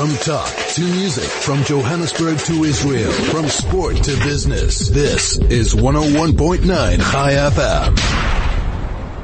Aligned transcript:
From 0.00 0.16
talk 0.16 0.48
to 0.76 0.80
music, 0.80 1.28
from 1.28 1.62
Johannesburg 1.62 2.38
to 2.38 2.64
Israel, 2.64 3.12
from 3.12 3.46
sport 3.48 3.96
to 3.96 4.16
business. 4.24 4.88
This 4.88 5.36
is 5.36 5.74
101.9 5.74 6.64
Chai 7.12 7.32
FM. 7.32 7.98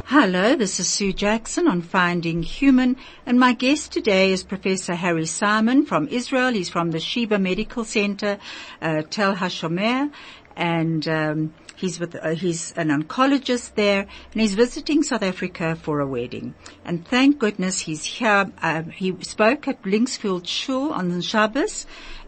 Hello, 0.05 0.55
this 0.55 0.79
is 0.79 0.87
Sue 0.87 1.15
Jackson 1.15 1.67
on 1.67 1.81
Finding 1.81 2.43
Human, 2.43 2.99
and 3.25 3.41
my 3.41 3.55
guest 3.55 3.91
today 3.91 4.33
is 4.33 4.43
Professor 4.43 4.95
Harry 4.95 5.25
Simon 5.25 5.87
from 5.87 6.09
Israel. 6.09 6.53
He's 6.53 6.69
from 6.69 6.91
the 6.91 7.01
Sheba 7.01 7.39
Medical 7.39 7.87
Center, 7.87 8.37
uh, 8.83 9.01
Tel 9.09 9.35
HaShomer, 9.35 10.13
and 10.57 11.09
um, 11.09 11.55
he's 11.77 12.01
with 12.01 12.17
uh, 12.17 12.31
he's 12.31 12.73
an 12.73 12.89
oncologist 12.89 13.75
there, 13.75 14.01
and 14.33 14.41
he's 14.41 14.55
visiting 14.55 15.03
South 15.03 15.23
Africa 15.23 15.77
for 15.77 16.01
a 16.01 16.07
wedding. 16.07 16.55
And 16.85 17.07
thank 17.07 17.39
goodness 17.39 17.81
he's 17.81 18.05
here. 18.05 18.51
Uh, 18.63 18.83
he 18.83 19.17
spoke 19.23 19.69
at 19.69 19.83
Linksfield 19.83 20.47
Shul 20.47 20.93
on 20.93 21.11
the 21.11 21.23
Shabbos, 21.23 21.87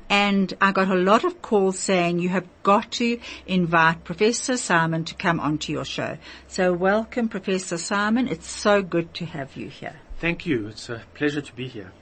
and 0.08 0.54
I 0.60 0.72
got 0.72 0.88
a 0.88 0.94
lot 0.94 1.24
of 1.24 1.42
calls 1.42 1.78
saying 1.78 2.18
you 2.18 2.30
have 2.30 2.46
got 2.62 2.92
to 2.92 3.18
invite 3.46 4.04
Professor 4.04 4.56
Simon 4.56 5.04
to 5.04 5.14
come 5.14 5.40
onto 5.40 5.72
your 5.72 5.84
show. 5.84 6.18
So 6.46 6.72
welcome, 6.72 7.28
Professor 7.28 7.78
Simon. 7.78 8.28
It's 8.28 8.50
so 8.50 8.82
good 8.82 9.14
to 9.14 9.26
have 9.26 9.56
you 9.56 9.68
here. 9.68 9.96
Thank 10.20 10.46
you. 10.46 10.68
It's 10.68 10.88
a 10.88 11.02
pleasure 11.14 11.40
to 11.40 11.52
be 11.54 11.68
here. 11.68 11.92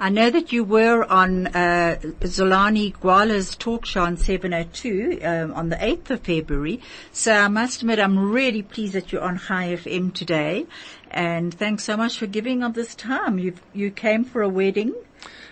I 0.00 0.10
know 0.10 0.30
that 0.30 0.52
you 0.52 0.62
were 0.62 1.04
on 1.10 1.48
uh, 1.48 1.98
Xolani 2.20 2.94
Gwala's 2.94 3.56
talk 3.56 3.84
show 3.84 4.02
on 4.02 4.16
702 4.16 5.18
um, 5.24 5.52
on 5.54 5.70
the 5.70 5.76
8th 5.76 6.10
of 6.10 6.20
February. 6.20 6.80
So 7.10 7.32
I 7.32 7.48
must 7.48 7.82
admit 7.82 7.98
I'm 7.98 8.30
really 8.30 8.62
pleased 8.62 8.92
that 8.92 9.10
you're 9.10 9.22
on 9.22 9.40
Chai 9.40 9.74
FM 9.74 10.14
today. 10.14 10.66
And 11.10 11.52
thanks 11.52 11.82
so 11.82 11.96
much 11.96 12.16
for 12.16 12.28
giving 12.28 12.62
up 12.62 12.74
this 12.74 12.94
time. 12.94 13.40
You 13.40 13.54
you 13.74 13.90
came 13.90 14.22
for 14.22 14.40
a 14.40 14.48
wedding. 14.48 14.94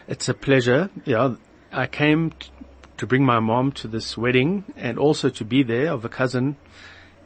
It's 0.06 0.28
a 0.28 0.34
pleasure. 0.34 0.90
Yeah, 1.04 1.34
I 1.72 1.88
came 1.88 2.30
t- 2.30 2.50
to 2.98 3.06
bring 3.06 3.24
my 3.24 3.40
mom 3.40 3.72
to 3.72 3.88
this 3.88 4.16
wedding 4.16 4.62
and 4.76 4.96
also 4.96 5.28
to 5.28 5.44
be 5.44 5.64
there 5.64 5.90
of 5.90 6.04
a 6.04 6.08
cousin. 6.08 6.56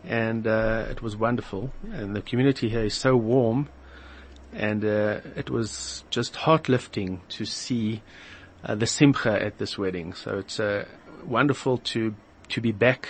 And 0.05 0.47
uh, 0.47 0.87
it 0.89 1.03
was 1.03 1.19
wonderful. 1.19 1.71
And 1.93 2.17
the 2.17 2.23
community 2.23 2.71
here 2.71 2.85
is 2.85 2.95
so 2.95 3.15
warm 3.15 3.69
and 4.53 4.85
uh, 4.85 5.21
it 5.37 5.51
was 5.51 6.05
just 6.11 6.37
heart 6.37 6.69
lifting 6.69 7.21
to 7.31 7.45
see 7.45 8.03
uh, 8.65 8.75
the 8.75 8.87
simcha 8.87 9.43
at 9.43 9.59
this 9.59 9.79
wedding. 9.79 10.13
So 10.15 10.39
it's 10.39 10.59
uh, 10.61 10.85
wonderful 11.25 11.79
to 11.79 12.15
to 12.49 12.61
be 12.61 12.73
back 12.73 13.09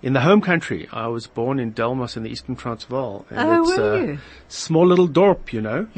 in 0.00 0.12
the 0.12 0.20
home 0.20 0.40
country. 0.40 0.88
I 0.92 1.08
was 1.08 1.26
born 1.26 1.58
in 1.58 1.72
Delmas 1.72 2.16
in 2.16 2.22
the 2.22 2.30
Eastern 2.30 2.56
Transvaal, 2.56 3.26
and 3.30 3.38
Oh, 3.38 3.62
it's 3.62 3.76
were 3.78 3.94
a 3.94 4.06
you? 4.06 4.18
small 4.48 4.86
little 4.86 5.08
dorp, 5.08 5.52
you 5.52 5.60
know. 5.60 5.88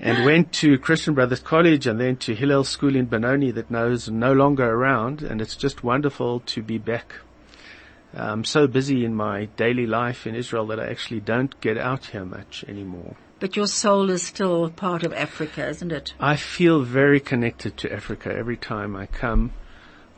and 0.00 0.24
went 0.24 0.52
to 0.54 0.78
Christian 0.78 1.14
Brothers 1.14 1.40
College 1.40 1.86
and 1.86 2.00
then 2.00 2.16
to 2.16 2.34
Hillel 2.34 2.64
School 2.64 2.96
in 2.96 3.06
Benoni 3.06 3.52
that 3.52 3.70
knows 3.70 4.08
no 4.10 4.32
longer 4.32 4.68
around, 4.68 5.22
and 5.22 5.40
it's 5.40 5.56
just 5.56 5.84
wonderful 5.84 6.40
to 6.40 6.62
be 6.62 6.78
back. 6.78 7.14
I'm 8.14 8.44
so 8.44 8.66
busy 8.66 9.04
in 9.04 9.14
my 9.14 9.46
daily 9.56 9.86
life 9.86 10.26
in 10.26 10.34
Israel 10.34 10.66
that 10.66 10.78
I 10.80 10.86
actually 10.88 11.20
don't 11.20 11.58
get 11.62 11.78
out 11.78 12.06
here 12.06 12.24
much 12.26 12.64
anymore. 12.68 13.16
But 13.42 13.56
your 13.56 13.66
soul 13.66 14.08
is 14.10 14.22
still 14.22 14.70
part 14.70 15.02
of 15.02 15.12
Africa, 15.12 15.66
isn't 15.66 15.90
it? 15.90 16.14
I 16.20 16.36
feel 16.36 16.82
very 16.82 17.18
connected 17.18 17.76
to 17.78 17.92
Africa 17.92 18.32
every 18.32 18.56
time 18.56 18.94
I 18.94 19.06
come. 19.06 19.50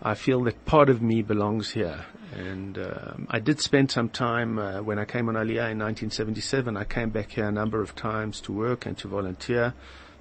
I 0.03 0.15
feel 0.15 0.43
that 0.43 0.67
part 0.67 0.91
of 0.91 1.01
me 1.01 1.23
belongs 1.23 1.71
here. 1.71 2.05
And 2.37 2.77
um, 2.77 3.27
I 3.31 3.39
did 3.39 3.61
spend 3.61 3.91
some 3.91 4.11
time 4.11 4.59
uh, 4.59 4.83
when 4.83 4.99
I 4.99 5.07
came 5.07 5.31
on 5.31 5.37
Aliyah 5.37 5.73
in 5.73 5.79
1977. 5.79 6.77
I 6.77 6.85
came 6.85 7.09
back 7.09 7.31
here 7.31 7.49
a 7.49 7.51
number 7.51 7.81
of 7.81 7.97
times 7.97 8.43
to 8.43 8.53
work 8.53 8.85
and 8.85 8.99
to 8.99 9.09
volunteer, 9.09 9.73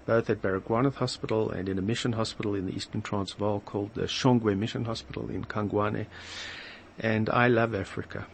both 0.06 0.30
at 0.30 0.42
Baragwanath 0.42 0.96
Hospital 0.96 1.52
and 1.52 1.68
in 1.68 1.78
a 1.78 1.82
mission 1.82 2.14
hospital 2.14 2.56
in 2.56 2.68
the 2.68 2.74
Eastern 2.74 3.02
Transvaal 3.02 3.60
called 3.60 3.96
the 3.96 4.04
Shongwe 4.04 4.58
Mission 4.58 4.86
Hospital 4.86 5.30
in 5.30 5.44
Kangwane. 5.44 6.06
And 7.00 7.30
I 7.30 7.50
love 7.50 7.76
Africa. 7.76 8.28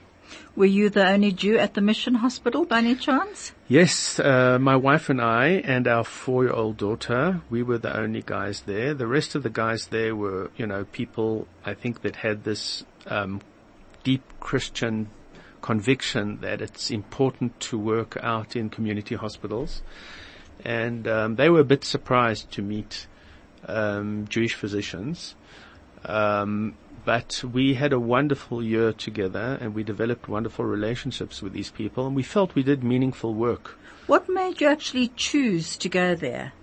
Were 0.56 0.66
you 0.66 0.90
the 0.90 1.08
only 1.08 1.32
Jew 1.32 1.58
at 1.58 1.74
the 1.74 1.82
mission 1.82 2.16
hospital 2.16 2.66
by 2.66 2.80
any 2.80 2.96
chance? 2.96 3.54
Yes, 3.68 4.20
uh, 4.20 4.58
my 4.60 4.76
wife 4.76 5.10
and 5.10 5.22
I 5.22 5.62
and 5.64 5.88
our 5.88 6.04
four-year-old 6.04 6.78
daughter, 6.78 7.42
we 7.50 7.64
were 7.64 7.78
the 7.78 7.96
only 7.96 8.22
guys 8.22 8.62
there. 8.66 8.94
The 8.94 9.08
rest 9.08 9.36
of 9.36 9.44
the 9.44 9.50
guys 9.50 9.88
there 9.88 10.16
were, 10.16 10.52
you 10.58 10.68
know, 10.68 10.86
people 10.86 11.48
I 11.66 11.74
think 11.74 12.02
that 12.02 12.18
had 12.18 12.44
this 12.44 12.84
um, 13.08 13.42
deep 14.04 14.24
Christian 14.40 15.10
conviction 15.62 16.40
that 16.42 16.62
it's 16.62 16.90
important 16.90 17.60
to 17.60 17.78
work 17.78 18.18
out 18.22 18.56
in 18.56 18.70
community 18.70 19.16
hospitals, 19.16 19.82
and 20.64 21.08
um, 21.08 21.36
they 21.36 21.50
were 21.50 21.60
a 21.60 21.66
bit 21.66 21.84
surprised 21.84 22.52
to 22.52 22.62
meet 22.62 23.08
um, 23.68 24.26
Jewish 24.28 24.56
physicians. 24.56 25.36
Um, 26.06 26.76
but 27.10 27.44
we 27.44 27.74
had 27.74 27.92
a 27.92 28.00
wonderful 28.00 28.62
year 28.62 28.94
together 28.94 29.58
and 29.60 29.74
we 29.74 29.82
developed 29.82 30.30
wonderful 30.30 30.64
relationships 30.64 31.42
with 31.42 31.54
these 31.54 31.72
people 31.72 32.06
and 32.06 32.16
we 32.16 32.22
felt 32.22 32.54
we 32.54 32.62
did 32.62 32.84
meaningful 32.84 33.34
work. 33.34 33.80
What 34.06 34.30
made 34.30 34.62
you 34.62 34.68
actually 34.68 35.08
choose 35.16 35.76
to 35.78 35.90
go 35.90 36.14
there? 36.14 36.54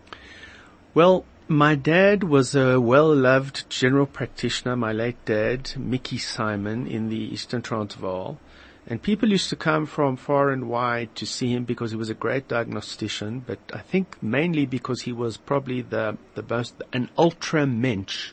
Well, 0.94 1.24
my 1.48 1.74
dad 1.74 2.22
was 2.22 2.54
a 2.54 2.80
well-loved 2.80 3.68
general 3.68 4.06
practitioner, 4.06 4.76
my 4.76 4.92
late 4.92 5.24
dad, 5.24 5.72
Mickey 5.76 6.18
Simon, 6.18 6.86
in 6.86 7.08
the 7.08 7.18
Eastern 7.34 7.60
Transvaal. 7.60 8.38
And 8.86 9.02
people 9.02 9.30
used 9.30 9.50
to 9.50 9.56
come 9.56 9.84
from 9.84 10.16
far 10.16 10.50
and 10.50 10.68
wide 10.68 11.16
to 11.16 11.26
see 11.26 11.52
him 11.52 11.64
because 11.64 11.90
he 11.90 11.96
was 11.96 12.08
a 12.08 12.14
great 12.14 12.46
diagnostician, 12.46 13.40
but 13.40 13.58
I 13.72 13.80
think 13.80 14.22
mainly 14.22 14.64
because 14.64 15.02
he 15.02 15.12
was 15.12 15.38
probably 15.38 15.82
the, 15.82 16.16
the 16.36 16.44
most, 16.48 16.80
an 16.92 17.10
ultra 17.18 17.66
mensch. 17.66 18.30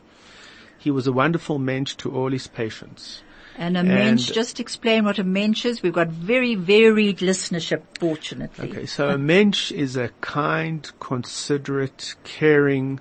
He 0.83 0.91
was 0.91 1.07
a 1.07 1.13
wonderful 1.13 1.59
mensch 1.59 1.95
to 1.97 2.13
all 2.13 2.31
his 2.31 2.47
patients. 2.47 3.23
And 3.57 3.77
a 3.77 3.79
And- 3.79 3.87
mensch, 3.87 4.31
just 4.31 4.59
explain 4.59 5.05
what 5.05 5.17
a 5.17 5.23
mensch 5.23 5.65
is. 5.65 5.81
We've 5.81 5.93
got 5.93 6.09
very 6.09 6.55
varied 6.55 7.19
listenership, 7.19 7.83
fortunately. 7.99 8.69
Okay, 8.69 8.85
so 8.85 9.09
a 9.09 9.17
mensch 9.17 9.71
is 9.71 9.95
a 9.95 10.09
kind, 10.19 10.91
considerate, 10.99 12.15
caring 12.25 12.99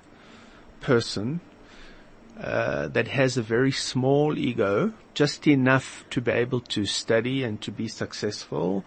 person 0.81 1.41
uh, 2.41 2.87
that 2.89 3.09
has 3.09 3.37
a 3.37 3.43
very 3.43 3.73
small 3.73 4.39
ego, 4.39 4.93
just 5.15 5.49
enough 5.49 6.05
to 6.11 6.21
be 6.21 6.31
able 6.31 6.61
to 6.61 6.87
study 6.87 7.43
and 7.43 7.61
to 7.63 7.73
be 7.73 7.89
successful. 7.89 8.85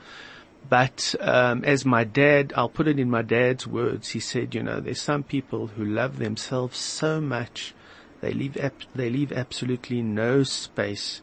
But 0.70 1.16
um, 1.20 1.66
as 1.66 1.84
my 1.86 2.06
dad, 2.06 2.54
I'll 2.56 2.70
put 2.70 2.88
it 2.88 2.98
in 3.00 3.10
my 3.10 3.22
dad's 3.24 3.68
words. 3.68 4.10
He 4.10 4.20
said, 4.22 4.56
you 4.56 4.64
know, 4.64 4.80
there's 4.80 5.02
some 5.02 5.24
people 5.24 5.68
who 5.68 5.84
love 5.84 6.18
themselves 6.18 6.78
so 6.78 7.20
much 7.20 7.74
they 8.22 8.32
leave 8.32 8.58
they 8.96 9.10
leave 9.10 9.32
absolutely 9.32 10.02
no 10.02 10.44
space 10.44 11.22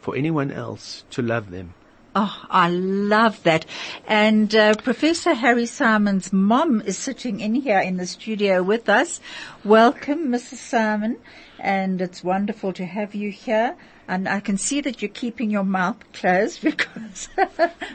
for 0.00 0.16
anyone 0.16 0.50
else 0.50 1.04
to 1.10 1.22
love 1.22 1.50
them. 1.50 1.74
Oh, 2.16 2.44
I 2.48 2.68
love 2.68 3.42
that. 3.42 3.66
And 4.06 4.54
uh, 4.54 4.74
Professor 4.76 5.34
Harry 5.34 5.66
Simon's 5.66 6.32
mom 6.32 6.80
is 6.82 6.96
sitting 6.96 7.40
in 7.40 7.56
here 7.56 7.80
in 7.80 7.96
the 7.96 8.06
studio 8.06 8.62
with 8.62 8.88
us. 8.88 9.20
Welcome, 9.64 10.28
Mrs. 10.28 10.58
Simon. 10.58 11.16
And 11.58 12.00
it's 12.00 12.22
wonderful 12.22 12.72
to 12.74 12.84
have 12.84 13.16
you 13.16 13.32
here. 13.32 13.74
And 14.06 14.28
I 14.28 14.40
can 14.40 14.58
see 14.58 14.80
that 14.82 15.00
you're 15.00 15.08
keeping 15.08 15.50
your 15.50 15.64
mouth 15.64 15.96
closed 16.12 16.62
because, 16.62 17.28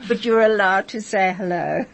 but 0.08 0.25
you're 0.25 0.42
allowed 0.42 0.88
to 0.90 1.02
say 1.02 1.34
hello. 1.34 1.86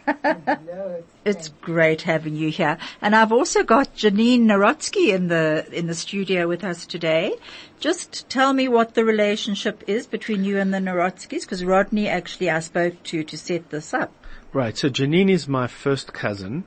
It's 1.24 1.48
great 1.60 2.02
having 2.02 2.36
you 2.36 2.50
here. 2.50 2.78
And 3.02 3.14
I've 3.14 3.32
also 3.32 3.62
got 3.62 3.94
Janine 3.94 4.42
Narodsky 4.42 5.12
in 5.12 5.28
the, 5.28 5.66
in 5.72 5.86
the 5.86 5.94
studio 5.94 6.48
with 6.48 6.64
us 6.64 6.86
today. 6.86 7.34
Just 7.80 8.28
tell 8.28 8.52
me 8.52 8.68
what 8.68 8.94
the 8.94 9.04
relationship 9.04 9.84
is 9.86 10.06
between 10.06 10.44
you 10.44 10.58
and 10.58 10.72
the 10.72 10.78
Narodskys, 10.78 11.42
because 11.42 11.64
Rodney 11.64 12.08
actually 12.08 12.48
I 12.48 12.60
spoke 12.60 13.02
to 13.04 13.24
to 13.24 13.36
set 13.36 13.70
this 13.70 13.92
up. 13.92 14.12
Right. 14.52 14.78
So 14.78 14.88
Janine 14.88 15.30
is 15.30 15.46
my 15.46 15.66
first 15.66 16.12
cousin, 16.14 16.64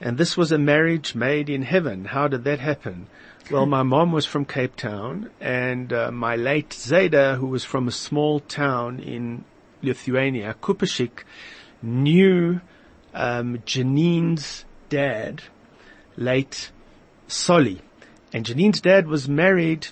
and 0.00 0.18
this 0.18 0.36
was 0.36 0.52
a 0.52 0.58
marriage 0.58 1.14
made 1.14 1.50
in 1.50 1.62
heaven. 1.62 2.04
How 2.04 2.28
did 2.28 2.44
that 2.44 2.60
happen? 2.60 3.08
Well, 3.50 3.66
my 3.66 3.82
mom 3.82 4.10
was 4.10 4.24
from 4.24 4.46
Cape 4.46 4.74
Town, 4.74 5.28
and 5.38 5.92
uh, 5.92 6.10
my 6.10 6.34
late 6.34 6.70
Zayda, 6.70 7.36
who 7.36 7.46
was 7.46 7.62
from 7.62 7.86
a 7.86 7.90
small 7.92 8.40
town 8.40 9.00
in 9.00 9.44
Lithuania, 9.82 10.56
Kupashik, 10.62 11.24
knew 11.82 12.62
um, 13.12 13.62
Janine's 13.66 14.64
dad, 14.88 15.42
late 16.16 16.70
Solly, 17.28 17.82
and 18.32 18.46
Janine's 18.46 18.80
dad 18.80 19.08
was 19.08 19.28
married 19.28 19.88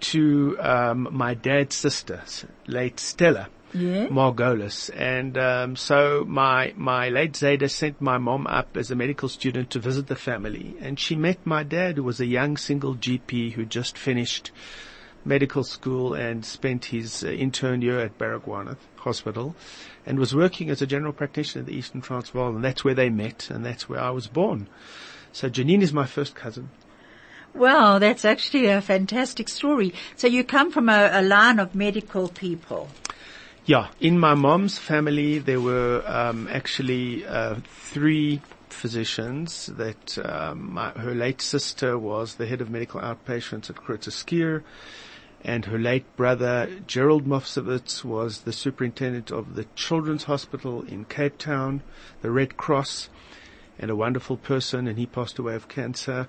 to 0.00 0.56
um, 0.58 1.08
my 1.12 1.34
dad's 1.34 1.74
sister, 1.74 2.22
late 2.66 2.98
Stella. 2.98 3.48
Yeah. 3.72 4.06
Margolis. 4.06 4.90
And 4.94 5.36
um, 5.36 5.76
so 5.76 6.24
my 6.26 6.72
my 6.76 7.08
late 7.08 7.32
Zayda 7.32 7.70
sent 7.70 8.00
my 8.00 8.18
mom 8.18 8.46
up 8.46 8.76
as 8.76 8.90
a 8.90 8.96
medical 8.96 9.28
student 9.28 9.70
to 9.70 9.78
visit 9.78 10.06
the 10.06 10.16
family, 10.16 10.76
and 10.80 10.98
she 10.98 11.16
met 11.16 11.44
my 11.44 11.62
dad, 11.62 11.96
who 11.96 12.04
was 12.04 12.20
a 12.20 12.26
young 12.26 12.56
single 12.56 12.94
GP 12.94 13.52
who 13.52 13.64
just 13.64 13.98
finished 13.98 14.50
medical 15.24 15.64
school 15.64 16.14
and 16.14 16.44
spent 16.44 16.86
his 16.86 17.24
uh, 17.24 17.28
intern 17.28 17.82
year 17.82 17.98
at 17.98 18.16
Baragwanath 18.16 18.78
Hospital, 18.96 19.56
and 20.06 20.18
was 20.18 20.34
working 20.34 20.70
as 20.70 20.80
a 20.80 20.86
general 20.86 21.12
practitioner 21.12 21.60
in 21.60 21.66
the 21.66 21.76
Eastern 21.76 22.00
Transvaal, 22.00 22.54
and 22.54 22.64
that's 22.64 22.84
where 22.84 22.94
they 22.94 23.10
met, 23.10 23.50
and 23.50 23.66
that's 23.66 23.88
where 23.88 24.00
I 24.00 24.10
was 24.10 24.28
born. 24.28 24.68
So 25.32 25.50
Janine 25.50 25.82
is 25.82 25.92
my 25.92 26.06
first 26.06 26.34
cousin. 26.34 26.70
Well, 27.52 27.98
that's 28.00 28.24
actually 28.24 28.66
a 28.66 28.80
fantastic 28.82 29.48
story. 29.48 29.94
So 30.14 30.26
you 30.26 30.44
come 30.44 30.70
from 30.70 30.88
a, 30.88 31.10
a 31.12 31.22
line 31.22 31.58
of 31.58 31.74
medical 31.74 32.28
people. 32.28 32.88
Yeah, 33.66 33.88
in 34.00 34.18
my 34.20 34.34
mom's 34.34 34.78
family, 34.78 35.40
there 35.40 35.60
were 35.60 36.02
um, 36.06 36.48
actually 36.48 37.26
uh, 37.26 37.56
three 37.66 38.40
physicians. 38.68 39.66
That 39.66 40.16
um, 40.24 40.74
my, 40.74 40.90
her 40.90 41.14
late 41.14 41.42
sister 41.42 41.98
was 41.98 42.36
the 42.36 42.46
head 42.46 42.60
of 42.60 42.70
medical 42.70 43.00
outpatients 43.00 43.68
at 43.68 43.76
Groote 43.76 44.06
and 45.46 45.64
her 45.66 45.78
late 45.78 46.04
brother 46.16 46.68
Gerald 46.86 47.26
Mofsowitz 47.26 48.04
was 48.04 48.40
the 48.40 48.52
superintendent 48.52 49.30
of 49.30 49.54
the 49.54 49.66
Children's 49.76 50.24
Hospital 50.24 50.82
in 50.82 51.04
Cape 51.04 51.38
Town, 51.38 51.82
the 52.22 52.30
Red 52.30 52.56
Cross, 52.56 53.08
and 53.78 53.90
a 53.90 53.96
wonderful 53.96 54.36
person. 54.36 54.88
And 54.88 54.98
he 54.98 55.06
passed 55.06 55.38
away 55.38 55.54
of 55.54 55.68
cancer. 55.68 56.26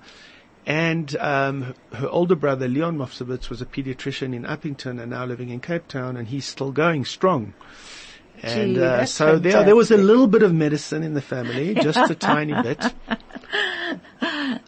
And 0.68 1.16
um, 1.16 1.74
her 1.94 2.10
older 2.10 2.34
brother, 2.34 2.68
Leon 2.68 2.98
Mofsowitz, 2.98 3.48
was 3.48 3.62
a 3.62 3.64
pediatrician 3.64 4.34
in 4.34 4.44
Upington 4.44 5.00
and 5.00 5.10
now 5.10 5.24
living 5.24 5.48
in 5.48 5.60
Cape 5.60 5.88
Town, 5.88 6.14
and 6.14 6.28
he's 6.28 6.44
still 6.44 6.72
going 6.72 7.06
strong. 7.06 7.54
And 8.42 8.74
Gee, 8.74 8.82
uh, 8.82 9.06
so 9.06 9.38
there, 9.38 9.64
there 9.64 9.74
was 9.74 9.90
a 9.90 9.96
little 9.96 10.26
bit 10.26 10.42
of 10.42 10.52
medicine 10.52 11.02
in 11.02 11.14
the 11.14 11.22
family, 11.22 11.74
just 11.74 12.10
a 12.10 12.14
tiny 12.32 12.52
bit. 12.62 12.84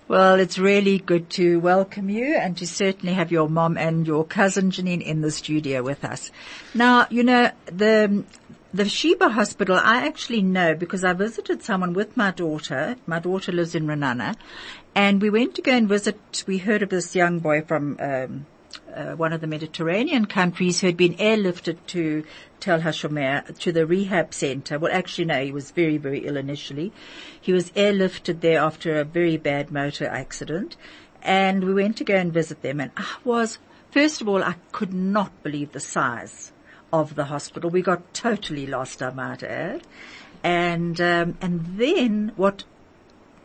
Well, 0.08 0.40
it's 0.40 0.58
really 0.58 0.98
good 0.98 1.28
to 1.30 1.60
welcome 1.60 2.08
you 2.08 2.34
and 2.34 2.56
to 2.56 2.66
certainly 2.66 3.14
have 3.14 3.30
your 3.30 3.50
mom 3.50 3.76
and 3.76 4.06
your 4.06 4.24
cousin 4.24 4.70
Janine 4.70 5.02
in 5.02 5.20
the 5.20 5.30
studio 5.30 5.82
with 5.82 6.02
us. 6.02 6.32
Now, 6.74 7.08
you 7.10 7.22
know, 7.22 7.50
the, 7.66 8.24
the 8.72 8.88
Sheba 8.88 9.28
Hospital, 9.28 9.76
I 9.76 10.06
actually 10.06 10.42
know 10.42 10.74
because 10.74 11.04
I 11.04 11.12
visited 11.12 11.62
someone 11.62 11.92
with 11.92 12.16
my 12.16 12.30
daughter. 12.30 12.96
My 13.06 13.18
daughter 13.18 13.52
lives 13.52 13.74
in 13.74 13.86
Ra'anana 13.86 14.34
and 14.94 15.22
we 15.22 15.30
went 15.30 15.54
to 15.56 15.62
go 15.62 15.72
and 15.72 15.88
visit, 15.88 16.44
we 16.46 16.58
heard 16.58 16.82
of 16.82 16.88
this 16.88 17.14
young 17.14 17.38
boy 17.38 17.62
from, 17.62 17.96
um, 18.00 18.46
uh, 18.94 19.14
one 19.16 19.32
of 19.32 19.40
the 19.40 19.46
Mediterranean 19.46 20.26
countries 20.26 20.80
who 20.80 20.88
had 20.88 20.96
been 20.96 21.14
airlifted 21.14 21.78
to 21.88 22.24
Tel 22.60 22.80
Hashomer, 22.80 23.58
to 23.58 23.72
the 23.72 23.86
rehab 23.86 24.34
center. 24.34 24.78
Well, 24.78 24.92
actually, 24.92 25.24
no, 25.26 25.42
he 25.42 25.52
was 25.52 25.70
very, 25.70 25.96
very 25.96 26.26
ill 26.26 26.36
initially. 26.36 26.92
He 27.40 27.52
was 27.52 27.70
airlifted 27.72 28.40
there 28.40 28.60
after 28.60 28.98
a 28.98 29.04
very 29.04 29.36
bad 29.36 29.70
motor 29.70 30.06
accident. 30.06 30.76
And 31.22 31.64
we 31.64 31.74
went 31.74 31.96
to 31.98 32.04
go 32.04 32.16
and 32.16 32.32
visit 32.32 32.62
them 32.62 32.80
and 32.80 32.90
I 32.96 33.16
was, 33.24 33.58
first 33.90 34.20
of 34.20 34.28
all, 34.28 34.42
I 34.42 34.56
could 34.72 34.94
not 34.94 35.42
believe 35.42 35.72
the 35.72 35.80
size 35.80 36.52
of 36.92 37.14
the 37.14 37.26
hospital. 37.26 37.70
We 37.70 37.82
got 37.82 38.14
totally 38.14 38.66
lost, 38.66 39.02
I 39.02 39.10
might 39.10 39.42
add. 39.42 39.82
And, 40.42 41.00
um, 41.00 41.36
and 41.40 41.78
then 41.78 42.32
what 42.36 42.64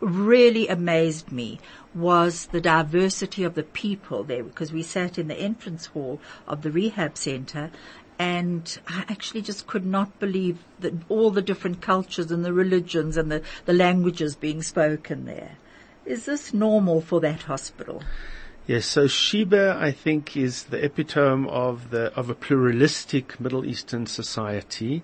really 0.00 0.68
amazed 0.68 1.32
me 1.32 1.58
was 1.94 2.46
the 2.46 2.60
diversity 2.60 3.44
of 3.44 3.54
the 3.54 3.62
people 3.62 4.24
there 4.24 4.44
because 4.44 4.72
we 4.72 4.82
sat 4.82 5.18
in 5.18 5.28
the 5.28 5.34
entrance 5.34 5.86
hall 5.86 6.20
of 6.46 6.62
the 6.62 6.70
rehab 6.70 7.16
center 7.16 7.70
and 8.18 8.78
I 8.88 9.04
actually 9.08 9.42
just 9.42 9.66
could 9.66 9.84
not 9.84 10.18
believe 10.18 10.58
that 10.80 10.94
all 11.08 11.30
the 11.30 11.42
different 11.42 11.82
cultures 11.82 12.30
and 12.30 12.44
the 12.44 12.52
religions 12.52 13.16
and 13.16 13.30
the, 13.30 13.42
the 13.66 13.72
languages 13.72 14.34
being 14.34 14.62
spoken 14.62 15.26
there. 15.26 15.56
Is 16.06 16.24
this 16.24 16.54
normal 16.54 17.00
for 17.00 17.20
that 17.20 17.42
hospital? 17.42 18.02
Yes, 18.66 18.86
so 18.86 19.06
Sheba, 19.06 19.76
I 19.78 19.92
think, 19.92 20.36
is 20.36 20.64
the 20.64 20.84
epitome 20.84 21.48
of 21.48 21.90
the 21.90 22.12
of 22.14 22.30
a 22.30 22.34
pluralistic 22.34 23.38
Middle 23.38 23.64
Eastern 23.64 24.06
society. 24.06 25.02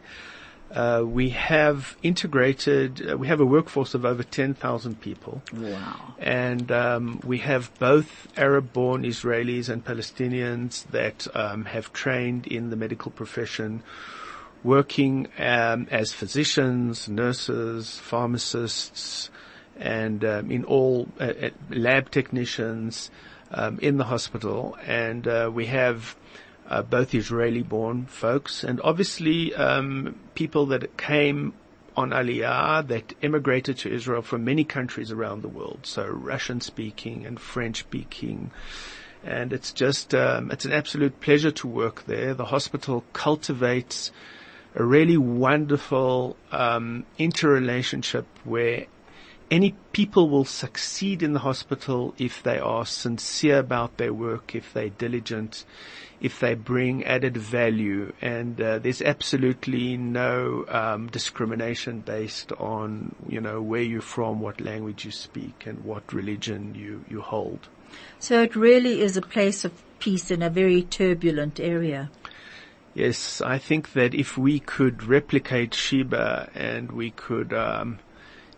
Uh, 0.73 1.03
we 1.05 1.29
have 1.31 1.97
integrated. 2.03 3.11
Uh, 3.11 3.17
we 3.19 3.27
have 3.29 3.41
a 3.41 3.45
workforce 3.45 3.93
of 3.95 4.05
over 4.07 4.23
ten 4.23 4.55
thousand 4.55 5.01
people. 5.01 5.43
Wow. 5.53 6.15
and 6.19 6.73
um, 6.73 7.21
we 7.25 7.39
have 7.39 7.71
both 7.79 8.27
Arab-born 8.37 9.03
Israelis 9.03 9.69
and 9.69 9.85
Palestinians 9.85 10.87
that 10.89 11.27
um, 11.37 11.67
have 11.67 11.93
trained 11.93 12.47
in 12.47 12.71
the 12.71 12.77
medical 12.77 13.11
profession, 13.11 13.83
working 14.65 15.29
um, 15.39 15.89
as 15.91 16.13
physicians, 16.13 17.09
nurses, 17.09 17.99
pharmacists, 17.99 19.31
and 19.79 20.25
um, 20.25 20.51
in 20.51 20.65
all 20.65 21.07
uh, 21.21 21.25
uh, 21.25 21.51
lab 21.71 22.11
technicians 22.11 23.11
um, 23.51 23.79
in 23.81 23.99
the 23.99 24.05
hospital. 24.05 24.77
And 24.87 25.29
uh, 25.29 25.51
we 25.53 25.67
have 25.67 26.17
uh, 26.69 26.83
both 26.83 27.15
Israeli-born 27.15 28.07
folks 28.07 28.65
and 28.65 28.81
obviously 28.83 29.55
um, 29.55 30.19
people 30.35 30.67
that 30.67 30.97
came 30.97 31.55
on 31.97 32.11
Aliyah 32.11 32.87
that 32.89 33.15
immigrated 33.21 33.79
to 33.79 33.93
Israel 33.93 34.23
from 34.23 34.45
many 34.45 34.65
countries 34.65 35.11
around 35.11 35.43
the 35.43 35.49
world. 35.49 35.81
So 35.83 36.07
Russian 36.07 36.61
speaking 36.61 37.27
and 37.27 37.39
French 37.39 37.81
speaking. 37.81 38.51
And 39.25 39.53
it's 39.53 39.73
just, 39.73 40.15
um, 40.15 40.51
it's 40.51 40.65
an 40.65 40.73
absolute 40.73 41.21
pleasure 41.21 41.53
to 41.53 41.67
work 41.69 42.07
there. 42.07 42.35
The 42.35 42.47
hospital 42.47 43.05
cultivates 43.13 44.11
a 44.75 44.83
really 44.83 45.19
wonderful, 45.19 46.37
um, 46.51 47.05
interrelationship 47.19 48.27
where 48.45 48.87
any 49.53 49.75
people 49.93 50.31
will 50.31 50.47
succeed 50.47 51.23
in 51.23 51.35
the 51.35 51.41
hospital 51.41 52.15
if 52.17 52.43
they 52.43 52.59
are 52.59 52.87
sincere 52.87 53.59
about 53.59 53.99
their 53.99 54.15
work, 54.15 54.55
if 54.55 54.73
they're 54.73 54.89
diligent, 54.89 55.67
if 56.23 56.41
they 56.41 56.55
bring 56.55 57.05
added 57.05 57.37
value, 57.37 58.15
and 58.23 58.59
uh, 58.59 58.79
there's 58.79 59.03
absolutely 59.03 59.99
no 59.99 60.65
um, 60.69 61.07
discrimination 61.09 62.01
based 62.01 62.51
on 62.53 63.15
you 63.29 63.43
know 63.43 63.61
where 63.61 63.83
you're 63.83 64.01
from, 64.01 64.41
what 64.41 64.59
language 64.59 65.05
you 65.05 65.11
speak, 65.11 65.67
and 65.67 65.85
what 65.85 66.15
religion 66.15 66.75
you 66.75 67.05
you 67.11 67.21
hold. 67.21 67.69
So 68.19 68.43
it 68.43 68.57
really 68.57 69.03
is 69.03 69.19
a 69.19 69.23
place 69.23 69.67
of 69.67 69.73
peace 69.99 70.31
in 70.31 70.43
a 70.43 70.49
very 70.49 70.83
turbulent 70.83 71.61
area. 71.61 72.11
Yes, 72.95 73.43
I 73.43 73.59
think 73.59 73.93
that 73.93 74.15
if 74.15 74.39
we 74.39 74.61
could 74.61 75.05
replicate 75.05 75.75
Sheba 75.75 76.49
and 76.55 76.93
we 76.93 77.11
could 77.11 77.53
um, 77.53 77.99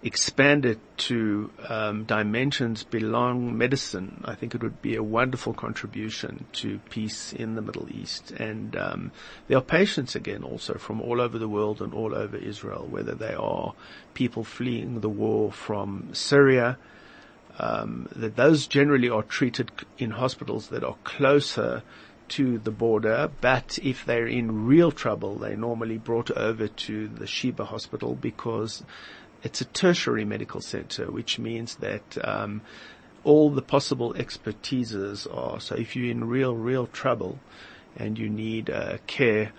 expand 0.05 0.67
it 0.67 0.79
to 0.99 1.51
um, 1.67 2.05
dimensions 2.05 2.85
beyond 2.85 3.57
medicine, 3.57 4.23
I 4.27 4.35
think 4.35 4.55
it 4.55 4.63
would 4.63 4.83
be 4.83 4.97
a 4.97 5.03
wonderful 5.03 5.55
contribution 5.55 6.45
to 6.53 6.79
peace 6.91 7.33
in 7.33 7.55
the 7.55 7.63
Middle 7.63 7.89
East. 7.91 8.31
And 8.33 8.77
um, 8.77 9.13
there 9.49 9.57
are 9.57 9.63
patients 9.63 10.15
again 10.15 10.43
also 10.43 10.75
from 10.75 11.01
all 11.01 11.23
over 11.23 11.39
the 11.39 11.49
world 11.49 11.81
and 11.81 11.95
all 11.95 12.15
over 12.15 12.37
Israel, 12.37 12.87
whether 12.89 13.15
they 13.15 13.33
are 13.33 13.73
people 14.13 14.45
fleeing 14.45 15.01
the 15.01 15.09
war 15.09 15.51
from 15.51 16.11
Syria. 16.13 16.77
Um, 17.57 18.09
that 18.17 18.35
those 18.35 18.67
generally 18.67 19.09
are 19.09 19.23
treated 19.23 19.71
in 19.97 20.11
hospitals 20.11 20.69
that 20.69 20.83
are 20.83 20.97
closer 21.05 21.85
to 22.27 22.59
the 22.59 22.71
border, 22.71 23.31
but 23.41 23.79
if 23.83 24.05
they're 24.05 24.27
in 24.27 24.67
real 24.67 24.91
trouble, 24.91 25.37
they're 25.37 25.57
normally 25.57 25.99
brought 25.99 26.31
over 26.33 26.67
to 26.67 27.07
the 27.07 27.27
Sheba 27.27 27.67
Hospital 27.67 28.15
because 28.15 28.83
it's 29.45 29.61
a 29.61 29.67
tertiary 29.67 30.25
medical 30.25 30.61
center, 30.61 31.11
which 31.11 31.39
means 31.39 31.77
that 31.77 32.19
um, 32.27 32.63
all 33.23 33.51
the 33.51 33.63
possible 33.63 34.15
expertises 34.15 35.27
are. 35.33 35.61
So 35.61 35.77
if 35.77 35.95
you're 35.95 36.11
in 36.11 36.25
real, 36.25 36.57
real 36.57 36.87
trouble 36.87 37.39
and 37.97 38.19
you 38.19 38.29
need 38.29 38.71
uh, 38.71 38.99
care 39.07 39.53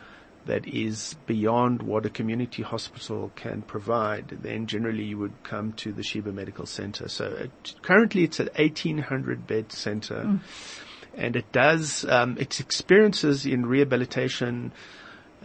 that 0.48 0.68
is 0.68 1.16
beyond 1.26 1.82
what 1.82 2.06
a 2.06 2.10
community 2.10 2.64
hospital 2.64 3.32
can 3.36 3.62
provide, 3.62 4.28
then 4.42 4.68
generally 4.68 5.04
you 5.04 5.18
would 5.18 5.44
come 5.44 5.74
to 5.74 5.92
the 5.92 6.04
Sheba 6.04 6.32
Medical 6.32 6.66
Center. 6.66 7.08
So 7.08 7.26
it, 7.26 7.76
currently 7.82 8.24
it's 8.24 8.40
an 8.40 8.50
1800 8.56 9.48
bed 9.48 9.72
center. 9.72 10.40
And 11.16 11.36
it 11.36 11.52
does, 11.52 12.06
um, 12.06 12.38
its 12.38 12.60
experiences 12.60 13.46
in 13.46 13.66
rehabilitation 13.66 14.74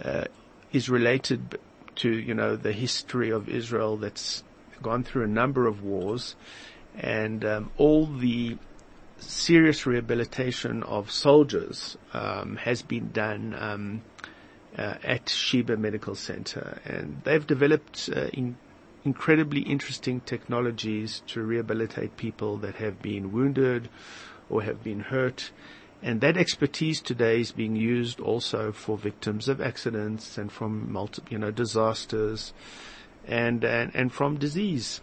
uh, 0.02 0.24
is 0.72 0.90
related 0.90 1.58
to, 2.00 2.10
you 2.10 2.34
know, 2.34 2.56
the 2.56 2.72
history 2.72 3.30
of 3.30 3.48
Israel 3.48 3.96
that's 3.96 4.44
gone 4.82 5.04
through 5.04 5.24
a 5.24 5.28
number 5.28 5.66
of 5.66 5.82
wars 5.82 6.36
and 6.96 7.44
um, 7.44 7.70
all 7.76 8.06
the 8.06 8.56
serious 9.18 9.86
rehabilitation 9.86 10.82
of 10.82 11.10
soldiers 11.10 11.96
um, 12.12 12.56
has 12.56 12.82
been 12.82 13.10
done 13.12 13.54
um, 13.58 14.02
uh, 14.76 14.94
at 15.02 15.28
Sheba 15.28 15.76
Medical 15.76 16.14
Center, 16.14 16.80
and 16.84 17.20
they've 17.24 17.46
developed 17.46 18.08
uh, 18.14 18.28
in 18.32 18.56
incredibly 19.04 19.62
interesting 19.62 20.20
technologies 20.20 21.22
to 21.28 21.42
rehabilitate 21.42 22.16
people 22.16 22.58
that 22.58 22.76
have 22.76 23.00
been 23.00 23.32
wounded 23.32 23.88
or 24.48 24.62
have 24.62 24.82
been 24.82 25.00
hurt. 25.00 25.50
And 26.02 26.20
that 26.22 26.36
expertise 26.36 27.00
today 27.00 27.40
is 27.40 27.52
being 27.52 27.76
used 27.76 28.20
also 28.20 28.72
for 28.72 28.96
victims 28.96 29.48
of 29.48 29.60
accidents 29.60 30.38
and 30.38 30.50
from 30.50 30.90
multi, 30.90 31.22
you 31.28 31.38
know, 31.38 31.50
disasters 31.50 32.54
and, 33.26 33.62
and, 33.64 33.90
and 33.94 34.12
from 34.12 34.38
disease. 34.38 35.02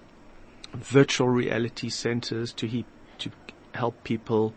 Virtual 0.74 1.30
reality 1.30 1.90
centers 1.90 2.52
to 2.54 2.68
he, 2.68 2.86
to 3.20 3.32
help 3.76 4.04
people 4.04 4.54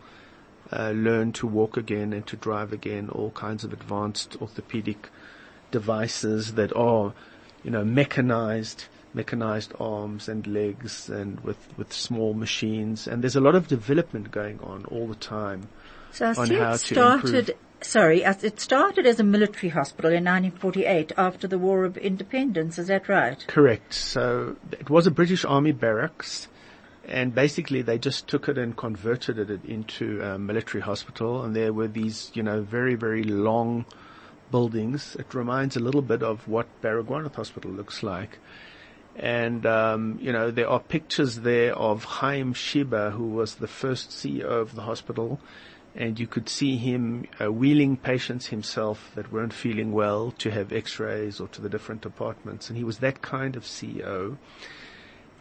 uh, 0.71 0.91
learn 0.91 1.31
to 1.33 1.45
walk 1.45 1.77
again 1.77 2.11
and 2.11 2.25
to 2.25 2.35
drive 2.35 2.73
again, 2.73 3.09
all 3.09 3.31
kinds 3.31 3.63
of 3.63 3.71
advanced 3.71 4.35
orthopedic 4.41 5.09
devices 5.69 6.55
that 6.55 6.75
are, 6.75 7.13
you 7.63 7.69
know, 7.69 7.83
mechanized 7.83 8.85
mechanized 9.13 9.73
arms 9.77 10.29
and 10.29 10.47
legs 10.47 11.09
and 11.09 11.39
with, 11.41 11.57
with 11.77 11.91
small 11.91 12.33
machines. 12.33 13.07
And 13.07 13.21
there's 13.21 13.35
a 13.35 13.41
lot 13.41 13.55
of 13.55 13.67
development 13.67 14.31
going 14.31 14.59
on 14.61 14.85
all 14.85 15.07
the 15.07 15.15
time 15.15 15.67
So 16.11 16.27
I 16.27 16.33
see 16.33 16.55
it 16.55 16.77
started, 16.77 17.49
improve. 17.49 17.57
sorry, 17.81 18.23
it 18.23 18.59
started 18.59 19.05
as 19.05 19.19
a 19.19 19.23
military 19.23 19.69
hospital 19.69 20.11
in 20.11 20.25
1948 20.25 21.13
after 21.17 21.47
the 21.47 21.57
War 21.57 21.85
of 21.85 21.97
Independence, 21.97 22.77
is 22.77 22.87
that 22.87 23.07
right? 23.07 23.43
Correct. 23.47 23.93
So 23.93 24.57
it 24.71 24.89
was 24.89 25.07
a 25.07 25.11
British 25.11 25.45
Army 25.45 25.71
barracks, 25.71 26.47
and 27.05 27.33
basically 27.33 27.81
they 27.81 27.97
just 27.97 28.27
took 28.27 28.49
it 28.49 28.57
and 28.57 28.75
converted 28.75 29.37
it 29.37 29.63
into 29.65 30.21
a 30.21 30.37
military 30.37 30.81
hospital. 30.81 31.43
And 31.43 31.55
there 31.55 31.73
were 31.73 31.87
these, 31.87 32.31
you 32.33 32.43
know, 32.43 32.61
very 32.61 32.95
very 32.95 33.23
long 33.23 33.85
buildings. 34.51 35.15
It 35.17 35.33
reminds 35.33 35.77
a 35.77 35.79
little 35.79 36.01
bit 36.01 36.21
of 36.21 36.47
what 36.47 36.67
Baragwanath 36.81 37.35
Hospital 37.35 37.71
looks 37.71 38.03
like. 38.03 38.37
And 39.15 39.65
um, 39.65 40.19
you 40.21 40.31
know 40.31 40.51
there 40.51 40.69
are 40.69 40.79
pictures 40.79 41.37
there 41.37 41.75
of 41.75 42.03
Chaim 42.03 42.53
Sheba, 42.53 43.11
who 43.11 43.27
was 43.27 43.55
the 43.55 43.67
first 43.67 44.09
CEO 44.11 44.43
of 44.43 44.75
the 44.75 44.83
hospital, 44.83 45.39
and 45.95 46.19
you 46.19 46.27
could 46.27 46.47
see 46.47 46.77
him 46.77 47.27
uh, 47.41 47.51
wheeling 47.51 47.97
patients 47.97 48.47
himself 48.47 49.11
that 49.15 49.31
weren't 49.31 49.53
feeling 49.53 49.91
well 49.91 50.31
to 50.37 50.49
have 50.51 50.71
X-rays 50.71 51.39
or 51.39 51.47
to 51.49 51.61
the 51.61 51.69
different 51.69 52.01
departments, 52.01 52.69
and 52.69 52.77
he 52.77 52.83
was 52.83 52.99
that 52.99 53.21
kind 53.21 53.55
of 53.55 53.63
CEO. 53.63 54.37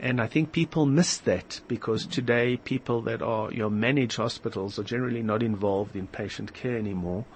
And 0.00 0.20
I 0.20 0.26
think 0.26 0.52
people 0.52 0.86
miss 0.86 1.18
that 1.18 1.60
because 1.68 2.06
today 2.06 2.56
people 2.56 3.02
that 3.02 3.20
are, 3.20 3.52
you 3.52 3.58
know, 3.58 3.70
manage 3.70 4.16
hospitals 4.16 4.78
are 4.78 4.82
generally 4.82 5.22
not 5.22 5.42
involved 5.42 5.94
in 5.94 6.06
patient 6.06 6.54
care 6.54 6.76
anymore. 6.76 7.26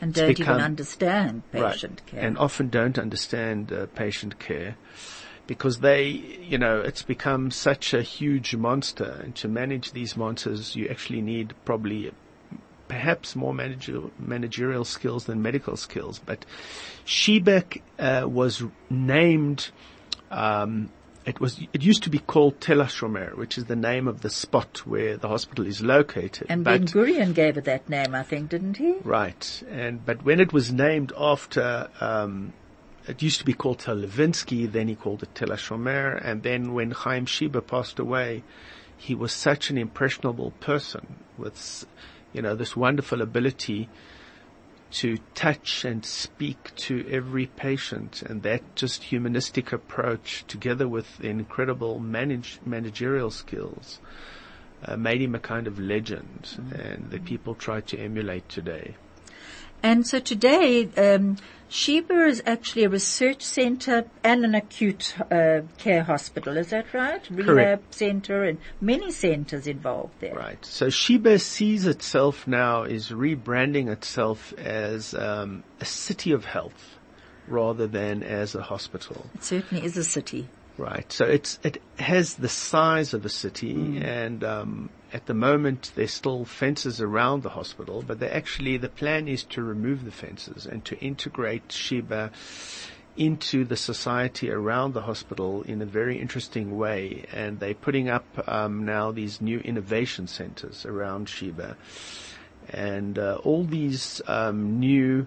And 0.00 0.12
don't 0.12 0.28
become- 0.28 0.54
even 0.54 0.64
understand 0.64 1.42
patient 1.52 2.00
right. 2.00 2.06
care. 2.06 2.20
And 2.26 2.36
often 2.36 2.68
don't 2.70 2.98
understand 2.98 3.72
uh, 3.72 3.86
patient 3.86 4.40
care 4.40 4.76
because 5.46 5.78
they, 5.78 6.08
you 6.08 6.58
know, 6.58 6.80
it's 6.80 7.02
become 7.02 7.50
such 7.50 7.94
a 7.94 8.02
huge 8.02 8.54
monster 8.54 9.20
and 9.22 9.34
to 9.36 9.48
manage 9.48 9.92
these 9.92 10.16
monsters 10.16 10.76
you 10.76 10.88
actually 10.88 11.22
need 11.22 11.54
probably 11.64 12.12
perhaps 12.88 13.36
more 13.36 13.54
managerial, 13.54 14.10
managerial 14.18 14.84
skills 14.84 15.26
than 15.26 15.42
medical 15.42 15.76
skills. 15.76 16.18
But 16.18 16.44
Shebek 17.06 17.82
uh, 17.98 18.28
was 18.28 18.62
named, 18.90 19.70
um, 20.30 20.90
it 21.24 21.40
was, 21.40 21.60
it 21.72 21.82
used 21.82 22.02
to 22.04 22.10
be 22.10 22.18
called 22.18 22.60
Tel 22.60 22.78
HaShomer, 22.78 23.36
which 23.36 23.58
is 23.58 23.66
the 23.66 23.76
name 23.76 24.08
of 24.08 24.22
the 24.22 24.30
spot 24.30 24.78
where 24.86 25.16
the 25.16 25.28
hospital 25.28 25.66
is 25.66 25.82
located. 25.82 26.46
and 26.48 26.64
but 26.64 26.80
Ben 26.80 26.86
Gurion 26.86 27.34
gave 27.34 27.56
it 27.56 27.64
that 27.64 27.88
name, 27.88 28.14
I 28.14 28.22
think, 28.22 28.50
didn't 28.50 28.78
he? 28.78 28.94
Right. 29.04 29.62
And, 29.70 30.04
but 30.04 30.24
when 30.24 30.40
it 30.40 30.52
was 30.52 30.72
named 30.72 31.12
after, 31.16 31.88
um, 32.00 32.52
it 33.06 33.22
used 33.22 33.38
to 33.40 33.44
be 33.44 33.54
called 33.54 33.80
Tel 33.80 33.96
Litwinsky, 33.96 34.70
then 34.70 34.88
he 34.88 34.94
called 34.94 35.22
it 35.22 35.34
Tel 35.34 35.48
HaShomer, 35.48 36.20
and 36.24 36.42
then 36.42 36.74
when 36.74 36.90
Chaim 36.90 37.26
Sheba 37.26 37.62
passed 37.62 37.98
away, 37.98 38.42
he 38.98 39.14
was 39.14 39.32
such 39.32 39.70
an 39.70 39.78
impressionable 39.78 40.50
person 40.60 41.16
with, 41.38 41.86
you 42.32 42.42
know, 42.42 42.54
this 42.54 42.76
wonderful 42.76 43.22
ability 43.22 43.88
to 44.90 45.18
touch 45.34 45.84
and 45.84 46.04
speak 46.04 46.74
to 46.76 47.06
every 47.10 47.46
patient. 47.46 48.22
And 48.22 48.42
that 48.42 48.62
just 48.74 49.04
humanistic 49.04 49.72
approach 49.72 50.44
together 50.46 50.88
with 50.88 51.18
the 51.18 51.28
incredible 51.28 51.98
manage, 51.98 52.58
managerial 52.64 53.30
skills 53.30 54.00
uh, 54.84 54.96
made 54.96 55.20
him 55.20 55.34
a 55.34 55.40
kind 55.40 55.66
of 55.66 55.78
legend. 55.78 56.58
And 56.72 57.10
that 57.10 57.24
people 57.24 57.54
try 57.54 57.80
to 57.82 57.98
emulate 57.98 58.48
today. 58.48 58.96
And 59.82 60.06
so 60.06 60.18
today, 60.18 60.88
um, 60.96 61.36
Sheba 61.68 62.26
is 62.26 62.42
actually 62.46 62.84
a 62.84 62.88
research 62.88 63.42
center 63.42 64.06
and 64.24 64.44
an 64.44 64.54
acute 64.54 65.14
uh, 65.30 65.60
care 65.76 66.02
hospital. 66.02 66.56
Is 66.56 66.70
that 66.70 66.92
right? 66.94 67.20
Rehab 67.30 67.46
Correct. 67.46 67.94
center 67.94 68.44
and 68.44 68.58
many 68.80 69.10
centers 69.10 69.66
involved 69.66 70.14
there. 70.20 70.34
Right. 70.34 70.64
So 70.64 70.88
Sheba 70.88 71.38
sees 71.38 71.86
itself 71.86 72.46
now 72.46 72.84
is 72.84 73.10
rebranding 73.10 73.90
itself 73.90 74.54
as 74.54 75.14
um, 75.14 75.62
a 75.80 75.84
city 75.84 76.32
of 76.32 76.46
health 76.46 76.98
rather 77.46 77.86
than 77.86 78.22
as 78.22 78.54
a 78.54 78.62
hospital. 78.62 79.26
It 79.34 79.44
certainly 79.44 79.84
is 79.84 79.96
a 79.96 80.04
city. 80.04 80.48
Right. 80.78 81.10
So 81.12 81.26
it's 81.26 81.58
it 81.64 81.82
has 81.98 82.34
the 82.34 82.48
size 82.48 83.12
of 83.12 83.26
a 83.26 83.28
city, 83.28 83.98
and 84.00 84.44
um, 84.44 84.90
at 85.12 85.26
the 85.26 85.34
moment 85.34 85.92
there's 85.94 86.12
still 86.12 86.44
fences 86.44 87.00
around 87.00 87.42
the 87.42 87.50
hospital, 87.50 88.04
but 88.06 88.20
they 88.20 88.28
actually 88.28 88.76
the 88.76 88.88
plan 88.88 89.28
is 89.28 89.44
to 89.44 89.62
remove 89.62 90.04
the 90.04 90.10
fences 90.10 90.66
and 90.66 90.84
to 90.84 90.98
integrate 91.00 91.72
Sheba 91.72 92.30
into 93.16 93.64
the 93.64 93.76
society 93.76 94.48
around 94.50 94.94
the 94.94 95.02
hospital 95.02 95.62
in 95.62 95.82
a 95.82 95.86
very 95.86 96.20
interesting 96.20 96.78
way. 96.78 97.24
And 97.32 97.58
they're 97.58 97.74
putting 97.74 98.08
up 98.08 98.24
um, 98.46 98.84
now 98.84 99.10
these 99.10 99.40
new 99.40 99.58
innovation 99.58 100.28
centers 100.28 100.86
around 100.86 101.28
Sheba, 101.28 101.76
and 102.70 103.18
uh, 103.18 103.38
all 103.42 103.64
these 103.64 104.22
um, 104.26 104.78
new 104.78 105.26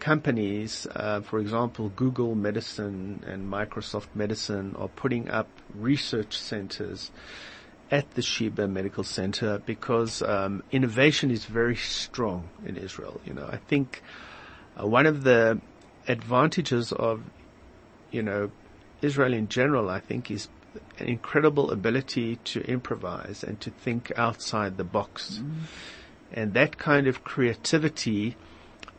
companies, 0.00 0.86
uh, 0.94 1.20
for 1.20 1.38
example, 1.38 1.90
Google 1.94 2.34
Medicine 2.34 3.22
and 3.26 3.50
Microsoft 3.50 4.08
Medicine 4.14 4.74
are 4.78 4.88
putting 4.88 5.30
up 5.30 5.48
research 5.74 6.36
centers 6.36 7.10
at 7.90 8.10
the 8.12 8.22
Sheba 8.22 8.68
Medical 8.68 9.04
Center 9.04 9.58
because 9.66 10.22
um, 10.22 10.62
innovation 10.70 11.30
is 11.30 11.44
very 11.44 11.76
strong 11.76 12.48
in 12.64 12.76
Israel. 12.76 13.20
You 13.24 13.34
know, 13.34 13.48
I 13.50 13.56
think 13.56 14.02
uh, 14.80 14.86
one 14.86 15.06
of 15.06 15.24
the 15.24 15.60
advantages 16.06 16.92
of, 16.92 17.22
you 18.10 18.22
know, 18.22 18.50
Israel 19.02 19.32
in 19.32 19.48
general, 19.48 19.90
I 19.90 20.00
think, 20.00 20.30
is 20.30 20.48
an 20.98 21.06
incredible 21.06 21.70
ability 21.70 22.36
to 22.36 22.60
improvise 22.62 23.42
and 23.42 23.60
to 23.60 23.70
think 23.70 24.12
outside 24.16 24.76
the 24.76 24.84
box. 24.84 25.40
And 26.32 26.54
that 26.54 26.78
kind 26.78 27.08
of 27.08 27.24
creativity 27.24 28.36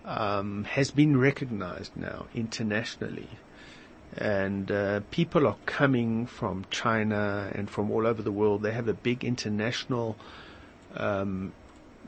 um, 0.04 0.66
has 0.66 0.92
been 0.92 1.18
recognized 1.18 1.96
now 1.96 2.26
internationally. 2.34 3.30
And 4.18 4.70
uh, 4.72 5.02
people 5.12 5.48
are 5.48 5.58
coming 5.66 6.26
from 6.26 6.66
China 6.70 7.50
and 7.54 7.70
from 7.70 7.90
all 7.92 8.06
over 8.06 8.22
the 8.22 8.32
world. 8.32 8.62
They 8.62 8.74
have 8.74 8.88
a 8.88 8.94
big 8.94 9.24
international 9.24 10.18
um, 10.96 11.54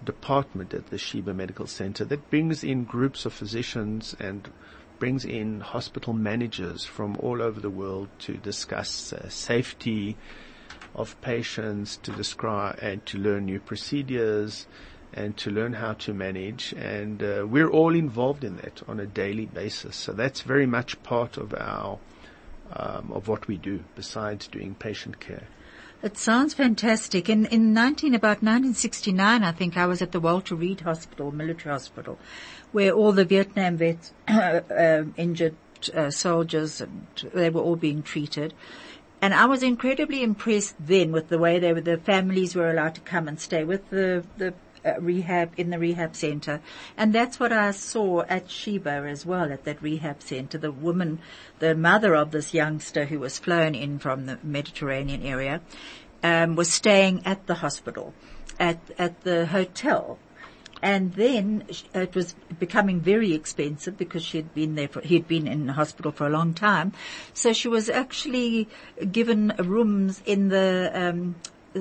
department 0.03 0.73
at 0.73 0.87
the 0.87 0.97
Sheba 0.97 1.33
Medical 1.33 1.67
Center 1.67 2.03
that 2.05 2.29
brings 2.29 2.63
in 2.63 2.83
groups 2.83 3.25
of 3.25 3.33
physicians 3.33 4.15
and 4.19 4.49
brings 4.99 5.25
in 5.25 5.61
hospital 5.61 6.13
managers 6.13 6.85
from 6.85 7.17
all 7.19 7.41
over 7.41 7.59
the 7.59 7.69
world 7.69 8.09
to 8.19 8.33
discuss 8.37 9.13
uh, 9.13 9.27
safety 9.29 10.17
of 10.95 11.19
patients, 11.21 11.97
to 11.97 12.11
describe 12.11 12.77
and 12.81 13.05
to 13.05 13.17
learn 13.17 13.45
new 13.45 13.59
procedures 13.59 14.67
and 15.13 15.37
to 15.37 15.49
learn 15.49 15.73
how 15.73 15.93
to 15.93 16.13
manage. 16.13 16.73
And 16.73 17.21
uh, 17.21 17.45
we're 17.47 17.69
all 17.69 17.95
involved 17.95 18.43
in 18.43 18.57
that 18.57 18.81
on 18.87 18.99
a 18.99 19.05
daily 19.05 19.45
basis. 19.45 19.95
So 19.95 20.13
that's 20.13 20.41
very 20.41 20.65
much 20.65 21.01
part 21.03 21.37
of 21.37 21.53
our 21.53 21.99
um, 22.75 23.11
of 23.11 23.27
what 23.27 23.47
we 23.47 23.57
do 23.57 23.83
besides 23.95 24.47
doing 24.47 24.75
patient 24.75 25.19
care. 25.19 25.47
It 26.01 26.17
sounds 26.17 26.53
fantastic. 26.53 27.29
In, 27.29 27.45
in 27.45 27.73
19, 27.73 28.13
about 28.13 28.43
1969, 28.43 29.43
I 29.43 29.51
think 29.53 29.77
I 29.77 29.85
was 29.85 30.01
at 30.01 30.11
the 30.11 30.19
Walter 30.19 30.53
Reed 30.53 30.81
Hospital, 30.81 31.31
military 31.31 31.71
hospital, 31.71 32.19
where 32.73 32.91
all 32.91 33.13
the 33.13 33.23
Vietnam 33.23 33.77
vets, 33.77 34.11
um, 34.27 35.13
injured 35.15 35.55
uh, 35.93 36.09
soldiers, 36.09 36.81
and 36.81 37.07
they 37.33 37.49
were 37.49 37.61
all 37.61 37.77
being 37.77 38.03
treated. 38.03 38.53
And 39.21 39.33
I 39.33 39.45
was 39.45 39.63
incredibly 39.63 40.23
impressed 40.23 40.75
then 40.77 41.13
with 41.13 41.29
the 41.29 41.37
way 41.37 41.57
they 41.57 41.71
were, 41.71 41.79
the 41.79 41.97
families 41.97 42.53
were 42.53 42.69
allowed 42.69 42.95
to 42.95 43.01
come 43.01 43.29
and 43.29 43.39
stay 43.39 43.63
with 43.63 43.89
the, 43.89 44.25
the 44.37 44.53
uh, 44.85 44.99
rehab, 44.99 45.51
in 45.57 45.69
the 45.69 45.79
rehab 45.79 46.15
center. 46.15 46.61
And 46.97 47.13
that's 47.13 47.39
what 47.39 47.51
I 47.51 47.71
saw 47.71 48.21
at 48.23 48.49
Sheba 48.49 49.05
as 49.07 49.25
well, 49.25 49.51
at 49.51 49.63
that 49.65 49.81
rehab 49.81 50.21
center. 50.21 50.57
The 50.57 50.71
woman, 50.71 51.19
the 51.59 51.75
mother 51.75 52.15
of 52.15 52.31
this 52.31 52.53
youngster 52.53 53.05
who 53.05 53.19
was 53.19 53.39
flown 53.39 53.75
in 53.75 53.99
from 53.99 54.25
the 54.25 54.39
Mediterranean 54.43 55.23
area, 55.23 55.61
um, 56.21 56.55
was 56.55 56.71
staying 56.71 57.25
at 57.25 57.47
the 57.47 57.55
hospital, 57.55 58.13
at, 58.59 58.79
at 58.97 59.21
the 59.23 59.45
hotel. 59.47 60.19
And 60.81 61.13
then 61.13 61.63
it 61.93 62.13
was 62.13 62.35
becoming 62.59 62.99
very 62.99 63.33
expensive 63.33 63.97
because 63.97 64.21
she 64.23 64.37
had 64.37 64.53
been 64.53 64.75
there 64.75 64.89
for, 64.89 64.99
he 64.99 65.15
had 65.15 65.29
been 65.29 65.47
in 65.47 65.67
the 65.67 65.73
hospital 65.73 66.11
for 66.11 66.27
a 66.27 66.29
long 66.29 66.53
time. 66.53 66.91
So 67.33 67.53
she 67.53 67.69
was 67.69 67.89
actually 67.89 68.67
given 69.11 69.53
rooms 69.59 70.21
in 70.25 70.49
the, 70.49 70.91
um, 70.93 71.35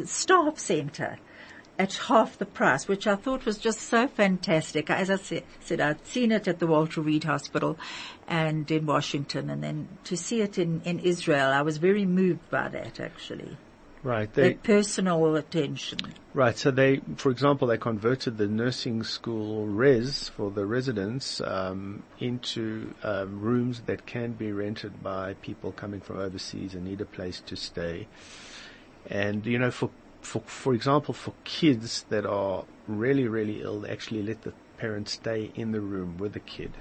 staff 0.04 0.58
center 0.58 1.18
at 1.82 1.94
half 1.94 2.38
the 2.38 2.46
price, 2.46 2.86
which 2.86 3.08
I 3.08 3.16
thought 3.16 3.44
was 3.44 3.58
just 3.58 3.80
so 3.80 4.06
fantastic. 4.06 4.88
As 4.88 5.10
I 5.10 5.16
said, 5.16 5.42
said 5.58 5.80
I'd 5.80 6.06
seen 6.06 6.30
it 6.30 6.46
at 6.46 6.60
the 6.60 6.66
Walter 6.68 7.00
Reed 7.00 7.24
Hospital 7.24 7.76
and 8.28 8.70
in 8.70 8.86
Washington 8.86 9.50
and 9.50 9.64
then 9.64 9.88
to 10.04 10.16
see 10.16 10.42
it 10.42 10.58
in, 10.58 10.80
in 10.84 11.00
Israel, 11.00 11.50
I 11.50 11.62
was 11.62 11.78
very 11.78 12.06
moved 12.06 12.48
by 12.50 12.68
that 12.68 13.00
actually. 13.00 13.56
Right. 14.04 14.32
They, 14.32 14.54
personal 14.54 15.34
attention. 15.34 15.98
Right. 16.34 16.56
So 16.56 16.70
they, 16.70 17.00
for 17.16 17.30
example, 17.30 17.66
they 17.66 17.78
converted 17.78 18.36
the 18.36 18.46
nursing 18.46 19.02
school 19.02 19.66
res 19.66 20.28
for 20.28 20.52
the 20.52 20.64
residents 20.66 21.40
um, 21.40 22.04
into 22.20 22.94
um, 23.02 23.40
rooms 23.40 23.82
that 23.86 24.06
can 24.06 24.32
be 24.32 24.52
rented 24.52 25.02
by 25.02 25.34
people 25.34 25.72
coming 25.72 26.00
from 26.00 26.18
overseas 26.18 26.74
and 26.74 26.84
need 26.84 27.00
a 27.00 27.04
place 27.04 27.40
to 27.46 27.56
stay. 27.56 28.06
And 29.08 29.44
you 29.46 29.58
know, 29.58 29.70
for 29.70 29.90
for 30.22 30.40
for 30.46 30.74
example, 30.74 31.14
for 31.14 31.34
kids 31.44 32.06
that 32.08 32.24
are 32.24 32.64
really 32.88 33.28
really 33.28 33.60
ill, 33.62 33.80
they 33.80 33.90
actually 33.90 34.22
let 34.22 34.42
the 34.42 34.52
parents 34.78 35.12
stay 35.12 35.50
in 35.54 35.72
the 35.72 35.80
room 35.80 36.18
with 36.18 36.32
the 36.32 36.40
kid. 36.40 36.72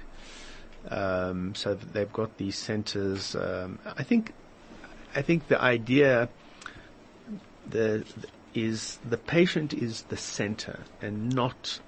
Um, 0.90 1.54
so 1.54 1.74
they've 1.74 2.12
got 2.12 2.38
these 2.38 2.58
centers. 2.58 3.36
Um, 3.36 3.78
I 3.84 4.02
think, 4.02 4.32
I 5.14 5.22
think 5.22 5.46
the 5.46 5.60
idea 5.60 6.28
the, 7.68 8.04
is 8.54 8.98
the 9.08 9.16
patient 9.16 9.72
is 9.72 10.02
the 10.02 10.16
center 10.16 10.80
and 11.00 11.32
not 11.32 11.80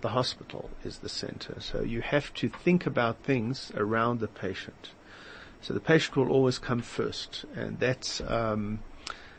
the 0.00 0.08
hospital 0.08 0.70
is 0.84 0.98
the 0.98 1.08
center. 1.08 1.56
So 1.60 1.82
you 1.82 2.00
have 2.00 2.32
to 2.34 2.48
think 2.48 2.86
about 2.86 3.22
things 3.24 3.70
around 3.76 4.20
the 4.20 4.28
patient. 4.28 4.90
So 5.60 5.74
the 5.74 5.80
patient 5.80 6.16
will 6.16 6.30
always 6.30 6.58
come 6.58 6.80
first, 6.80 7.44
and 7.54 7.80
that's 7.80 8.20
um, 8.20 8.78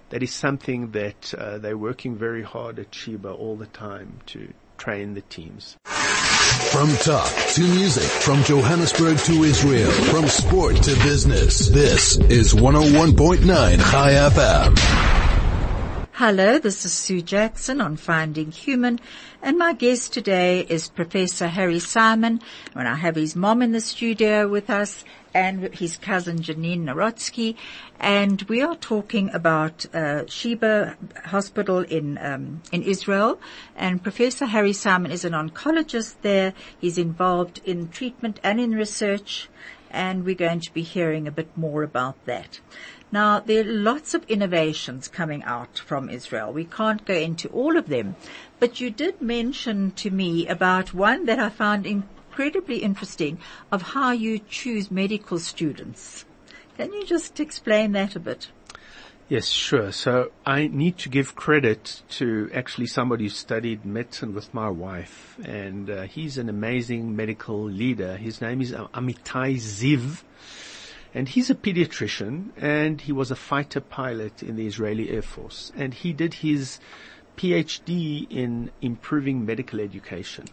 that 0.10 0.24
is 0.24 0.34
something 0.34 0.92
that 0.92 1.34
uh, 1.38 1.58
they're 1.58 1.78
working 1.78 2.16
very 2.16 2.44
hard 2.44 2.80
at 2.80 2.94
Sheba 2.94 3.30
all 3.30 3.56
the 3.56 3.68
time 3.68 4.20
to 4.28 4.54
train 4.78 5.14
the 5.14 5.22
teams. 5.22 5.78
From 6.72 6.90
talk 6.98 7.32
to 7.54 7.62
music, 7.62 8.04
from 8.04 8.44
Johannesburg 8.44 9.18
to 9.20 9.44
Israel, 9.44 9.92
from 9.92 10.28
sport 10.28 10.76
to 10.78 10.96
business, 11.04 11.68
this 11.70 12.18
is 12.18 12.54
101.9 12.54 13.46
Chai 13.92 14.12
FM. 14.14 15.20
Hello, 16.14 16.60
this 16.60 16.84
is 16.84 16.92
Sue 16.92 17.22
Jackson 17.22 17.80
on 17.80 17.96
Finding 17.96 18.52
Human, 18.52 19.00
and 19.42 19.58
my 19.58 19.74
guest 19.74 20.12
today 20.12 20.62
is 20.68 20.90
Professor 20.90 21.48
Harry 21.48 21.80
Simon, 21.80 22.42
and 22.76 22.88
I 22.88 22.96
have 22.96 23.16
his 23.16 23.38
mom 23.38 23.62
in 23.62 23.72
the 23.72 23.80
studio 23.80 24.48
with 24.48 24.70
us, 24.70 25.06
and 25.34 25.74
his 25.74 25.98
cousin 25.98 26.40
Janine 26.40 26.86
Narodsky, 26.86 27.56
and 28.00 28.42
we 28.44 28.62
are 28.62 28.76
talking 28.76 29.30
about 29.34 29.86
uh, 29.94 30.26
Sheba 30.28 30.98
Hospital 31.26 31.80
in 31.80 32.18
um, 32.18 32.62
in 32.72 32.84
Israel. 32.84 33.40
And 33.76 34.02
Professor 34.02 34.46
Harry 34.46 34.74
Simon 34.74 35.12
is 35.12 35.26
an 35.26 35.34
oncologist 35.34 36.16
there. 36.22 36.54
He's 36.80 36.98
involved 36.98 37.62
in 37.66 37.90
treatment 37.90 38.40
and 38.44 38.60
in 38.60 38.72
research, 38.72 39.50
and 39.92 40.26
we're 40.26 40.36
going 40.36 40.62
to 40.62 40.74
be 40.74 40.82
hearing 40.84 41.28
a 41.28 41.32
bit 41.32 41.56
more 41.58 41.84
about 41.84 42.24
that. 42.26 42.60
Now, 43.12 43.40
there 43.40 43.62
are 43.62 43.74
lots 43.92 44.14
of 44.14 44.24
innovations 44.30 45.08
coming 45.08 45.44
out 45.44 45.80
from 45.80 46.12
Israel. 46.12 46.54
We 46.54 46.66
can't 46.66 47.06
go 47.06 47.16
into 47.16 47.50
all 47.50 47.76
of 47.76 47.88
them, 47.88 48.16
but 48.60 48.80
you 48.80 48.92
did 48.92 49.20
mention 49.20 49.92
to 49.92 50.12
me 50.12 50.48
about 50.48 50.94
one 50.94 51.26
that 51.26 51.40
I 51.40 51.50
found 51.50 51.88
incredibly 52.40 52.78
interesting 52.78 53.38
of 53.70 53.82
how 53.82 54.12
you 54.12 54.40
choose 54.40 54.90
medical 54.90 55.38
students. 55.38 56.24
Can 56.78 56.94
you 56.94 57.06
just 57.06 57.38
explain 57.38 57.92
that 57.92 58.16
a 58.16 58.20
bit? 58.22 58.48
Yes, 59.28 59.50
sure. 59.50 59.92
So 59.92 60.32
I 60.46 60.68
need 60.68 60.98
to 61.00 61.10
give 61.10 61.36
credit 61.36 62.02
to 62.12 62.50
actually 62.54 62.88
somebody 62.88 63.26
who 63.26 63.30
studied 63.30 63.84
medicine 63.84 64.34
with 64.34 64.54
my 64.54 64.70
wife, 64.70 65.38
and 65.44 65.90
uh, 65.90 66.04
he's 66.04 66.38
an 66.38 66.48
amazing 66.48 67.14
medical 67.14 67.62
leader. 67.62 68.16
His 68.16 68.40
name 68.40 68.62
is 68.62 68.72
Amitai 68.72 69.58
Ziv, 69.58 70.24
and 71.14 71.28
he's 71.28 71.50
a 71.50 71.56
pediatrician 71.56 72.52
and 72.56 73.02
he 73.02 73.12
was 73.12 73.32
a 73.32 73.36
fighter 73.36 73.82
pilot 73.82 74.42
in 74.42 74.56
the 74.56 74.66
Israeli 74.66 75.10
Air 75.10 75.24
Force. 75.24 75.74
And 75.76 75.94
he 75.94 76.14
did 76.14 76.36
his 76.36 76.80
PhD 77.36 78.32
in 78.32 78.72
improving 78.82 79.46
medical 79.46 79.82
education. 79.82 80.46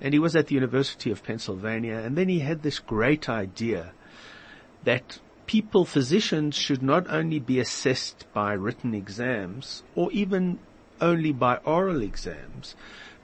And 0.00 0.12
he 0.12 0.18
was 0.18 0.36
at 0.36 0.48
the 0.48 0.54
University 0.54 1.10
of 1.10 1.22
Pennsylvania. 1.22 1.98
And 1.98 2.16
then 2.16 2.28
he 2.28 2.40
had 2.40 2.62
this 2.62 2.78
great 2.78 3.28
idea 3.28 3.92
that 4.84 5.18
people, 5.46 5.84
physicians 5.84 6.54
should 6.54 6.82
not 6.82 7.08
only 7.08 7.38
be 7.38 7.58
assessed 7.58 8.26
by 8.32 8.52
written 8.52 8.94
exams 8.94 9.82
or 9.94 10.12
even 10.12 10.58
only 11.00 11.32
by 11.32 11.56
oral 11.58 12.02
exams, 12.02 12.74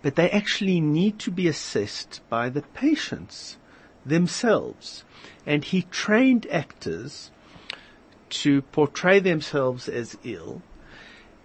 but 0.02 0.16
they 0.16 0.30
actually 0.30 0.80
need 0.80 1.18
to 1.20 1.30
be 1.30 1.46
assessed 1.46 2.20
by 2.28 2.48
the 2.48 2.62
patients 2.62 3.56
themselves 4.04 5.04
and 5.46 5.64
he 5.64 5.82
trained 5.82 6.46
actors 6.50 7.30
to 8.30 8.62
portray 8.62 9.18
themselves 9.18 9.88
as 9.88 10.16
ill, 10.24 10.62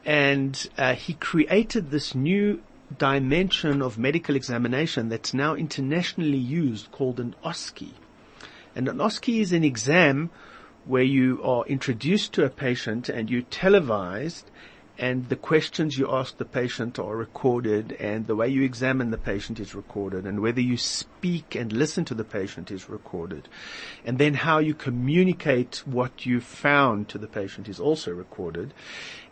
and 0.05 0.69
uh, 0.77 0.93
he 0.93 1.13
created 1.13 1.91
this 1.91 2.15
new 2.15 2.61
dimension 2.95 3.81
of 3.81 3.97
medical 3.97 4.35
examination 4.35 5.09
that's 5.09 5.33
now 5.33 5.55
internationally 5.55 6.37
used 6.37 6.91
called 6.91 7.19
an 7.19 7.35
OSCE. 7.43 7.91
And 8.75 8.87
an 8.87 8.97
OSCE 8.97 9.39
is 9.41 9.53
an 9.53 9.63
exam 9.63 10.29
where 10.85 11.03
you 11.03 11.41
are 11.43 11.65
introduced 11.65 12.33
to 12.33 12.45
a 12.45 12.49
patient 12.49 13.09
and 13.09 13.29
you 13.29 13.41
televised 13.41 14.49
and 14.99 15.29
the 15.29 15.35
questions 15.35 15.97
you 15.97 16.11
ask 16.11 16.37
the 16.37 16.45
patient 16.45 16.97
are 16.97 17.15
recorded 17.15 17.91
and 17.93 18.25
the 18.25 18.35
way 18.35 18.47
you 18.47 18.63
examine 18.63 19.11
the 19.11 19.17
patient 19.17 19.59
is 19.59 19.75
recorded 19.75 20.25
and 20.25 20.39
whether 20.39 20.61
you 20.61 20.75
speak 20.75 21.53
and 21.55 21.71
listen 21.71 22.03
to 22.05 22.15
the 22.15 22.23
patient 22.23 22.71
is 22.71 22.89
recorded. 22.89 23.47
And 24.05 24.17
then 24.17 24.33
how 24.33 24.57
you 24.57 24.73
communicate 24.73 25.83
what 25.85 26.25
you 26.25 26.41
found 26.41 27.09
to 27.09 27.19
the 27.19 27.27
patient 27.27 27.69
is 27.69 27.79
also 27.79 28.11
recorded. 28.11 28.73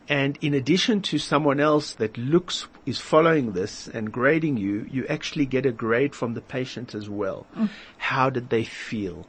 And 0.07 0.37
in 0.41 0.53
addition 0.53 1.01
to 1.03 1.17
someone 1.17 1.59
else 1.59 1.93
that 1.93 2.17
looks, 2.17 2.67
is 2.85 2.99
following 2.99 3.53
this 3.53 3.87
and 3.87 4.11
grading 4.11 4.57
you, 4.57 4.87
you 4.91 5.05
actually 5.07 5.45
get 5.47 5.65
a 5.65 5.71
grade 5.71 6.13
from 6.13 6.35
the 6.35 6.41
patient 6.41 6.93
as 6.93 7.09
well. 7.09 7.47
Mm. 7.55 7.69
How 7.97 8.29
did 8.29 8.49
they 8.49 8.63
feel? 8.63 9.25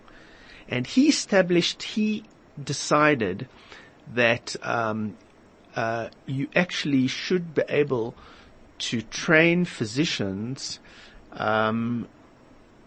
And 0.68 0.86
he 0.86 1.08
established, 1.08 1.82
he 1.82 2.24
decided 2.62 3.48
that 4.14 4.54
um, 4.62 5.16
uh, 5.74 6.08
you 6.26 6.48
actually 6.54 7.06
should 7.06 7.54
be 7.54 7.62
able 7.68 8.14
to 8.78 9.00
train 9.00 9.64
physicians 9.64 10.78
um, 11.32 12.06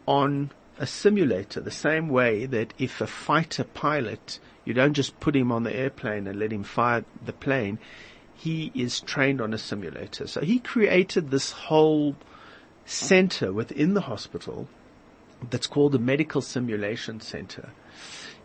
on 0.06 0.52
a 0.80 0.88
simulator, 0.88 1.60
the 1.60 1.70
same 1.70 2.08
way 2.08 2.46
that 2.46 2.74
if 2.80 3.02
a 3.02 3.08
fighter 3.08 3.66
pilot, 3.66 4.40
you 4.66 4.74
don't 4.74 4.94
just 4.94 5.20
put 5.20 5.36
him 5.36 5.52
on 5.52 5.64
the 5.64 5.76
airplane 5.76 6.26
and 6.26 6.40
let 6.40 6.54
him 6.54 6.64
fire 6.64 7.04
the 7.24 7.34
plane, 7.34 7.78
he 8.34 8.72
is 8.74 9.02
trained 9.02 9.42
on 9.42 9.54
a 9.54 9.58
simulator. 9.58 10.26
So 10.26 10.40
he 10.42 10.60
created 10.60 11.30
this 11.30 11.52
whole 11.52 12.16
center 12.86 13.52
within 13.52 13.94
the 13.94 14.02
hospital 14.02 14.70
that's 15.50 15.68
called 15.68 15.92
the 15.92 16.00
Medical 16.00 16.42
Simulation 16.42 17.20
Center. 17.20 17.70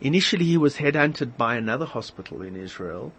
Initially 0.00 0.44
he 0.44 0.58
was 0.58 0.76
headhunted 0.76 1.36
by 1.36 1.54
another 1.54 1.86
hospital 1.86 2.42
in 2.42 2.56
Israel 2.56 3.12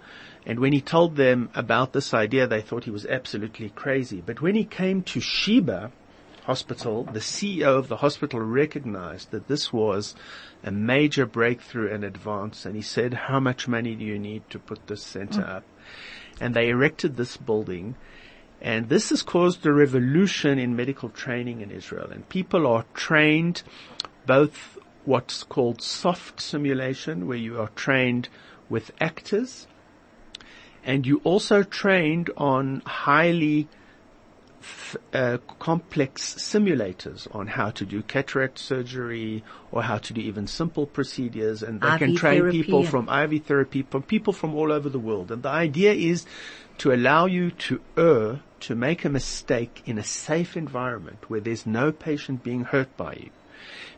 and 0.46 0.60
when 0.60 0.74
he 0.74 0.82
told 0.82 1.16
them 1.16 1.50
about 1.56 1.94
this 1.94 2.14
idea, 2.14 2.46
they 2.46 2.62
thought 2.62 2.84
he 2.84 2.92
was 2.92 3.06
absolutely 3.06 3.70
crazy. 3.70 4.22
But 4.24 4.42
when 4.42 4.56
he 4.56 4.66
came 4.66 5.02
to 5.04 5.20
Sheba 5.20 5.92
Hospital, 6.46 7.04
the 7.04 7.20
CEO 7.20 7.78
of 7.78 7.88
the 7.88 7.98
hospital 7.98 8.40
recognized 8.40 9.32
that 9.32 9.48
this 9.48 9.74
was 9.74 10.16
a 10.64 10.72
major 10.72 11.26
breakthrough 11.26 11.94
and 11.94 12.04
advance. 12.04 12.66
And 12.66 12.76
he 12.76 12.82
said, 12.82 13.14
how 13.14 13.40
much 13.40 13.68
money 13.68 13.96
do 13.96 14.06
you 14.06 14.20
need 14.20 14.50
to 14.52 14.60
put 14.60 14.88
this 14.88 15.04
center 15.04 15.42
mm. 15.42 15.50
up? 15.50 15.64
And 16.40 16.54
they 16.54 16.70
erected 16.70 17.18
this 17.18 17.38
building. 17.38 17.96
And 18.62 18.90
this 18.90 19.10
has 19.10 19.22
caused 19.22 19.66
a 19.66 19.74
revolution 19.74 20.60
in 20.60 20.76
medical 20.76 21.10
training 21.10 21.62
in 21.62 21.72
Israel. 21.72 22.10
And 22.12 22.28
people 22.30 22.68
are 22.68 22.86
trained 22.94 23.64
both 24.26 24.78
what's 25.06 25.44
called 25.44 25.82
soft 25.82 26.42
simulation, 26.42 27.28
where 27.28 27.38
you 27.38 27.60
are 27.60 27.70
trained 27.76 28.30
with 28.70 28.92
actors, 29.00 29.68
and 30.84 31.06
you 31.06 31.22
also 31.24 31.64
trained 31.64 32.30
on 32.38 32.82
highly 32.86 33.68
uh, 35.14 35.38
complex 35.60 36.36
simulators 36.36 37.34
on 37.36 37.48
how 37.48 37.70
to 37.72 37.86
do 37.86 38.02
cataract 38.02 38.58
surgery 38.60 39.44
or 39.72 39.84
how 39.84 39.98
to 39.98 40.14
do 40.14 40.22
even 40.22 40.48
simple 40.48 40.86
procedures 40.86 41.64
and 41.64 41.82
they 41.82 41.88
IV 41.94 42.00
can 42.00 42.16
train 42.16 42.52
people 42.52 42.84
from 42.84 43.10
IV 43.10 43.46
therapy 43.46 43.84
from 43.84 44.04
people 44.04 44.34
from 44.34 44.56
all 44.56 44.72
over 44.72 44.90
the 44.90 45.00
world. 45.00 45.32
And 45.32 45.44
the 45.44 45.50
idea 45.50 45.94
is 45.94 46.26
to 46.80 46.94
allow 46.94 47.26
you 47.26 47.52
to 47.52 47.82
err, 47.98 48.42
to 48.62 48.76
make 48.76 49.06
a 49.06 49.10
mistake 49.10 49.82
in 49.86 49.98
a 49.98 50.04
safe 50.04 50.58
environment 50.58 51.30
where 51.30 51.40
there's 51.40 51.66
no 51.66 51.92
patient 51.92 52.44
being 52.44 52.64
hurt 52.64 52.96
by 52.98 53.14
you 53.14 53.30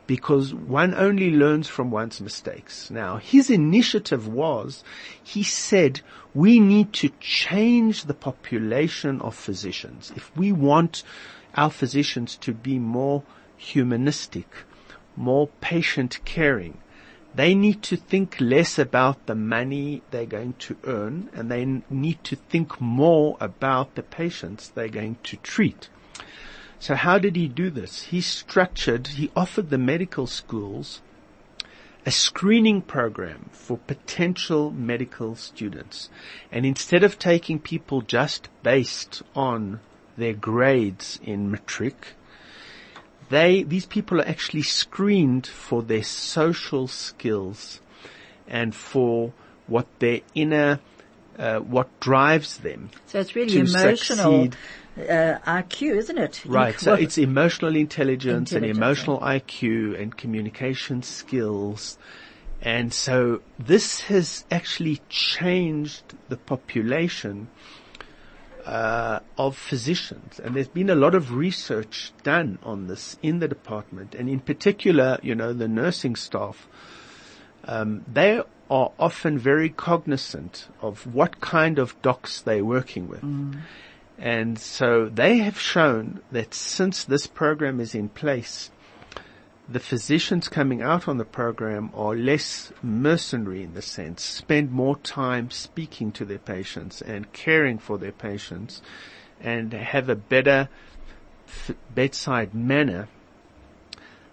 because 0.07 0.53
one 0.53 0.93
only 0.95 1.29
learns 1.29 1.67
from 1.67 1.91
one's 1.91 2.21
mistakes. 2.21 2.89
Now, 2.89 3.17
his 3.17 3.49
initiative 3.49 4.27
was, 4.27 4.83
he 5.21 5.43
said, 5.43 6.01
we 6.33 6.59
need 6.59 6.93
to 6.93 7.09
change 7.19 8.05
the 8.05 8.13
population 8.13 9.21
of 9.21 9.35
physicians. 9.35 10.11
If 10.15 10.35
we 10.35 10.51
want 10.51 11.03
our 11.55 11.69
physicians 11.69 12.37
to 12.37 12.53
be 12.53 12.79
more 12.79 13.23
humanistic, 13.57 14.47
more 15.15 15.47
patient 15.59 16.19
caring, 16.23 16.77
they 17.35 17.53
need 17.53 17.83
to 17.83 17.97
think 17.97 18.37
less 18.39 18.79
about 18.79 19.25
the 19.25 19.35
money 19.35 20.01
they're 20.09 20.25
going 20.25 20.53
to 20.53 20.77
earn 20.85 21.29
and 21.33 21.51
they 21.51 21.83
need 21.89 22.23
to 22.23 22.35
think 22.35 22.79
more 22.79 23.37
about 23.39 23.95
the 23.95 24.03
patients 24.03 24.69
they're 24.69 24.87
going 24.87 25.17
to 25.23 25.37
treat. 25.37 25.89
So 26.79 26.95
how 26.95 27.17
did 27.17 27.35
he 27.35 27.47
do 27.47 27.69
this? 27.69 28.03
He 28.03 28.21
structured, 28.21 29.07
he 29.07 29.31
offered 29.35 29.69
the 29.69 29.77
medical 29.77 30.27
schools 30.27 31.01
a 32.07 32.11
screening 32.11 32.81
program 32.81 33.49
for 33.51 33.77
potential 33.79 34.71
medical 34.71 35.35
students. 35.35 36.09
And 36.53 36.65
instead 36.65 37.03
of 37.03 37.19
taking 37.19 37.59
people 37.59 38.01
just 38.01 38.47
based 38.63 39.21
on 39.35 39.81
their 40.15 40.31
grades 40.31 41.19
in 41.21 41.51
matric, 41.51 42.15
they, 43.29 43.63
these 43.63 43.85
people 43.85 44.21
are 44.21 44.27
actually 44.27 44.61
screened 44.61 45.47
for 45.47 45.83
their 45.83 46.03
social 46.03 46.87
skills 46.87 47.81
and 48.47 48.73
for 48.73 49.33
what 49.67 49.87
their 49.99 50.21
inner, 50.33 50.79
uh, 51.37 51.59
what 51.59 51.99
drives 51.99 52.59
them. 52.59 52.89
So 53.07 53.19
it's 53.19 53.35
really 53.35 53.49
to 53.49 53.59
emotional 53.59 54.45
succeed. 54.45 54.55
Uh, 54.97 55.39
IQ, 55.45 55.95
isn't 55.97 56.17
it? 56.17 56.43
Right. 56.45 56.79
So 56.79 56.91
Well, 56.91 57.01
it's 57.01 57.17
emotional 57.17 57.75
intelligence, 57.75 58.51
and 58.51 58.65
Intelligence, 58.65 58.77
emotional 58.77 59.19
IQ 59.19 60.01
and 60.01 60.15
communication 60.15 61.03
skills. 61.03 61.97
And 62.61 62.93
so 62.93 63.41
this 63.59 64.01
has 64.01 64.45
actually 64.49 65.01
changed 65.09 66.15
the 66.27 66.37
population 66.37 67.49
uh, 68.65 69.19
of 69.37 69.55
physicians, 69.55 70.39
and 70.39 70.55
there's 70.55 70.67
been 70.67 70.89
a 70.89 70.95
lot 70.95 71.15
of 71.15 71.33
research 71.33 72.11
done 72.23 72.59
on 72.63 72.87
this 72.87 73.15
in 73.21 73.39
the 73.39 73.47
department, 73.47 74.13
and 74.13 74.27
in 74.27 74.41
particular, 74.41 75.17
you 75.21 75.35
know, 75.35 75.53
the 75.53 75.67
nursing 75.69 76.15
staff. 76.17 76.67
Um, 77.63 78.03
they 78.11 78.41
are 78.69 78.91
often 78.99 79.37
very 79.37 79.69
cognizant 79.69 80.67
of 80.81 81.07
what 81.13 81.39
kind 81.39 81.79
of 81.79 81.99
docs 82.01 82.41
they're 82.41 82.65
working 82.65 83.07
with. 83.07 83.23
And 84.17 84.57
so 84.57 85.09
they 85.09 85.37
have 85.39 85.59
shown 85.59 86.21
that 86.31 86.53
since 86.53 87.03
this 87.03 87.27
program 87.27 87.79
is 87.79 87.93
in 87.93 88.09
place, 88.09 88.71
the 89.69 89.79
physicians 89.79 90.47
coming 90.47 90.81
out 90.81 91.07
on 91.07 91.17
the 91.17 91.25
program 91.25 91.91
are 91.93 92.15
less 92.15 92.71
mercenary 92.81 93.63
in 93.63 93.73
the 93.73 93.81
sense, 93.81 94.23
spend 94.23 94.71
more 94.71 94.97
time 94.97 95.51
speaking 95.51 96.11
to 96.13 96.25
their 96.25 96.39
patients 96.39 97.01
and 97.01 97.31
caring 97.33 97.77
for 97.77 97.97
their 97.97 98.13
patients 98.13 98.81
and 99.41 99.73
have 99.73 100.09
a 100.09 100.15
better 100.15 100.69
f- 101.47 101.75
bedside 101.93 102.55
manner 102.55 103.07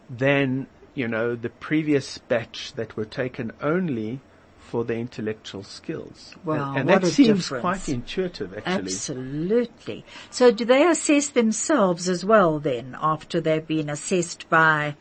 than, 0.08 0.66
you 0.94 1.08
know, 1.08 1.34
the 1.34 1.50
previous 1.50 2.18
batch 2.18 2.72
that 2.74 2.96
were 2.96 3.04
taken 3.04 3.52
only 3.60 4.20
for 4.64 4.84
their 4.84 4.98
intellectual 4.98 5.62
skills. 5.62 6.34
Wow, 6.44 6.70
and, 6.70 6.80
and 6.80 6.88
what 6.88 7.02
that 7.02 7.08
a 7.08 7.10
seems 7.10 7.38
difference. 7.44 7.60
quite 7.62 7.88
intuitive 7.88 8.54
actually. 8.56 8.74
Absolutely. 8.92 10.04
So 10.30 10.50
do 10.50 10.64
they 10.64 10.86
assess 10.86 11.28
themselves 11.30 12.08
as 12.08 12.24
well 12.24 12.58
then 12.58 12.96
after 13.00 13.40
they've 13.40 13.66
been 13.66 13.88
assessed 13.90 14.48
by 14.48 14.96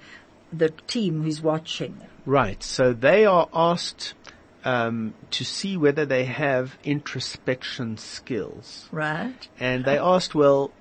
the 0.51 0.69
team 0.87 1.23
who's 1.23 1.41
watching? 1.41 1.97
Right. 2.25 2.61
So 2.63 2.93
they 2.93 3.25
are 3.25 3.49
asked 3.53 4.13
um, 4.65 5.13
to 5.31 5.43
see 5.43 5.75
whether 5.77 6.05
they 6.05 6.25
have 6.25 6.77
introspection 6.83 7.97
skills, 7.97 8.87
Right? 8.91 9.47
and 9.59 9.83
they 9.83 9.97
asked, 9.97 10.33
"Well, 10.35 10.71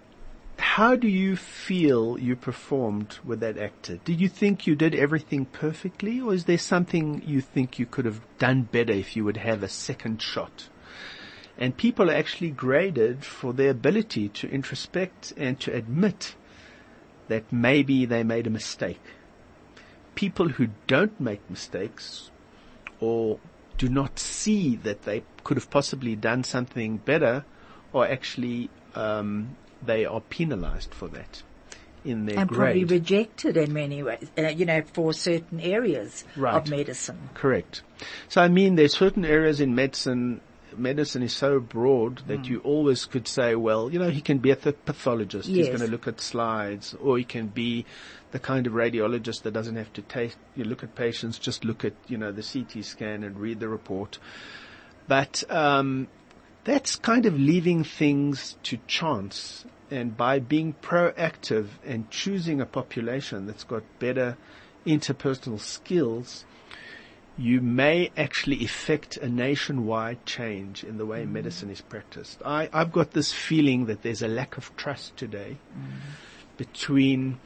how 0.63 0.97
do 0.97 1.09
you 1.09 1.37
feel 1.37 2.19
you 2.19 2.37
performed 2.37 3.19
with 3.25 3.41
that 3.41 3.59
actor? 3.59 3.99
Did 4.05 4.21
you 4.21 4.29
think 4.29 4.67
you 4.67 4.75
did 4.75 4.95
everything 4.95 5.45
perfectly, 5.45 6.21
or 6.21 6.33
is 6.33 6.45
there 6.47 6.59
something 6.59 7.23
you 7.27 7.41
think 7.41 7.79
you 7.79 7.87
could 7.87 8.05
have 8.05 8.21
done 8.39 8.63
better 8.63 8.93
if 8.93 9.17
you 9.17 9.25
would 9.25 9.37
have 9.39 9.63
a 9.63 9.69
second 9.69 10.23
shot?" 10.23 10.69
And 11.59 11.77
people 11.77 12.11
are 12.11 12.15
actually 12.15 12.51
graded 12.51 13.25
for 13.25 13.53
their 13.53 13.71
ability 13.71 14.29
to 14.31 14.49
introspect 14.49 15.33
and 15.37 15.61
to 15.61 15.75
admit 15.75 16.35
that 17.29 17.53
maybe 17.53 18.07
they 18.07 18.23
made 18.23 18.47
a 18.47 18.51
mistake 18.51 19.01
people 20.15 20.49
who 20.49 20.69
don't 20.87 21.19
make 21.21 21.49
mistakes 21.51 22.31
or 23.01 23.39
do 23.79 23.89
not 23.89 24.19
see 24.19 24.77
that 24.77 25.03
they 25.03 25.23
could 25.45 25.57
have 25.57 25.71
possibly 25.71 26.15
done 26.15 26.45
something 26.45 26.99
better 26.99 27.45
are 27.95 28.07
actually 28.07 28.71
um, 28.95 29.57
they 29.85 30.05
are 30.05 30.21
penalized 30.21 30.95
for 30.95 31.09
that 31.09 31.43
in 32.05 32.27
their 32.27 32.41
And 32.41 32.51
probably 32.51 32.85
rejected 32.85 33.57
in 33.57 33.73
many 33.73 34.03
ways, 34.03 34.31
uh, 34.37 34.49
you 34.49 34.67
know, 34.67 34.83
for 34.93 35.13
certain 35.13 35.61
areas 35.61 36.25
Right. 36.37 36.55
of 36.55 36.69
medicine. 36.69 37.31
Correct. 37.35 37.83
So 38.29 38.43
I 38.43 38.49
mean, 38.49 38.75
there's 38.75 38.97
certain 38.97 39.25
areas 39.25 39.61
in 39.61 39.75
medicine. 39.75 40.41
Medicine 40.77 41.23
is 41.23 41.35
so 41.35 41.61
broad 41.61 42.23
that 42.29 42.47
you 42.47 42.59
always 42.61 43.05
could 43.05 43.29
say, 43.29 43.55
well, 43.55 43.93
you 43.93 43.99
know, 43.99 44.09
he 44.09 44.23
can 44.23 44.39
be 44.39 44.51
a 44.51 44.57
th- 44.57 44.75
pathologist. 44.87 45.47
He's 45.47 45.67
going 45.69 45.81
to 45.81 45.87
look 45.87 46.09
at 46.09 46.19
slides, 46.19 46.95
or 46.95 47.19
he 47.19 47.25
can 47.25 47.49
be 47.49 47.85
the 48.31 48.39
kind 48.39 48.67
of 48.67 48.73
radiologist 48.73 49.43
that 49.43 49.53
doesn't 49.53 49.77
have 49.77 49.93
to 49.93 50.03
take, 50.03 50.35
you 50.57 50.65
look 50.65 50.83
at 50.83 50.95
patients, 50.95 51.39
just 51.39 51.65
look 51.67 51.85
at, 51.85 51.93
you 52.09 52.17
know, 52.17 52.33
the 52.33 52.43
CT 52.43 52.83
scan 52.85 53.23
and 53.23 53.39
read 53.39 53.61
the 53.61 53.69
report. 53.69 54.19
But, 55.07 55.45
um, 55.51 56.09
that's 56.65 56.97
kind 56.97 57.27
of 57.27 57.39
leaving 57.39 57.85
things 57.85 58.57
to 58.65 58.79
chance. 58.87 59.65
And 59.91 60.17
by 60.17 60.39
being 60.39 60.75
proactive 60.81 61.69
and 61.85 62.11
choosing 62.11 62.61
a 62.61 62.67
population 62.67 63.47
that's 63.47 63.65
got 63.65 63.83
better 63.99 64.37
interpersonal 64.87 65.61
skills, 65.61 66.45
you 67.37 67.61
may 67.61 68.11
actually 68.17 68.57
effect 68.63 69.17
a 69.17 69.29
nationwide 69.29 70.25
change 70.27 70.85
in 70.85 70.99
the 70.99 71.07
way 71.07 71.25
mm. 71.25 71.31
medicine 71.31 71.71
is 71.71 71.81
practiced. 71.81 72.41
I, 72.45 72.69
I've 72.73 72.93
got 72.93 73.13
this 73.13 73.33
feeling 73.33 73.87
that 73.87 74.03
there's 74.03 74.23
a 74.23 74.29
lack 74.29 74.57
of 74.57 74.75
trust 74.77 75.17
today 75.17 75.57
mm. 75.77 75.93
between, 76.57 77.41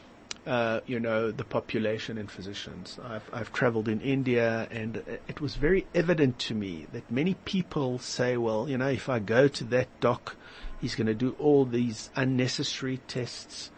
uh, 0.46 0.80
you 0.86 1.00
know, 1.00 1.30
the 1.32 1.44
population 1.44 2.18
and 2.18 2.30
physicians. 2.30 2.98
I've, 3.02 3.28
I've 3.32 3.52
traveled 3.52 3.88
in 3.88 4.00
India 4.00 4.68
and 4.70 5.02
it 5.26 5.40
was 5.40 5.56
very 5.56 5.86
evident 5.94 6.38
to 6.40 6.54
me 6.54 6.86
that 6.92 7.10
many 7.10 7.34
people 7.44 7.98
say, 7.98 8.36
well, 8.36 8.68
you 8.68 8.78
know, 8.78 8.88
if 8.88 9.08
I 9.08 9.18
go 9.18 9.48
to 9.48 9.64
that 9.64 9.88
doc, 10.00 10.36
he's 10.80 10.94
going 10.94 11.08
to 11.08 11.14
do 11.14 11.34
all 11.38 11.64
these 11.64 12.10
unnecessary 12.14 13.00
tests 13.08 13.70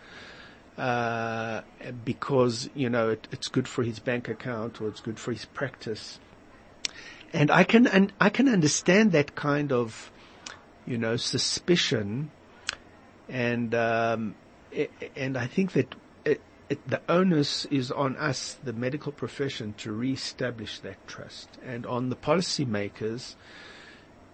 uh, 0.79 1.63
because 2.05 2.71
you 2.75 2.89
know 2.89 3.11
it, 3.11 3.27
it's 3.33 3.49
good 3.49 3.67
for 3.67 3.83
his 3.83 3.99
bank 3.99 4.29
account 4.29 4.81
or 4.81 4.87
it's 4.89 5.01
good 5.01 5.19
for 5.19 5.33
his 5.33 5.45
practice. 5.45 6.21
And 7.33 7.51
I 7.51 7.65
can 7.65 7.87
and 7.87 8.13
I 8.21 8.31
can 8.31 8.49
understand 8.49 9.13
that 9.13 9.35
kind 9.35 9.73
of 9.73 10.11
you 10.87 10.97
know 10.97 11.17
suspicion, 11.17 12.31
and 13.29 13.75
um, 13.75 14.37
and 15.17 15.37
I 15.37 15.47
think 15.47 15.73
that 15.73 15.95
it, 16.69 16.87
the 16.89 17.01
onus 17.09 17.65
is 17.67 17.91
on 17.91 18.17
us, 18.17 18.59
the 18.63 18.73
medical 18.73 19.13
profession, 19.13 19.75
to 19.79 19.93
re-establish 19.93 20.81
that 20.81 21.07
trust, 21.07 21.49
and 21.65 21.87
on 21.87 22.11
the 22.11 22.17
policymakers 22.17 23.35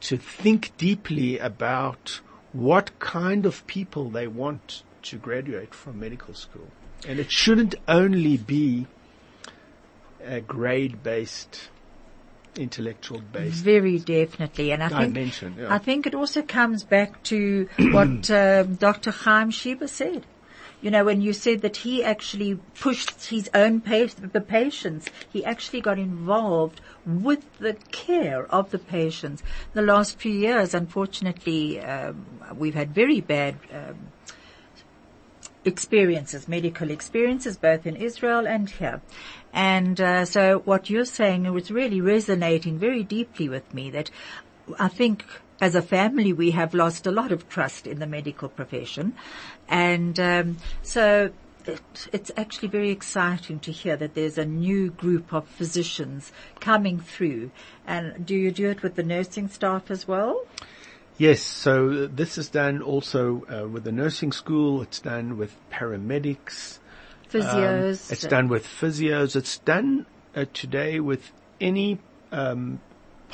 to 0.01 0.17
think 0.17 0.73
deeply 0.77 1.39
about 1.39 2.21
what 2.53 2.99
kind 2.99 3.47
of 3.47 3.67
people 3.67 4.11
they 4.11 4.27
want 4.27 4.83
to 5.03 5.17
graduate 5.17 5.75
from 5.75 5.99
medical 5.99 6.35
school. 6.35 6.69
And 7.07 7.19
it 7.19 7.31
shouldn't 7.31 7.75
only 7.87 8.37
be 8.37 8.87
a 10.23 10.41
grade 10.41 11.03
based, 11.03 11.69
intellectual 12.57 13.21
based 13.33 13.63
Very 13.63 13.99
definitely. 13.99 14.73
And 14.73 14.83
I 14.83 15.11
think. 15.11 15.43
Yeah. 15.59 15.73
I 15.73 15.79
think 15.79 16.07
it 16.07 16.15
also 16.15 16.43
comes 16.43 16.85
back 16.85 17.23
to 17.25 17.69
what 17.79 18.31
um, 18.31 18.75
Dr. 18.77 19.11
Chaim 19.11 19.51
Sheba 19.51 19.89
said. 19.89 20.25
You 20.81 20.91
know, 20.91 21.05
when 21.05 21.21
you 21.23 21.33
said 21.33 21.63
that 21.63 21.79
he 21.79 22.05
actually 22.05 22.57
pushed 22.79 23.27
his 23.27 23.49
own 23.55 23.81
pa- 23.81 24.09
the 24.21 24.41
patients, 24.41 25.09
he 25.33 25.45
actually 25.45 25.81
got 25.81 25.99
involved 25.99 26.81
with 27.07 27.59
the 27.59 27.75
care 27.91 28.47
of 28.47 28.71
the 28.71 28.79
patients. 28.79 29.43
The 29.73 29.83
last 29.83 30.19
few 30.19 30.33
years, 30.33 30.75
unfortunately, 30.75 31.81
um, 31.81 32.27
we've 32.55 32.75
had 32.75 32.95
very 32.95 33.21
bad 33.21 33.57
um, 33.73 34.13
experiences, 35.65 36.49
medical 36.49 36.91
experiences, 36.91 37.57
both 37.57 37.87
in 37.87 37.97
Israel 37.97 38.47
and 38.47 38.69
here. 38.69 39.01
And 39.53 40.01
uh, 40.01 40.25
so 40.25 40.59
what 40.61 40.91
you're 40.91 41.05
saying 41.05 41.51
was 41.53 41.71
really 41.71 42.01
resonating 42.01 42.79
very 42.79 43.03
deeply 43.03 43.49
with 43.49 43.73
me 43.73 43.91
that 43.91 44.11
I 44.79 44.89
think 44.89 45.25
as 45.61 45.75
a 45.75 45.83
family 45.83 46.33
we 46.33 46.51
have 46.51 46.75
lost 46.75 47.07
a 47.07 47.11
lot 47.11 47.33
of 47.33 47.49
trust 47.49 47.87
in 47.87 47.99
the 47.99 48.07
medical 48.07 48.49
profession. 48.49 49.15
And 49.69 50.19
um, 50.19 50.57
so 50.83 51.31
it, 51.67 52.09
it's 52.13 52.31
actually 52.37 52.69
very 52.69 52.91
exciting 52.91 53.61
to 53.61 53.73
hear 53.73 53.97
that 53.97 54.15
there's 54.15 54.39
a 54.39 54.45
new 54.45 54.91
group 54.91 55.33
of 55.33 55.47
physicians 55.49 56.33
coming 56.61 57.01
through. 57.01 57.51
And 57.87 58.27
do 58.27 58.35
you 58.35 58.51
do 58.51 58.71
it 58.71 58.83
with 58.83 58.97
the 58.97 59.03
nursing 59.03 59.49
staff 59.49 59.91
as 59.91 60.07
well? 60.07 60.45
Yes, 61.17 61.41
so 61.41 62.07
this 62.09 62.39
is 62.39 62.49
done 62.49 62.83
also 62.83 63.45
uh, 63.49 63.69
with 63.69 63.85
the 63.85 63.93
nursing 63.93 64.33
school. 64.33 64.83
It's 64.83 65.01
done 65.01 65.37
with 65.37 65.55
paramedics. 65.71 66.79
Um, 67.33 67.41
Physios? 67.41 68.13
it's 68.13 68.27
done 68.27 68.49
with 68.49 68.65
physios. 68.65 69.35
It's 69.35 69.59
done 69.59 70.07
uh, 70.37 70.45
today 70.53 71.01
with 71.01 71.33
any 71.61 71.99
um, 72.31 72.81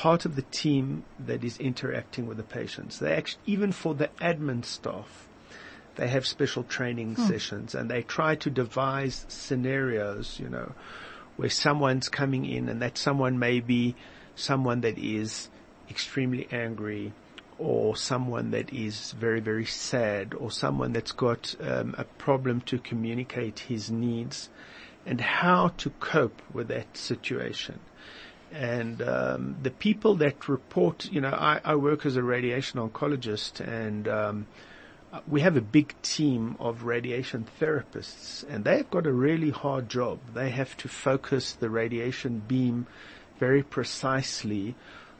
part 0.01 0.25
of 0.25 0.35
the 0.35 0.41
team 0.41 1.03
that 1.19 1.43
is 1.43 1.59
interacting 1.59 2.25
with 2.25 2.35
the 2.35 2.43
patients. 2.43 2.97
They 2.97 3.13
actually, 3.13 3.43
even 3.45 3.71
for 3.71 3.93
the 3.93 4.07
admin 4.19 4.65
staff, 4.65 5.27
they 5.95 6.07
have 6.07 6.25
special 6.25 6.63
training 6.63 7.17
sessions 7.17 7.75
and 7.75 7.87
they 7.87 8.01
try 8.01 8.33
to 8.37 8.49
devise 8.49 9.27
scenarios, 9.27 10.39
you 10.39 10.49
know, 10.49 10.71
where 11.37 11.51
someone's 11.51 12.09
coming 12.09 12.45
in 12.45 12.67
and 12.67 12.81
that 12.81 12.97
someone 12.97 13.37
may 13.37 13.59
be 13.59 13.93
someone 14.35 14.81
that 14.81 14.97
is 14.97 15.49
extremely 15.87 16.47
angry 16.51 17.13
or 17.59 17.95
someone 17.95 18.49
that 18.49 18.73
is 18.73 19.11
very, 19.11 19.39
very 19.39 19.65
sad 19.67 20.33
or 20.33 20.49
someone 20.49 20.93
that's 20.93 21.11
got 21.11 21.53
um, 21.61 21.93
a 21.99 22.05
problem 22.05 22.61
to 22.61 22.79
communicate 22.79 23.59
his 23.59 23.91
needs 23.91 24.49
and 25.05 25.21
how 25.21 25.67
to 25.77 25.91
cope 25.99 26.41
with 26.51 26.69
that 26.69 26.97
situation. 26.97 27.79
And 28.51 29.01
um, 29.01 29.55
the 29.61 29.71
people 29.71 30.15
that 30.15 30.47
report, 30.49 31.09
you 31.11 31.21
know, 31.21 31.29
I, 31.29 31.61
I 31.63 31.75
work 31.75 32.05
as 32.05 32.15
a 32.15 32.23
radiation 32.23 32.79
oncologist 32.79 33.65
and 33.65 34.07
um, 34.07 34.47
we 35.27 35.41
have 35.41 35.57
a 35.57 35.61
big 35.61 35.95
team 36.01 36.55
of 36.59 36.83
radiation 36.83 37.47
therapists 37.59 38.45
and 38.49 38.63
they've 38.63 38.89
got 38.89 39.05
a 39.05 39.11
really 39.11 39.49
hard 39.49 39.89
job. 39.89 40.19
They 40.33 40.49
have 40.49 40.75
to 40.77 40.87
focus 40.87 41.53
the 41.53 41.69
radiation 41.69 42.41
beam 42.47 42.87
very 43.39 43.63
precisely 43.63 44.75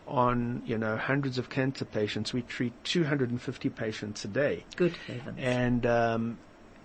on, 0.07 0.61
you 0.65 0.77
know, 0.77 0.97
hundreds 0.97 1.37
of 1.37 1.49
cancer 1.49 1.85
patients. 1.85 2.33
We 2.33 2.41
treat 2.41 2.73
250 2.83 3.69
patients 3.69 4.25
a 4.25 4.27
day. 4.27 4.65
Good 4.75 4.95
heavens. 5.07 5.37
And, 5.39 5.85
um, 5.85 6.37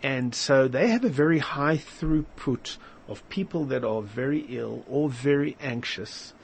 and 0.03 0.35
so 0.35 0.69
they 0.69 0.89
have 0.89 1.05
a 1.05 1.09
very 1.09 1.39
high 1.39 1.77
throughput 1.77 2.77
of 3.09 3.27
people 3.29 3.65
that 3.67 3.85
are 3.85 4.03
very 4.03 4.41
ill 4.49 4.85
or 4.89 5.09
very 5.09 5.57
anxious. 5.61 6.35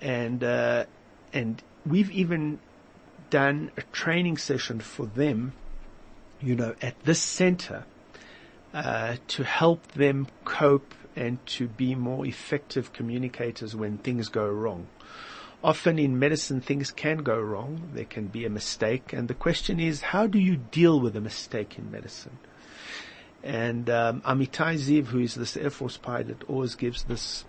And, 0.00 0.42
uh, 0.42 0.86
and 1.32 1.62
we've 1.86 2.10
even 2.10 2.58
done 3.28 3.70
a 3.76 3.82
training 3.92 4.38
session 4.38 4.80
for 4.80 5.06
them, 5.06 5.52
you 6.40 6.56
know, 6.56 6.74
at 6.82 7.00
this 7.04 7.20
center, 7.20 7.84
uh, 8.72 9.16
to 9.28 9.44
help 9.44 9.86
them 9.92 10.26
cope 10.44 10.94
and 11.16 11.44
to 11.44 11.68
be 11.68 11.94
more 11.94 12.24
effective 12.24 12.92
communicators 12.92 13.74
when 13.74 13.98
things 13.98 14.28
go 14.28 14.48
wrong. 14.48 14.86
Often 15.62 15.98
in 15.98 16.18
medicine 16.18 16.60
things 16.60 16.90
can 16.90 17.18
go 17.18 17.38
wrong. 17.38 17.90
There 17.94 18.06
can 18.06 18.28
be 18.28 18.46
a 18.46 18.50
mistake 18.50 19.12
and 19.12 19.28
the 19.28 19.34
question 19.34 19.78
is 19.78 20.00
how 20.00 20.26
do 20.26 20.38
you 20.38 20.56
deal 20.56 20.98
with 20.98 21.14
a 21.16 21.20
mistake 21.20 21.78
in 21.78 21.90
medicine? 21.90 22.38
And 23.42 23.88
um, 23.88 24.20
Amitai 24.22 24.76
Ziv, 24.76 25.06
who 25.06 25.20
is 25.20 25.34
this 25.34 25.56
Air 25.56 25.70
Force 25.70 25.96
pilot, 25.96 26.42
always 26.48 26.74
gives 26.74 27.04
this 27.04 27.44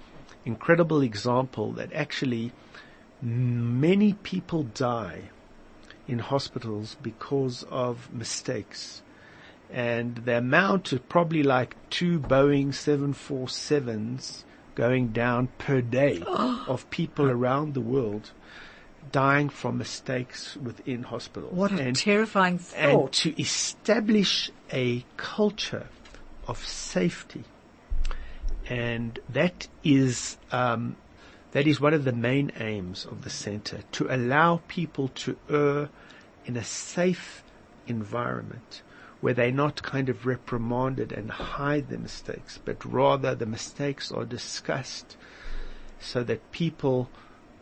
incredible 0.45 1.01
example 1.01 1.73
that 1.73 1.91
actually 1.93 2.51
many 3.21 4.13
people 4.13 4.63
die 4.63 5.29
in 6.07 6.19
hospitals 6.19 6.97
because 7.01 7.63
of 7.69 8.11
mistakes. 8.13 9.01
And 9.69 10.15
the 10.15 10.37
amount 10.37 10.91
is 10.91 10.99
probably 11.07 11.43
like 11.43 11.75
two 11.89 12.19
Boeing 12.19 12.69
747s 12.69 14.43
going 14.75 15.09
down 15.09 15.47
per 15.57 15.81
day 15.81 16.23
of 16.27 16.89
people 16.89 17.29
around 17.29 17.73
the 17.73 17.81
world 17.81 18.31
dying 19.11 19.49
from 19.49 19.77
mistakes 19.77 20.55
within 20.57 21.03
hospitals. 21.03 21.53
What 21.53 21.71
a 21.71 21.81
and, 21.81 21.95
terrifying 21.95 22.59
and 22.75 23.11
to 23.11 23.41
establish 23.41 24.51
a 24.71 25.05
culture 25.17 25.87
of 26.47 26.65
safety. 26.65 27.43
And 28.67 29.19
that 29.29 29.67
is, 29.83 30.37
um, 30.51 30.95
that 31.51 31.67
is 31.67 31.81
one 31.81 31.93
of 31.93 32.03
the 32.03 32.13
main 32.13 32.51
aims 32.59 33.05
of 33.05 33.23
the 33.23 33.29
center, 33.29 33.79
to 33.93 34.07
allow 34.13 34.61
people 34.67 35.09
to 35.09 35.37
err 35.49 35.89
in 36.45 36.55
a 36.55 36.63
safe 36.63 37.43
environment 37.87 38.81
where 39.19 39.33
they're 39.33 39.51
not 39.51 39.83
kind 39.83 40.09
of 40.09 40.25
reprimanded 40.25 41.11
and 41.11 41.29
hide 41.29 41.89
their 41.89 41.99
mistakes, 41.99 42.59
but 42.63 42.83
rather 42.83 43.35
the 43.35 43.45
mistakes 43.45 44.11
are 44.11 44.25
discussed 44.25 45.15
so 45.99 46.23
that 46.23 46.51
people 46.51 47.09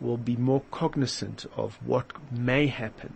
will 0.02 0.18
be 0.18 0.36
more 0.36 0.62
cognizant 0.72 1.46
of 1.56 1.78
what 1.86 2.12
may 2.32 2.68
happen. 2.68 3.14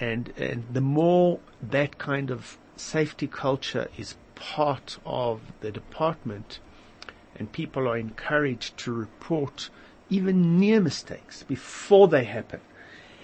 And, 0.00 0.32
and 0.36 0.64
the 0.72 0.80
more 0.80 1.40
that 1.62 1.98
kind 1.98 2.30
of 2.30 2.58
safety 2.76 3.26
culture 3.26 3.88
is 3.96 4.16
part 4.34 4.98
of 5.04 5.40
the 5.60 5.72
department 5.72 6.60
and 7.36 7.50
people 7.50 7.88
are 7.88 7.96
encouraged 7.96 8.76
to 8.78 8.92
report 8.92 9.70
even 10.10 10.58
near 10.58 10.80
mistakes 10.80 11.42
before 11.42 12.08
they 12.08 12.24
happen 12.24 12.60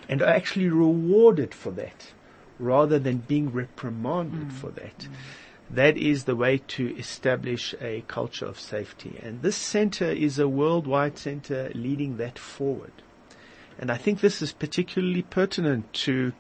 and 0.09 0.21
are 0.21 0.29
actually 0.29 0.69
rewarded 0.69 1.55
for 1.55 1.71
that 1.73 2.13
rather 2.59 2.99
than 2.99 3.19
being 3.19 3.51
reprimanded 3.53 4.49
mm. 4.49 4.53
for 4.53 4.71
that. 4.71 4.99
Mm. 4.99 5.09
That 5.75 5.97
is 5.97 6.23
the 6.25 6.37
way 6.37 6.59
to 6.69 6.97
establish 6.97 7.75
a 7.81 8.05
culture 8.07 8.47
of 8.47 8.61
safety. 8.61 9.19
And 9.21 9.43
this 9.43 9.57
center 9.57 10.05
is 10.05 10.39
a 10.39 10.47
worldwide 10.47 11.19
center 11.19 11.73
leading 11.75 12.17
that 12.19 12.39
forward. 12.39 12.93
And 13.77 13.91
I 13.91 13.97
think 13.97 14.21
this 14.21 14.41
is 14.41 14.53
particularly 14.53 15.23
pertinent 15.23 15.93
to 16.05 16.33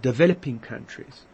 developing 0.00 0.60
countries 0.60 1.26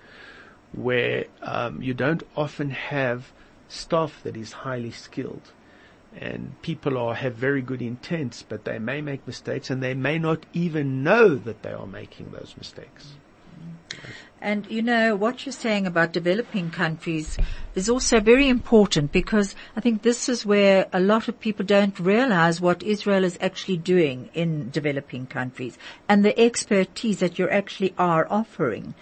where 0.72 1.26
um, 1.40 1.80
you 1.80 1.94
don't 1.94 2.24
often 2.36 2.70
have 2.70 3.32
staff 3.68 4.20
that 4.24 4.36
is 4.36 4.52
highly 4.66 4.90
skilled 4.90 5.52
and 6.16 6.60
people 6.62 6.98
are 6.98 7.14
have 7.14 7.34
very 7.36 7.62
good 7.62 7.80
intents 7.80 8.42
but 8.42 8.64
they 8.64 8.80
may 8.80 9.00
make 9.00 9.24
mistakes 9.24 9.70
and 9.70 9.80
they 9.80 9.94
may 9.94 10.18
not 10.18 10.44
even 10.52 11.04
know 11.04 11.36
that 11.36 11.62
they 11.62 11.72
are 11.72 11.86
making 11.86 12.32
those 12.32 12.54
mistakes. 12.58 13.14
And 14.42 14.66
you 14.70 14.80
know, 14.80 15.16
what 15.16 15.44
you're 15.44 15.52
saying 15.52 15.86
about 15.86 16.12
developing 16.12 16.70
countries 16.70 17.36
is 17.74 17.90
also 17.90 18.20
very 18.20 18.48
important 18.48 19.12
because 19.12 19.54
I 19.76 19.80
think 19.80 20.00
this 20.00 20.30
is 20.30 20.46
where 20.46 20.86
a 20.94 21.00
lot 21.00 21.28
of 21.28 21.40
people 21.40 21.66
don't 21.66 21.98
realize 22.00 22.58
what 22.58 22.82
Israel 22.82 23.22
is 23.22 23.36
actually 23.42 23.76
doing 23.76 24.30
in 24.32 24.70
developing 24.70 25.26
countries 25.26 25.76
and 26.08 26.24
the 26.24 26.38
expertise 26.40 27.18
that 27.18 27.38
you 27.38 27.50
actually 27.50 27.94
are 27.98 28.26
offering. 28.30 28.94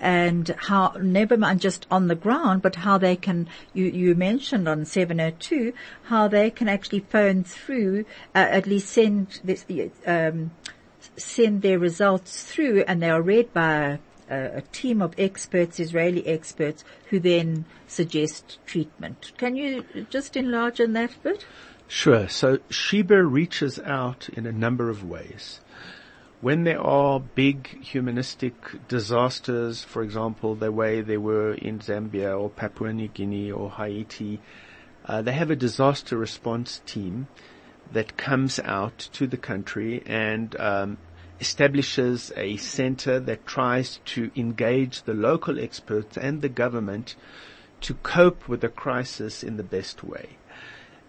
And 0.00 0.48
how, 0.58 0.94
never 1.00 1.36
mind 1.36 1.60
just 1.60 1.86
on 1.90 2.08
the 2.08 2.14
ground, 2.14 2.62
but 2.62 2.76
how 2.76 2.96
they 2.96 3.16
can, 3.16 3.48
you, 3.74 3.84
you 3.84 4.14
mentioned 4.14 4.66
on 4.66 4.86
702, 4.86 5.74
how 6.04 6.26
they 6.28 6.50
can 6.50 6.68
actually 6.68 7.00
phone 7.00 7.44
through, 7.44 8.06
uh, 8.34 8.46
at 8.50 8.66
least 8.66 8.88
send 8.88 9.40
this, 9.44 9.64
um, 10.06 10.52
send 11.16 11.60
their 11.62 11.78
results 11.78 12.44
through 12.44 12.84
and 12.86 13.02
they 13.02 13.10
are 13.10 13.22
read 13.22 13.52
by 13.52 13.98
a, 14.30 14.58
a 14.58 14.62
team 14.62 15.02
of 15.02 15.14
experts, 15.18 15.80
Israeli 15.80 16.26
experts, 16.26 16.84
who 17.10 17.20
then 17.20 17.64
suggest 17.86 18.58
treatment. 18.66 19.32
Can 19.36 19.56
you 19.56 19.84
just 20.10 20.36
enlarge 20.36 20.80
on 20.80 20.92
that 20.94 21.22
bit? 21.22 21.44
Sure. 21.88 22.28
So 22.28 22.58
Sheba 22.68 23.22
reaches 23.22 23.78
out 23.78 24.28
in 24.30 24.46
a 24.46 24.52
number 24.52 24.90
of 24.90 25.04
ways. 25.08 25.60
When 26.40 26.64
there 26.64 26.80
are 26.80 27.18
big 27.20 27.82
humanistic 27.82 28.54
disasters, 28.88 29.82
for 29.82 30.02
example, 30.02 30.54
the 30.54 30.70
way 30.70 31.00
they 31.00 31.16
were 31.16 31.54
in 31.54 31.78
Zambia 31.78 32.38
or 32.38 32.50
Papua 32.50 32.92
New 32.92 33.08
Guinea 33.08 33.50
or 33.50 33.70
Haiti, 33.70 34.40
uh, 35.06 35.22
they 35.22 35.32
have 35.32 35.50
a 35.50 35.56
disaster 35.56 36.16
response 36.16 36.82
team 36.84 37.28
that 37.92 38.16
comes 38.16 38.58
out 38.60 38.98
to 39.12 39.26
the 39.26 39.36
country 39.36 40.02
and 40.06 40.58
um, 40.60 40.98
establishes 41.40 42.32
a 42.36 42.56
center 42.56 43.20
that 43.20 43.46
tries 43.46 44.00
to 44.04 44.30
engage 44.36 45.02
the 45.02 45.14
local 45.14 45.58
experts 45.58 46.16
and 46.16 46.42
the 46.42 46.48
government 46.48 47.14
to 47.80 47.94
cope 47.94 48.48
with 48.48 48.60
the 48.60 48.68
crisis 48.68 49.42
in 49.42 49.56
the 49.56 49.62
best 49.62 50.02
way. 50.02 50.36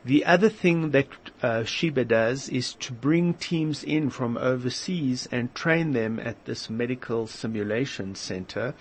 The 0.06 0.26
other 0.26 0.50
thing 0.50 0.92
that 0.92 1.08
uh, 1.42 1.64
Sheba 1.64 2.06
does 2.06 2.50
is 2.50 2.74
to 2.76 2.94
bring 2.94 3.34
teams 3.34 3.84
in 3.84 4.10
from 4.10 4.38
overseas 4.38 5.28
and 5.32 5.54
train 5.54 5.92
them 5.92 6.20
at 6.20 6.46
this 6.46 6.70
medical 6.70 7.28
simulation 7.28 8.16
center 8.16 8.74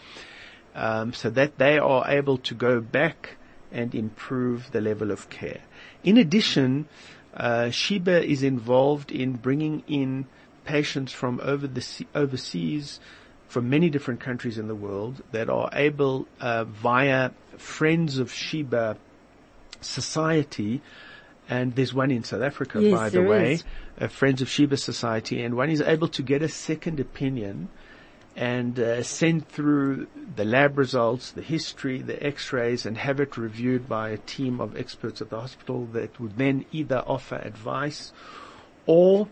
um, 0.75 1.13
so 1.13 1.31
that 1.31 1.59
they 1.59 1.79
are 1.79 2.09
able 2.09 2.39
to 2.39 2.55
go 2.55 2.81
back 2.81 3.37
and 3.73 3.95
improve 3.95 4.71
the 4.73 4.81
level 4.81 5.11
of 5.11 5.29
care. 5.31 5.63
In 6.05 6.17
addition, 6.17 6.87
uh, 7.35 7.71
Sheba 7.71 8.25
is 8.25 8.43
involved 8.43 9.11
in 9.11 9.33
bringing 9.33 9.83
in 9.89 10.27
patients 10.67 11.13
from 11.13 11.41
over 11.43 11.67
the 11.67 12.07
overseas, 12.15 13.01
from 13.49 13.71
many 13.71 13.89
different 13.89 14.21
countries 14.21 14.59
in 14.59 14.69
the 14.69 14.75
world 14.75 15.23
that 15.33 15.49
are 15.49 15.71
able 15.73 16.27
uh, 16.41 16.65
via 16.65 17.31
Friends 17.57 18.19
of 18.19 18.33
Sheba 18.33 18.97
Society, 19.81 20.83
and 21.49 21.75
there's 21.75 21.95
one 21.95 22.11
in 22.11 22.25
South 22.25 22.43
Africa, 22.43 22.83
Yes, 22.83 22.99
by 22.99 23.09
the 23.09 23.23
way, 23.23 23.61
uh, 24.01 24.09
Friends 24.09 24.43
of 24.43 24.49
Sheba 24.49 24.77
Society, 24.77 25.43
and 25.43 25.55
one 25.55 25.71
is 25.71 25.81
able 25.81 26.09
to 26.09 26.23
get 26.23 26.43
a 26.43 26.49
second 26.49 26.99
opinion 27.01 27.69
and 28.37 28.79
uh, 28.79 29.03
send 29.03 29.49
through 29.49 30.07
the 30.37 30.45
lab 30.45 30.77
results, 30.77 31.33
the 31.33 31.41
history, 31.41 32.03
the 32.03 32.23
x-rays, 32.23 32.85
and 32.85 32.99
have 32.99 33.19
it 33.19 33.39
reviewed 33.39 33.89
by 33.89 34.11
a 34.11 34.19
team 34.19 34.61
of 34.61 34.77
experts 34.77 35.23
at 35.23 35.31
the 35.31 35.41
hospital 35.41 35.87
that 35.87 36.21
would 36.21 36.37
then 36.37 36.67
either 36.71 37.03
offer 37.07 37.37
advice 37.37 38.13
or 38.85 39.27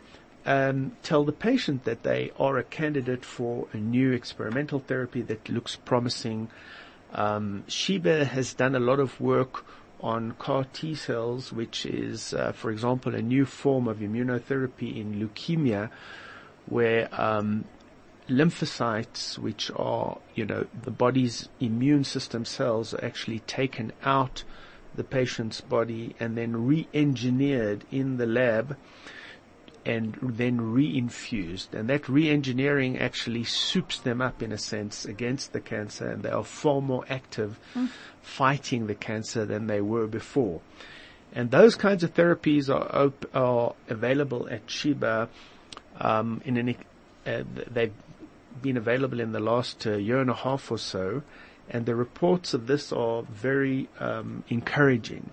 um, 0.46 0.96
tell 1.02 1.24
the 1.24 1.32
patient 1.32 1.84
that 1.84 2.02
they 2.02 2.30
are 2.38 2.58
a 2.58 2.64
candidate 2.64 3.24
for 3.24 3.66
a 3.72 3.76
new 3.76 4.12
experimental 4.12 4.78
therapy 4.78 5.22
that 5.22 5.48
looks 5.48 5.76
promising. 5.76 6.48
Um, 7.12 7.64
Sheba 7.68 8.24
has 8.24 8.54
done 8.54 8.74
a 8.74 8.80
lot 8.80 9.00
of 9.00 9.20
work 9.20 9.64
on 10.00 10.32
CAR 10.32 10.66
T 10.72 10.94
cells, 10.94 11.52
which 11.52 11.86
is, 11.86 12.34
uh, 12.34 12.52
for 12.52 12.70
example, 12.70 13.14
a 13.14 13.22
new 13.22 13.46
form 13.46 13.88
of 13.88 13.98
immunotherapy 13.98 14.96
in 14.96 15.14
leukemia, 15.14 15.90
where 16.66 17.08
um, 17.18 17.64
lymphocytes, 18.28 19.38
which 19.38 19.70
are, 19.76 20.18
you 20.34 20.44
know, 20.44 20.66
the 20.82 20.90
body's 20.90 21.48
immune 21.60 22.04
system 22.04 22.44
cells, 22.44 22.92
are 22.92 23.04
actually 23.04 23.38
taken 23.40 23.92
out 24.04 24.44
the 24.94 25.04
patient's 25.04 25.60
body 25.60 26.14
and 26.20 26.36
then 26.36 26.66
re-engineered 26.66 27.84
in 27.90 28.16
the 28.16 28.26
lab 28.26 28.76
and 29.86 30.16
then 30.22 30.58
reinfused. 30.60 31.74
And 31.74 31.88
that 31.88 32.08
re-engineering 32.08 32.98
actually 32.98 33.44
soups 33.44 33.98
them 34.00 34.20
up 34.20 34.42
in 34.42 34.52
a 34.52 34.58
sense 34.58 35.04
against 35.04 35.52
the 35.52 35.60
cancer 35.60 36.08
and 36.08 36.22
they 36.22 36.30
are 36.30 36.44
far 36.44 36.80
more 36.80 37.04
active 37.08 37.58
mm. 37.74 37.88
fighting 38.22 38.86
the 38.86 38.94
cancer 38.94 39.44
than 39.44 39.66
they 39.66 39.80
were 39.80 40.06
before. 40.06 40.60
And 41.34 41.50
those 41.50 41.74
kinds 41.74 42.04
of 42.04 42.14
therapies 42.14 42.72
are, 42.72 43.06
op- 43.06 43.26
are 43.34 43.74
available 43.88 44.48
at 44.48 44.70
Sheba. 44.70 45.28
Um, 46.00 46.40
in 46.44 46.56
an, 46.56 46.76
uh, 47.26 47.42
they've 47.70 47.92
been 48.62 48.76
available 48.76 49.20
in 49.20 49.32
the 49.32 49.40
last 49.40 49.86
uh, 49.86 49.96
year 49.96 50.20
and 50.20 50.30
a 50.30 50.34
half 50.34 50.70
or 50.70 50.78
so, 50.78 51.22
and 51.68 51.86
the 51.86 51.94
reports 51.94 52.54
of 52.54 52.66
this 52.66 52.92
are 52.92 53.22
very 53.22 53.88
um, 53.98 54.44
encouraging. 54.48 55.30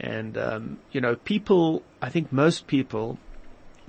And 0.00 0.36
um, 0.36 0.78
you 0.90 1.00
know, 1.00 1.14
people, 1.14 1.82
I 2.00 2.08
think 2.08 2.32
most 2.32 2.66
people 2.66 3.18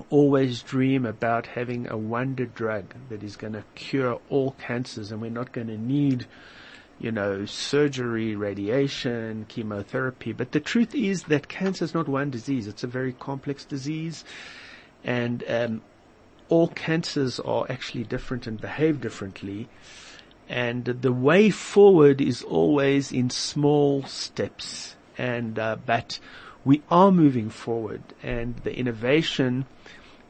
always 0.09 0.61
dream 0.61 1.05
about 1.05 1.47
having 1.47 1.87
a 1.87 1.97
wonder 1.97 2.45
drug 2.45 2.93
that 3.09 3.23
is 3.23 3.35
going 3.35 3.53
to 3.53 3.63
cure 3.75 4.19
all 4.29 4.51
cancers, 4.59 5.11
and 5.11 5.21
we're 5.21 5.31
not 5.31 5.51
going 5.51 5.67
to 5.67 5.77
need, 5.77 6.25
you 6.99 7.11
know, 7.11 7.45
surgery, 7.45 8.35
radiation, 8.35 9.45
chemotherapy. 9.47 10.33
But 10.33 10.51
the 10.51 10.59
truth 10.59 10.93
is 10.95 11.23
that 11.23 11.47
cancer 11.47 11.85
is 11.85 11.93
not 11.93 12.07
one 12.07 12.29
disease; 12.29 12.67
it's 12.67 12.83
a 12.83 12.87
very 12.87 13.13
complex 13.13 13.65
disease, 13.65 14.23
and 15.03 15.43
um, 15.47 15.81
all 16.49 16.67
cancers 16.67 17.39
are 17.39 17.65
actually 17.69 18.03
different 18.03 18.47
and 18.47 18.59
behave 18.59 19.01
differently. 19.01 19.69
And 20.49 20.85
the 20.85 21.13
way 21.13 21.49
forward 21.49 22.21
is 22.21 22.43
always 22.43 23.11
in 23.11 23.29
small 23.29 24.03
steps. 24.03 24.95
And, 25.17 25.57
uh, 25.57 25.77
but 25.85 26.19
we 26.65 26.81
are 26.89 27.11
moving 27.11 27.49
forward 27.49 28.01
and 28.21 28.55
the 28.57 28.75
innovation 28.75 29.65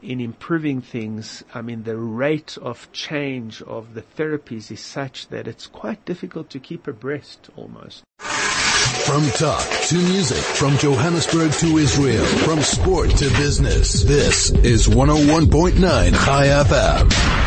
in 0.04 0.20
improving 0.20 0.82
things, 0.82 1.44
I 1.54 1.62
mean, 1.62 1.84
the 1.84 1.98
rate 1.98 2.58
of 2.62 2.92
change 2.92 3.62
of 3.62 3.94
the 3.94 4.02
therapies 4.02 4.70
is 4.72 4.82
such 4.82 5.30
that 5.30 5.48
it's 5.48 5.68
quite 5.68 6.04
difficult 6.06 6.50
to 6.52 6.60
keep 6.60 6.88
abreast 6.88 7.50
almost. 7.56 8.04
From 8.20 9.24
talk 9.32 9.68
to 9.88 9.96
music, 9.96 10.38
from 10.38 10.78
Johannesburg 10.78 11.52
to 11.54 11.78
Israel, 11.78 12.26
from 12.26 12.62
sport 12.62 13.10
to 13.18 13.30
business, 13.32 14.04
this 14.04 14.52
is 14.52 14.88
101.9 14.88 16.26
Chai 16.26 16.48
FM. 16.48 17.42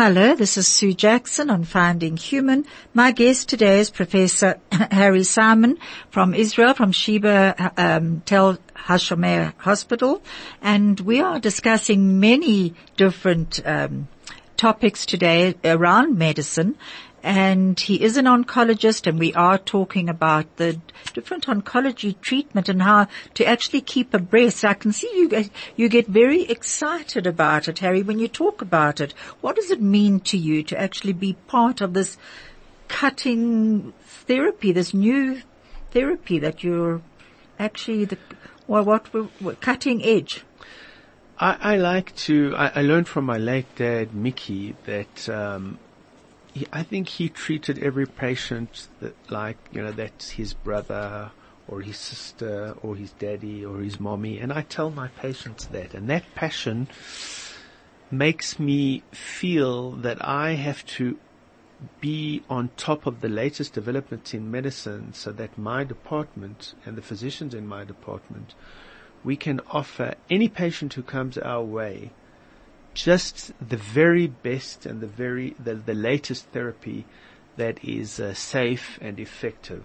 Hello, 0.00 0.36
this 0.36 0.56
is 0.56 0.68
Sue 0.68 0.92
Jackson 0.92 1.50
on 1.50 1.64
Finding 1.64 2.16
Human. 2.16 2.64
My 2.94 3.10
guest 3.10 3.48
today 3.48 3.80
is 3.80 3.90
Professor 3.90 4.60
Harry 4.70 5.24
Simon 5.24 5.76
from 6.10 6.34
Israel, 6.34 6.72
from 6.72 6.92
Sheba 6.92 7.72
um, 7.76 8.20
Tel 8.20 8.58
Hashomer 8.76 9.54
Hospital, 9.56 10.22
and 10.62 11.00
we 11.00 11.20
are 11.20 11.40
discussing 11.40 12.20
many 12.20 12.74
different 12.96 13.60
um, 13.66 14.06
topics 14.56 15.04
today 15.04 15.56
around 15.64 16.16
medicine 16.16 16.76
and 17.22 17.78
he 17.78 18.02
is 18.02 18.16
an 18.16 18.26
oncologist 18.26 19.06
and 19.06 19.18
we 19.18 19.34
are 19.34 19.58
talking 19.58 20.08
about 20.08 20.56
the 20.56 20.80
different 21.14 21.46
oncology 21.46 22.18
treatment 22.20 22.68
and 22.68 22.82
how 22.82 23.08
to 23.34 23.44
actually 23.44 23.80
keep 23.80 24.14
abreast. 24.14 24.64
I 24.64 24.74
can 24.74 24.92
see 24.92 25.10
you 25.14 25.28
get, 25.28 25.50
you 25.76 25.88
get 25.88 26.06
very 26.06 26.42
excited 26.42 27.26
about 27.26 27.68
it, 27.68 27.80
Harry, 27.80 28.02
when 28.02 28.18
you 28.18 28.28
talk 28.28 28.62
about 28.62 29.00
it. 29.00 29.12
What 29.40 29.56
does 29.56 29.70
it 29.70 29.82
mean 29.82 30.20
to 30.20 30.38
you 30.38 30.62
to 30.64 30.80
actually 30.80 31.12
be 31.12 31.32
part 31.32 31.80
of 31.80 31.94
this 31.94 32.16
cutting 32.86 33.92
therapy, 34.02 34.72
this 34.72 34.94
new 34.94 35.42
therapy 35.90 36.38
that 36.38 36.62
you're 36.62 37.02
actually 37.58 38.04
the, 38.04 38.18
well, 38.66 38.84
what, 38.84 39.06
what 39.40 39.60
cutting 39.60 40.04
edge? 40.04 40.44
I, 41.38 41.74
I 41.74 41.76
like 41.76 42.14
to, 42.16 42.54
I, 42.56 42.72
I, 42.76 42.82
learned 42.82 43.06
from 43.06 43.24
my 43.24 43.38
late 43.38 43.72
dad, 43.76 44.12
Mickey, 44.14 44.74
that, 44.86 45.28
um, 45.28 45.78
he, 46.58 46.66
I 46.72 46.82
think 46.82 47.08
he 47.08 47.28
treated 47.28 47.78
every 47.78 48.06
patient 48.06 48.88
that 49.00 49.14
like, 49.30 49.56
you 49.72 49.82
know, 49.82 49.92
that's 49.92 50.30
his 50.30 50.54
brother 50.54 51.30
or 51.68 51.80
his 51.80 51.96
sister 51.96 52.74
or 52.82 52.96
his 52.96 53.12
daddy 53.12 53.64
or 53.64 53.80
his 53.80 54.00
mommy. 54.00 54.38
And 54.38 54.52
I 54.52 54.62
tell 54.62 54.90
my 54.90 55.08
patients 55.08 55.66
that. 55.66 55.94
And 55.94 56.08
that 56.10 56.24
passion 56.34 56.88
makes 58.10 58.58
me 58.58 59.02
feel 59.12 59.92
that 59.92 60.24
I 60.26 60.52
have 60.52 60.84
to 60.86 61.18
be 62.00 62.42
on 62.50 62.70
top 62.76 63.06
of 63.06 63.20
the 63.20 63.28
latest 63.28 63.72
developments 63.72 64.34
in 64.34 64.50
medicine 64.50 65.12
so 65.12 65.30
that 65.32 65.56
my 65.56 65.84
department 65.84 66.74
and 66.84 66.96
the 66.96 67.02
physicians 67.02 67.54
in 67.54 67.66
my 67.66 67.84
department, 67.84 68.54
we 69.24 69.36
can 69.36 69.60
offer 69.70 70.14
any 70.28 70.48
patient 70.48 70.94
who 70.94 71.02
comes 71.02 71.38
our 71.38 71.62
way 71.62 72.10
just 72.94 73.52
the 73.66 73.76
very 73.76 74.26
best 74.26 74.86
and 74.86 75.00
the 75.00 75.06
very 75.06 75.54
the, 75.62 75.74
the 75.74 75.94
latest 75.94 76.46
therapy 76.48 77.04
that 77.56 77.82
is 77.84 78.20
uh, 78.20 78.34
safe 78.34 78.98
and 79.00 79.18
effective. 79.18 79.84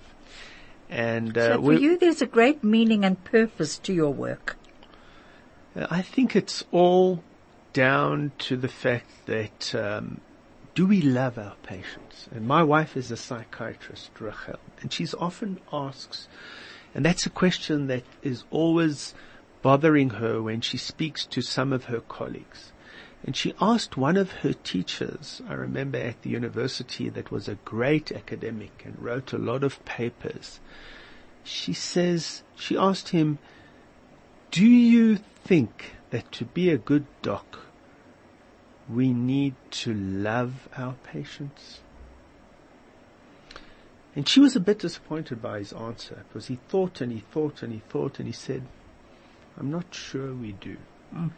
And 0.89 1.37
uh, 1.37 1.55
so 1.55 1.61
for 1.63 1.73
you, 1.73 1.97
there's 1.97 2.21
a 2.21 2.27
great 2.27 2.63
meaning 2.63 3.03
and 3.03 3.21
purpose 3.23 3.77
to 3.79 3.93
your 3.93 4.11
work. 4.11 4.57
I 5.75 6.03
think 6.03 6.35
it's 6.35 6.63
all 6.71 7.23
down 7.73 8.31
to 8.37 8.55
the 8.55 8.67
fact 8.67 9.09
that 9.25 9.73
um, 9.73 10.21
do 10.75 10.85
we 10.85 11.01
love 11.01 11.37
our 11.37 11.55
patients? 11.63 12.27
And 12.31 12.47
my 12.47 12.63
wife 12.63 12.95
is 12.95 13.11
a 13.11 13.17
psychiatrist, 13.17 14.11
Rachel, 14.19 14.59
and 14.81 14.93
she's 14.93 15.13
often 15.15 15.59
asks, 15.71 16.27
and 16.93 17.05
that's 17.05 17.25
a 17.25 17.31
question 17.31 17.87
that 17.87 18.03
is 18.21 18.43
always 18.51 19.15
bothering 19.63 20.11
her 20.11 20.41
when 20.41 20.61
she 20.61 20.77
speaks 20.77 21.25
to 21.27 21.41
some 21.41 21.73
of 21.73 21.85
her 21.85 22.01
colleagues. 22.01 22.72
And 23.23 23.37
she 23.37 23.53
asked 23.61 23.95
one 23.95 24.17
of 24.17 24.31
her 24.31 24.53
teachers, 24.53 25.41
I 25.47 25.53
remember 25.53 25.97
at 25.97 26.21
the 26.23 26.29
university 26.29 27.07
that 27.09 27.31
was 27.31 27.47
a 27.47 27.55
great 27.55 28.11
academic 28.11 28.83
and 28.85 29.01
wrote 29.01 29.31
a 29.31 29.37
lot 29.37 29.63
of 29.63 29.83
papers. 29.85 30.59
She 31.43 31.73
says, 31.73 32.43
she 32.55 32.77
asked 32.77 33.09
him, 33.09 33.39
do 34.51 34.65
you 34.65 35.17
think 35.43 35.95
that 36.09 36.31
to 36.33 36.45
be 36.45 36.69
a 36.69 36.77
good 36.77 37.05
doc, 37.21 37.59
we 38.89 39.13
need 39.13 39.55
to 39.71 39.93
love 39.93 40.67
our 40.77 40.95
patients? 41.03 41.79
And 44.15 44.27
she 44.27 44.39
was 44.39 44.55
a 44.55 44.59
bit 44.59 44.79
disappointed 44.79 45.41
by 45.41 45.59
his 45.59 45.73
answer 45.73 46.23
because 46.27 46.47
he 46.47 46.59
thought 46.67 47.01
and 47.01 47.11
he 47.11 47.23
thought 47.31 47.63
and 47.63 47.73
he 47.73 47.81
thought 47.89 48.19
and 48.19 48.27
he 48.27 48.33
said, 48.33 48.63
I'm 49.57 49.71
not 49.71 49.93
sure 49.93 50.33
we 50.33 50.51
do. 50.51 50.77
Mm. 51.15 51.31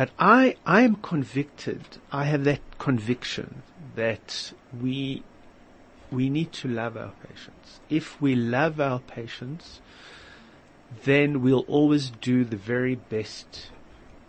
But 0.00 0.12
I, 0.18 0.56
I 0.64 0.80
am 0.80 0.94
convicted, 0.94 1.98
I 2.10 2.24
have 2.24 2.44
that 2.44 2.62
conviction 2.78 3.60
that 3.96 4.54
we, 4.80 5.22
we 6.10 6.30
need 6.30 6.52
to 6.52 6.68
love 6.68 6.96
our 6.96 7.12
patients. 7.28 7.80
If 7.90 8.18
we 8.18 8.34
love 8.34 8.80
our 8.80 9.00
patients, 9.00 9.82
then 11.04 11.42
we'll 11.42 11.66
always 11.68 12.08
do 12.08 12.46
the 12.46 12.56
very 12.56 12.94
best 12.94 13.72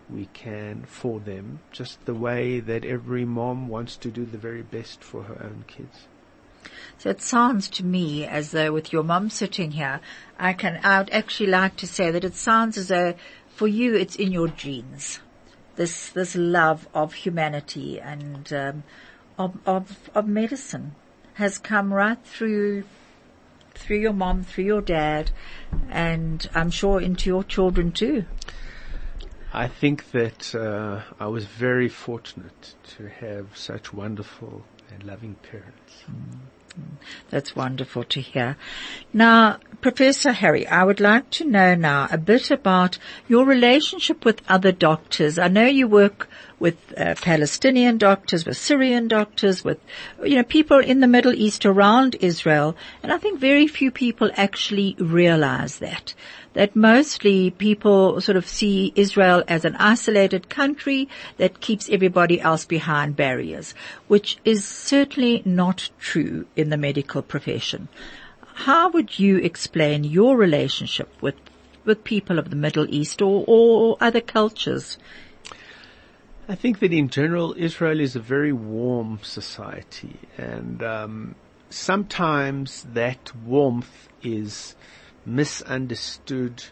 we 0.09 0.25
can 0.33 0.83
for 0.83 1.21
them, 1.21 1.61
just 1.71 2.03
the 2.03 2.15
way 2.15 2.59
that 2.59 2.83
every 2.83 3.23
mom 3.23 3.69
wants 3.69 3.95
to 3.95 4.11
do 4.11 4.25
the 4.25 4.37
very 4.37 4.63
best 4.63 5.01
for 5.01 5.23
her 5.23 5.41
own 5.41 5.63
kids. 5.67 6.05
So 6.97 7.09
it 7.11 7.21
sounds 7.21 7.69
to 7.69 7.85
me 7.85 8.25
as 8.25 8.51
though 8.51 8.73
with 8.73 8.91
your 8.91 9.03
mom 9.03 9.29
sitting 9.29 9.71
here, 9.71 10.01
I 10.37 10.51
can, 10.51 10.81
I 10.83 10.97
would 10.97 11.11
actually 11.11 11.47
like 11.47 11.77
to 11.77 11.87
say 11.87 12.11
that 12.11 12.25
it 12.25 12.35
sounds 12.35 12.77
as 12.77 12.89
though 12.89 13.13
for 13.55 13.69
you 13.69 13.95
it's 13.95 14.17
in 14.17 14.33
your 14.33 14.49
genes 14.49 15.21
this 15.75 16.09
this 16.09 16.35
love 16.35 16.87
of 16.93 17.13
humanity 17.13 17.99
and 17.99 18.51
um, 18.53 18.83
of, 19.37 19.57
of 19.65 20.09
of 20.13 20.27
medicine 20.27 20.95
has 21.35 21.57
come 21.57 21.93
right 21.93 22.23
through 22.23 22.83
through 23.73 23.97
your 23.97 24.13
mom, 24.13 24.43
through 24.43 24.65
your 24.65 24.81
dad, 24.81 25.31
and 25.89 26.49
I'm 26.53 26.69
sure 26.69 27.01
into 27.01 27.29
your 27.29 27.43
children 27.43 27.91
too. 27.91 28.25
I 29.53 29.67
think 29.67 30.11
that 30.11 30.55
uh, 30.55 31.01
I 31.19 31.27
was 31.27 31.45
very 31.45 31.89
fortunate 31.89 32.75
to 32.97 33.09
have 33.09 33.57
such 33.57 33.93
wonderful 33.93 34.63
and 34.91 35.03
loving 35.03 35.35
parents. 35.35 36.03
Mm-hmm. 36.03 36.37
That's 37.29 37.55
wonderful 37.55 38.03
to 38.05 38.21
hear. 38.21 38.57
Now, 39.13 39.59
Professor 39.81 40.31
Harry, 40.31 40.67
I 40.67 40.83
would 40.83 40.99
like 40.99 41.29
to 41.31 41.45
know 41.45 41.75
now 41.75 42.07
a 42.11 42.17
bit 42.17 42.51
about 42.51 42.97
your 43.27 43.45
relationship 43.45 44.23
with 44.23 44.41
other 44.47 44.71
doctors. 44.71 45.39
I 45.39 45.47
know 45.47 45.65
you 45.65 45.87
work 45.87 46.29
with 46.61 46.77
uh, 46.95 47.15
Palestinian 47.15 47.97
doctors, 47.97 48.45
with 48.45 48.55
Syrian 48.55 49.07
doctors, 49.07 49.63
with, 49.63 49.79
you 50.23 50.35
know, 50.35 50.43
people 50.43 50.77
in 50.77 50.99
the 50.99 51.07
Middle 51.07 51.33
East 51.33 51.65
around 51.65 52.15
Israel. 52.21 52.75
And 53.01 53.11
I 53.11 53.17
think 53.17 53.39
very 53.39 53.65
few 53.65 53.89
people 53.89 54.29
actually 54.35 54.95
realize 54.99 55.79
that. 55.79 56.13
That 56.53 56.75
mostly 56.75 57.49
people 57.49 58.21
sort 58.21 58.35
of 58.35 58.47
see 58.47 58.93
Israel 58.95 59.43
as 59.47 59.65
an 59.65 59.75
isolated 59.77 60.49
country 60.49 61.09
that 61.37 61.61
keeps 61.61 61.89
everybody 61.89 62.39
else 62.39 62.65
behind 62.65 63.15
barriers, 63.15 63.73
which 64.07 64.37
is 64.45 64.63
certainly 64.63 65.41
not 65.45 65.89
true 65.97 66.45
in 66.55 66.69
the 66.69 66.77
medical 66.77 67.23
profession. 67.23 67.87
How 68.53 68.89
would 68.91 69.17
you 69.17 69.37
explain 69.37 70.03
your 70.03 70.37
relationship 70.37 71.09
with 71.21 71.35
with 71.83 72.03
people 72.03 72.37
of 72.37 72.51
the 72.51 72.55
Middle 72.55 72.85
East 72.93 73.23
or, 73.23 73.43
or 73.47 73.97
other 73.99 74.21
cultures? 74.21 74.99
I 76.49 76.55
think 76.55 76.79
that 76.79 76.91
in 76.91 77.09
general, 77.09 77.55
Israel 77.57 77.99
is 77.99 78.15
a 78.15 78.19
very 78.19 78.51
warm 78.51 79.19
society, 79.21 80.17
and 80.37 80.83
um, 80.83 81.35
sometimes 81.69 82.85
that 82.93 83.31
warmth 83.45 84.09
is 84.23 84.75
misunderstood 85.25 86.63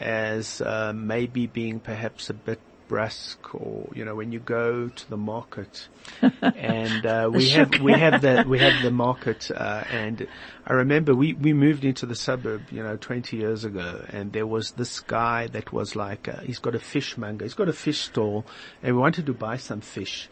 as 0.00 0.60
uh, 0.60 0.92
maybe 0.94 1.46
being 1.46 1.80
perhaps 1.80 2.28
a 2.28 2.34
bit 2.34 2.60
brusque 2.88 3.54
or, 3.54 3.88
you 3.94 4.04
know, 4.04 4.14
when 4.14 4.32
you 4.32 4.40
go 4.40 4.88
to 4.88 5.10
the 5.10 5.16
market. 5.16 5.88
And, 6.42 7.04
uh, 7.04 7.30
we 7.32 7.50
have, 7.50 7.70
we 7.80 7.92
have 7.92 8.22
the, 8.22 8.44
we 8.48 8.58
have 8.58 8.82
the 8.82 8.90
market, 8.90 9.50
uh, 9.54 9.84
and 9.90 10.26
I 10.66 10.74
remember 10.74 11.14
we, 11.14 11.32
we 11.32 11.54
moved 11.54 11.84
into 11.84 12.04
the 12.04 12.14
suburb, 12.14 12.62
you 12.70 12.82
know, 12.82 12.96
20 12.96 13.36
years 13.36 13.64
ago 13.64 14.04
and 14.10 14.32
there 14.34 14.46
was 14.46 14.72
this 14.72 15.00
guy 15.00 15.46
that 15.48 15.72
was 15.72 15.96
like, 15.96 16.28
uh, 16.28 16.40
he's 16.40 16.58
got 16.58 16.74
a 16.74 16.78
fishmonger, 16.78 17.46
he's 17.46 17.54
got 17.54 17.70
a 17.70 17.72
fish 17.72 18.00
stall 18.02 18.44
and 18.82 18.94
we 18.94 19.00
wanted 19.00 19.24
to 19.26 19.32
buy 19.32 19.56
some 19.56 19.80
fish. 19.80 20.28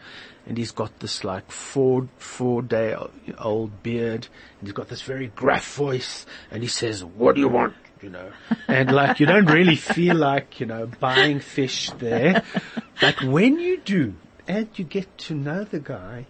And 0.47 0.59
he's 0.59 0.73
got 0.73 1.01
this 1.01 1.25
like 1.25 1.51
four, 1.51 2.09
four 2.19 2.61
day 2.61 2.95
old 3.39 3.83
beard 3.83 4.29
and 4.59 4.69
he's 4.69 4.73
got 4.73 4.89
this 4.89 5.03
very 5.03 5.29
gruff 5.29 5.75
voice 5.75 6.27
and 6.51 6.63
he 6.63 6.69
says, 6.69 7.03
what 7.03 7.35
do 7.35 7.41
you 7.41 7.49
want? 7.49 7.75
You 8.03 8.11
know, 8.11 8.31
and 8.69 8.93
like 8.93 9.21
you 9.21 9.27
don't 9.27 9.47
really 9.47 9.77
feel 9.77 10.17
like, 10.17 10.61
you 10.61 10.67
know, 10.67 10.87
buying 11.01 11.41
fish 11.41 11.91
there. 11.99 12.43
But 13.01 13.23
when 13.23 13.59
you 13.59 13.79
do 13.79 14.15
and 14.47 14.69
you 14.77 14.85
get 14.85 15.19
to 15.19 15.35
know 15.35 15.65
the 15.65 15.81
guy, 15.81 16.27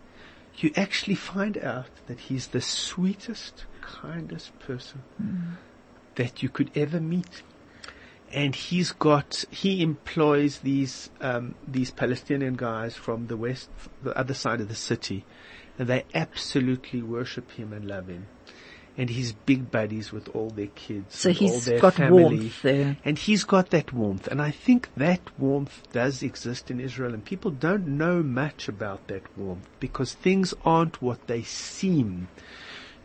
you 0.57 0.73
actually 0.77 1.17
find 1.17 1.59
out 1.59 1.91
that 2.07 2.19
he's 2.19 2.49
the 2.49 2.61
sweetest, 2.61 3.67
kindest 3.81 4.59
person 4.59 5.03
mm. 5.23 5.55
that 6.15 6.43
you 6.43 6.49
could 6.49 6.71
ever 6.75 7.01
meet. 7.01 7.43
And 8.33 8.55
he's 8.55 8.93
got, 8.93 9.45
he 9.51 9.83
employs 9.83 10.59
these, 10.59 11.11
um, 11.21 11.55
these 11.67 11.91
Palestinian 11.91 12.55
guys 12.55 12.97
from 12.97 13.29
the 13.29 13.37
west, 13.37 13.71
the 14.03 14.17
other 14.19 14.35
side 14.35 14.61
of 14.61 14.69
the 14.69 14.75
city, 14.75 15.25
and 15.79 15.89
they 15.89 16.05
absolutely 16.13 17.03
worship 17.03 17.53
him 17.53 17.73
and 17.73 17.87
love 17.87 18.09
him 18.09 18.27
and 18.99 19.11
he's 19.11 19.33
big 19.33 19.71
buddies 19.71 20.11
with 20.11 20.29
all 20.35 20.51
their 20.51 20.69
kids. 20.69 21.15
So 21.15 21.31
he's 21.31 21.69
got 21.69 21.95
family. 21.95 22.23
warmth 22.23 22.63
there. 22.63 22.97
And 23.05 23.19
he's 23.19 23.45
got 23.45 23.71
that 23.71 23.93
warmth. 23.93 24.27
And 24.27 24.41
I 24.41 24.51
think 24.51 24.89
that 24.97 25.21
warmth 25.39 25.83
does 25.93 26.23
exist 26.23 26.71
in 26.71 26.81
Israel 26.81 27.13
and 27.13 27.25
people 27.25 27.51
don't 27.51 27.87
know 27.87 28.23
much 28.23 28.69
about 28.69 29.07
that 29.09 29.23
warmth 29.37 29.69
because 29.81 30.15
things 30.15 30.55
aren't 30.65 31.03
what 31.03 31.27
they 31.27 31.43
seem. 31.43 32.29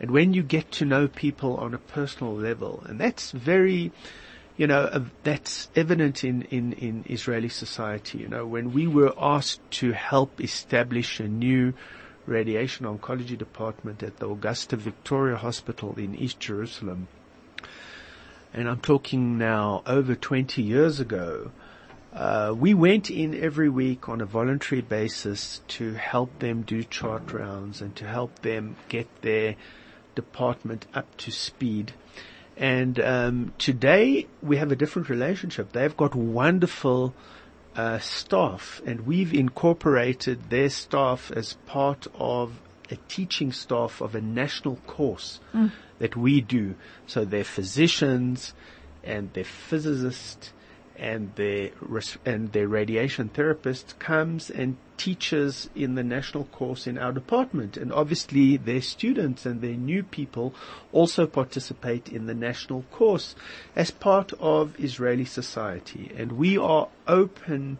And 0.00 0.10
when 0.10 0.32
you 0.32 0.42
get 0.42 0.70
to 0.72 0.84
know 0.84 1.08
people 1.08 1.56
on 1.58 1.74
a 1.74 1.78
personal 1.78 2.34
level, 2.34 2.82
and 2.86 2.98
that's 2.98 3.30
very, 3.30 3.92
you 4.56 4.66
know, 4.66 4.80
uh, 4.84 5.04
that's 5.22 5.70
evident 5.76 6.24
in, 6.24 6.42
in, 6.50 6.72
in 6.72 7.04
Israeli 7.08 7.50
society. 7.50 8.18
You 8.18 8.28
know, 8.28 8.46
when 8.46 8.72
we 8.72 8.86
were 8.86 9.14
asked 9.16 9.60
to 9.72 9.92
help 9.92 10.40
establish 10.40 11.20
a 11.20 11.28
new 11.28 11.74
radiation 12.26 12.86
oncology 12.86 13.36
department 13.36 14.02
at 14.02 14.18
the 14.18 14.28
Augusta 14.28 14.76
Victoria 14.76 15.36
Hospital 15.36 15.94
in 15.96 16.14
East 16.14 16.40
Jerusalem. 16.40 17.08
And 18.54 18.68
I'm 18.68 18.80
talking 18.80 19.38
now 19.38 19.82
over 19.86 20.14
20 20.14 20.62
years 20.62 21.00
ago. 21.00 21.50
Uh, 22.12 22.54
we 22.56 22.74
went 22.74 23.10
in 23.10 23.34
every 23.34 23.70
week 23.70 24.08
on 24.08 24.20
a 24.20 24.26
voluntary 24.26 24.82
basis 24.82 25.62
to 25.66 25.94
help 25.94 26.38
them 26.40 26.60
do 26.62 26.84
chart 26.84 27.32
rounds 27.32 27.80
and 27.80 27.96
to 27.96 28.06
help 28.06 28.42
them 28.42 28.76
get 28.88 29.08
their 29.22 29.56
department 30.14 30.84
up 30.94 31.16
to 31.16 31.30
speed. 31.30 31.92
And 32.56 33.00
um, 33.00 33.54
today 33.56 34.26
we 34.42 34.58
have 34.58 34.70
a 34.70 34.76
different 34.76 35.08
relationship. 35.08 35.72
They've 35.72 35.96
got 35.96 36.14
wonderful 36.14 37.14
uh, 37.76 37.98
staff, 37.98 38.80
and 38.86 39.06
we've 39.06 39.32
incorporated 39.32 40.50
their 40.50 40.68
staff 40.68 41.30
as 41.34 41.54
part 41.66 42.06
of 42.14 42.60
a 42.90 42.96
teaching 43.08 43.52
staff 43.52 44.00
of 44.00 44.14
a 44.14 44.20
national 44.20 44.76
course 44.86 45.40
mm. 45.54 45.72
that 45.98 46.16
we 46.16 46.40
do. 46.40 46.74
So 47.06 47.24
they're 47.24 47.44
physicians 47.44 48.52
and 49.02 49.32
they're 49.32 49.44
physicists 49.44 50.52
and 51.02 51.34
their 51.34 51.70
and 52.24 52.52
their 52.52 52.68
radiation 52.68 53.28
therapist 53.28 53.98
comes 53.98 54.48
and 54.48 54.76
teaches 54.96 55.68
in 55.74 55.96
the 55.96 56.04
national 56.04 56.44
course 56.44 56.86
in 56.86 56.96
our 56.96 57.10
department. 57.10 57.76
And 57.76 57.92
obviously 57.92 58.56
their 58.56 58.80
students 58.80 59.44
and 59.44 59.60
their 59.60 59.74
new 59.74 60.04
people 60.04 60.54
also 60.92 61.26
participate 61.26 62.08
in 62.08 62.26
the 62.26 62.34
national 62.34 62.82
course 62.92 63.34
as 63.74 63.90
part 63.90 64.32
of 64.38 64.78
Israeli 64.78 65.24
society. 65.24 66.12
And 66.16 66.32
we 66.32 66.56
are 66.56 66.88
open 67.08 67.78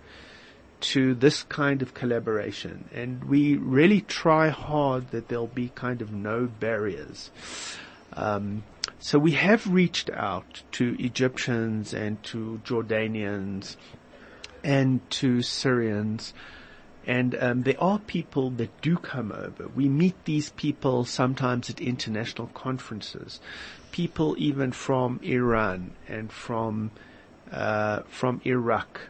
to 0.80 1.14
this 1.14 1.44
kind 1.44 1.80
of 1.80 1.94
collaboration. 1.94 2.88
And 2.92 3.22
we 3.22 3.54
really 3.54 4.00
try 4.00 4.48
hard 4.48 5.12
that 5.12 5.28
there'll 5.28 5.46
be 5.46 5.68
kind 5.76 6.02
of 6.02 6.10
no 6.10 6.46
barriers. 6.46 7.30
Um, 8.14 8.64
so 9.03 9.18
we 9.18 9.32
have 9.32 9.66
reached 9.66 10.11
out 10.11 10.62
to 10.72 10.94
Egyptians 11.00 11.92
and 11.92 12.22
to 12.22 12.61
Jordanians 12.64 13.74
and 14.62 15.00
to 15.11 15.42
Syrians. 15.42 16.32
And 17.05 17.34
um, 17.40 17.62
there 17.64 17.82
are 17.82 17.98
people 17.98 18.50
that 18.50 18.80
do 18.80 18.96
come 18.96 19.32
over. 19.32 19.66
We 19.74 19.88
meet 19.88 20.24
these 20.24 20.50
people 20.50 21.05
sometimes 21.05 21.68
at 21.68 21.80
international 21.80 22.46
conferences. 22.55 23.40
People 23.90 24.36
even 24.38 24.70
from 24.70 25.18
Iran 25.24 25.94
and 26.07 26.30
from 26.30 26.92
uh, 27.50 28.03
from 28.09 28.40
Iraq. 28.44 29.00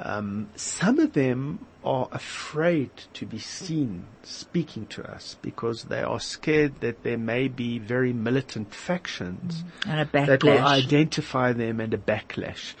Um, 0.00 0.48
some 0.54 1.00
of 1.00 1.12
them 1.12 1.66
are 1.84 2.08
afraid 2.12 2.90
to 3.14 3.26
be 3.26 3.38
seen 3.38 4.04
speaking 4.22 4.86
to 4.86 5.02
us 5.10 5.36
because 5.42 5.84
they 5.84 6.02
are 6.02 6.20
scared 6.20 6.80
that 6.80 7.02
there 7.02 7.18
may 7.18 7.48
be 7.48 7.78
very 7.78 8.12
militant 8.12 8.72
factions 8.72 9.64
mm. 9.82 10.10
that 10.12 10.44
will 10.44 10.64
identify 10.64 11.52
them 11.52 11.80
and 11.80 11.92
a 11.94 11.98
backlash. 11.98 12.74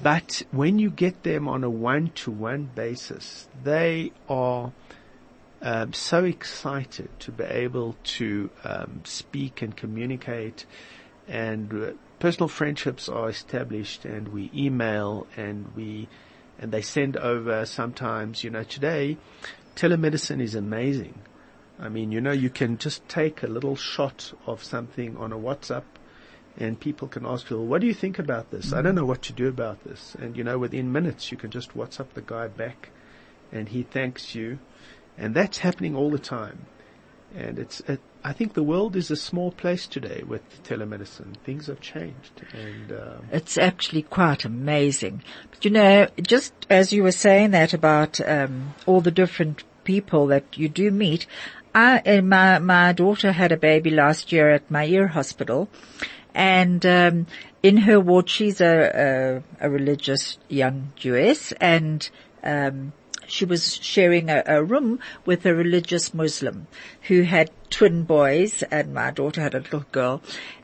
But 0.00 0.42
when 0.52 0.78
you 0.78 0.90
get 0.90 1.24
them 1.24 1.48
on 1.48 1.64
a 1.64 1.70
one-to-one 1.70 2.70
basis, 2.74 3.48
they 3.64 4.12
are 4.28 4.72
um, 5.62 5.92
so 5.94 6.24
excited 6.24 7.08
to 7.20 7.32
be 7.32 7.44
able 7.44 7.96
to 8.04 8.50
um, 8.62 9.00
speak 9.04 9.62
and 9.62 9.74
communicate, 9.74 10.66
and 11.26 11.72
uh, 11.72 11.92
personal 12.18 12.48
friendships 12.48 13.08
are 13.08 13.30
established, 13.30 14.04
and 14.04 14.28
we 14.28 14.50
email 14.54 15.26
and 15.36 15.74
we 15.74 16.08
and 16.58 16.72
they 16.72 16.82
send 16.82 17.16
over 17.16 17.66
sometimes, 17.66 18.42
you 18.42 18.50
know, 18.50 18.62
today 18.62 19.16
telemedicine 19.74 20.40
is 20.40 20.54
amazing. 20.54 21.22
I 21.78 21.90
mean, 21.90 22.10
you 22.10 22.20
know, 22.20 22.32
you 22.32 22.48
can 22.48 22.78
just 22.78 23.06
take 23.08 23.42
a 23.42 23.46
little 23.46 23.76
shot 23.76 24.32
of 24.46 24.64
something 24.64 25.16
on 25.18 25.32
a 25.32 25.36
WhatsApp 25.36 25.84
and 26.56 26.80
people 26.80 27.06
can 27.06 27.26
ask 27.26 27.50
you, 27.50 27.58
well, 27.58 27.66
what 27.66 27.82
do 27.82 27.86
you 27.86 27.92
think 27.92 28.18
about 28.18 28.50
this? 28.50 28.72
I 28.72 28.80
don't 28.80 28.94
know 28.94 29.04
what 29.04 29.22
to 29.22 29.34
do 29.34 29.46
about 29.46 29.84
this. 29.84 30.16
And 30.18 30.36
you 30.36 30.42
know, 30.42 30.58
within 30.58 30.90
minutes 30.90 31.30
you 31.30 31.36
can 31.36 31.50
just 31.50 31.74
WhatsApp 31.74 32.14
the 32.14 32.22
guy 32.22 32.48
back 32.48 32.90
and 33.52 33.68
he 33.68 33.82
thanks 33.82 34.34
you. 34.34 34.58
And 35.18 35.34
that's 35.34 35.58
happening 35.58 35.94
all 35.94 36.10
the 36.10 36.18
time. 36.18 36.66
And 37.34 37.58
it's, 37.58 37.80
it, 37.80 38.00
I 38.26 38.32
think 38.32 38.54
the 38.54 38.62
world 38.64 38.96
is 38.96 39.12
a 39.12 39.16
small 39.16 39.52
place 39.52 39.86
today 39.86 40.24
with 40.26 40.42
telemedicine. 40.64 41.36
Things 41.44 41.68
have 41.68 41.80
changed, 41.80 42.42
and 42.52 42.90
uh, 42.90 43.18
it's 43.30 43.56
actually 43.56 44.02
quite 44.02 44.44
amazing. 44.44 45.22
But 45.52 45.64
you 45.64 45.70
know, 45.70 46.08
just 46.20 46.52
as 46.68 46.92
you 46.92 47.04
were 47.04 47.12
saying 47.12 47.52
that 47.52 47.72
about 47.72 48.20
um, 48.28 48.74
all 48.84 49.00
the 49.00 49.12
different 49.12 49.62
people 49.84 50.26
that 50.26 50.58
you 50.58 50.68
do 50.68 50.90
meet, 50.90 51.28
I, 51.72 52.00
uh, 52.00 52.20
my 52.20 52.58
my 52.58 52.92
daughter 52.92 53.30
had 53.30 53.52
a 53.52 53.56
baby 53.56 53.90
last 53.90 54.32
year 54.32 54.50
at 54.50 54.72
Meir 54.72 55.06
Hospital, 55.06 55.68
and 56.34 56.84
um, 56.84 57.26
in 57.62 57.76
her 57.76 58.00
ward, 58.00 58.28
she's 58.28 58.60
a, 58.60 59.42
a, 59.60 59.66
a 59.68 59.70
religious 59.70 60.36
young 60.48 60.92
Jewess, 60.96 61.52
and 61.60 62.10
um, 62.42 62.92
she 63.28 63.44
was 63.44 63.76
sharing 63.76 64.30
a, 64.30 64.42
a, 64.46 64.62
room 64.62 64.98
with 65.24 65.44
a 65.46 65.54
religious 65.54 66.14
Muslim 66.14 66.66
who 67.02 67.22
had 67.22 67.50
twin 67.70 68.04
boys 68.04 68.62
and 68.64 68.94
my 68.94 69.10
daughter 69.10 69.40
had 69.40 69.54
a 69.54 69.60
little 69.60 69.84
girl. 69.92 70.22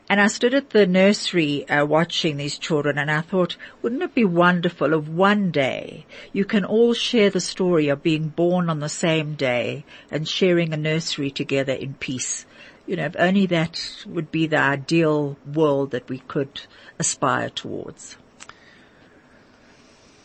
And 0.09 0.19
I 0.19 0.27
stood 0.27 0.53
at 0.53 0.71
the 0.71 0.85
nursery 0.85 1.67
uh, 1.69 1.85
watching 1.85 2.37
these 2.37 2.57
children 2.57 2.97
and 2.97 3.09
I 3.09 3.21
thought, 3.21 3.55
wouldn't 3.81 4.03
it 4.03 4.13
be 4.13 4.25
wonderful 4.25 4.93
if 4.93 5.07
one 5.07 5.51
day 5.51 6.05
you 6.31 6.45
can 6.45 6.65
all 6.65 6.93
share 6.93 7.29
the 7.29 7.39
story 7.39 7.87
of 7.87 8.03
being 8.03 8.27
born 8.27 8.69
on 8.69 8.79
the 8.79 8.89
same 8.89 9.35
day 9.35 9.85
and 10.11 10.27
sharing 10.27 10.73
a 10.73 10.77
nursery 10.77 11.31
together 11.31 11.73
in 11.73 11.93
peace? 11.95 12.45
You 12.85 12.97
know, 12.97 13.05
if 13.05 13.15
only 13.17 13.45
that 13.45 14.03
would 14.05 14.31
be 14.31 14.45
the 14.45 14.57
ideal 14.57 15.37
world 15.51 15.91
that 15.91 16.09
we 16.09 16.19
could 16.19 16.61
aspire 16.99 17.49
towards. 17.49 18.17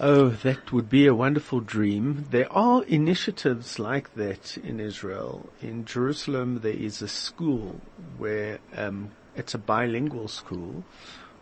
Oh, 0.00 0.28
that 0.28 0.70
would 0.70 0.88
be 0.88 1.08
a 1.08 1.14
wonderful 1.14 1.58
dream. 1.58 2.26
There 2.30 2.50
are 2.52 2.84
initiatives 2.84 3.80
like 3.80 4.14
that 4.14 4.56
in 4.56 4.78
Israel. 4.78 5.50
In 5.60 5.84
Jerusalem, 5.84 6.60
there 6.60 6.70
is 6.70 7.02
a 7.02 7.08
school 7.08 7.80
where 8.16 8.60
um, 8.76 9.10
it's 9.34 9.54
a 9.54 9.58
bilingual 9.58 10.28
school 10.28 10.84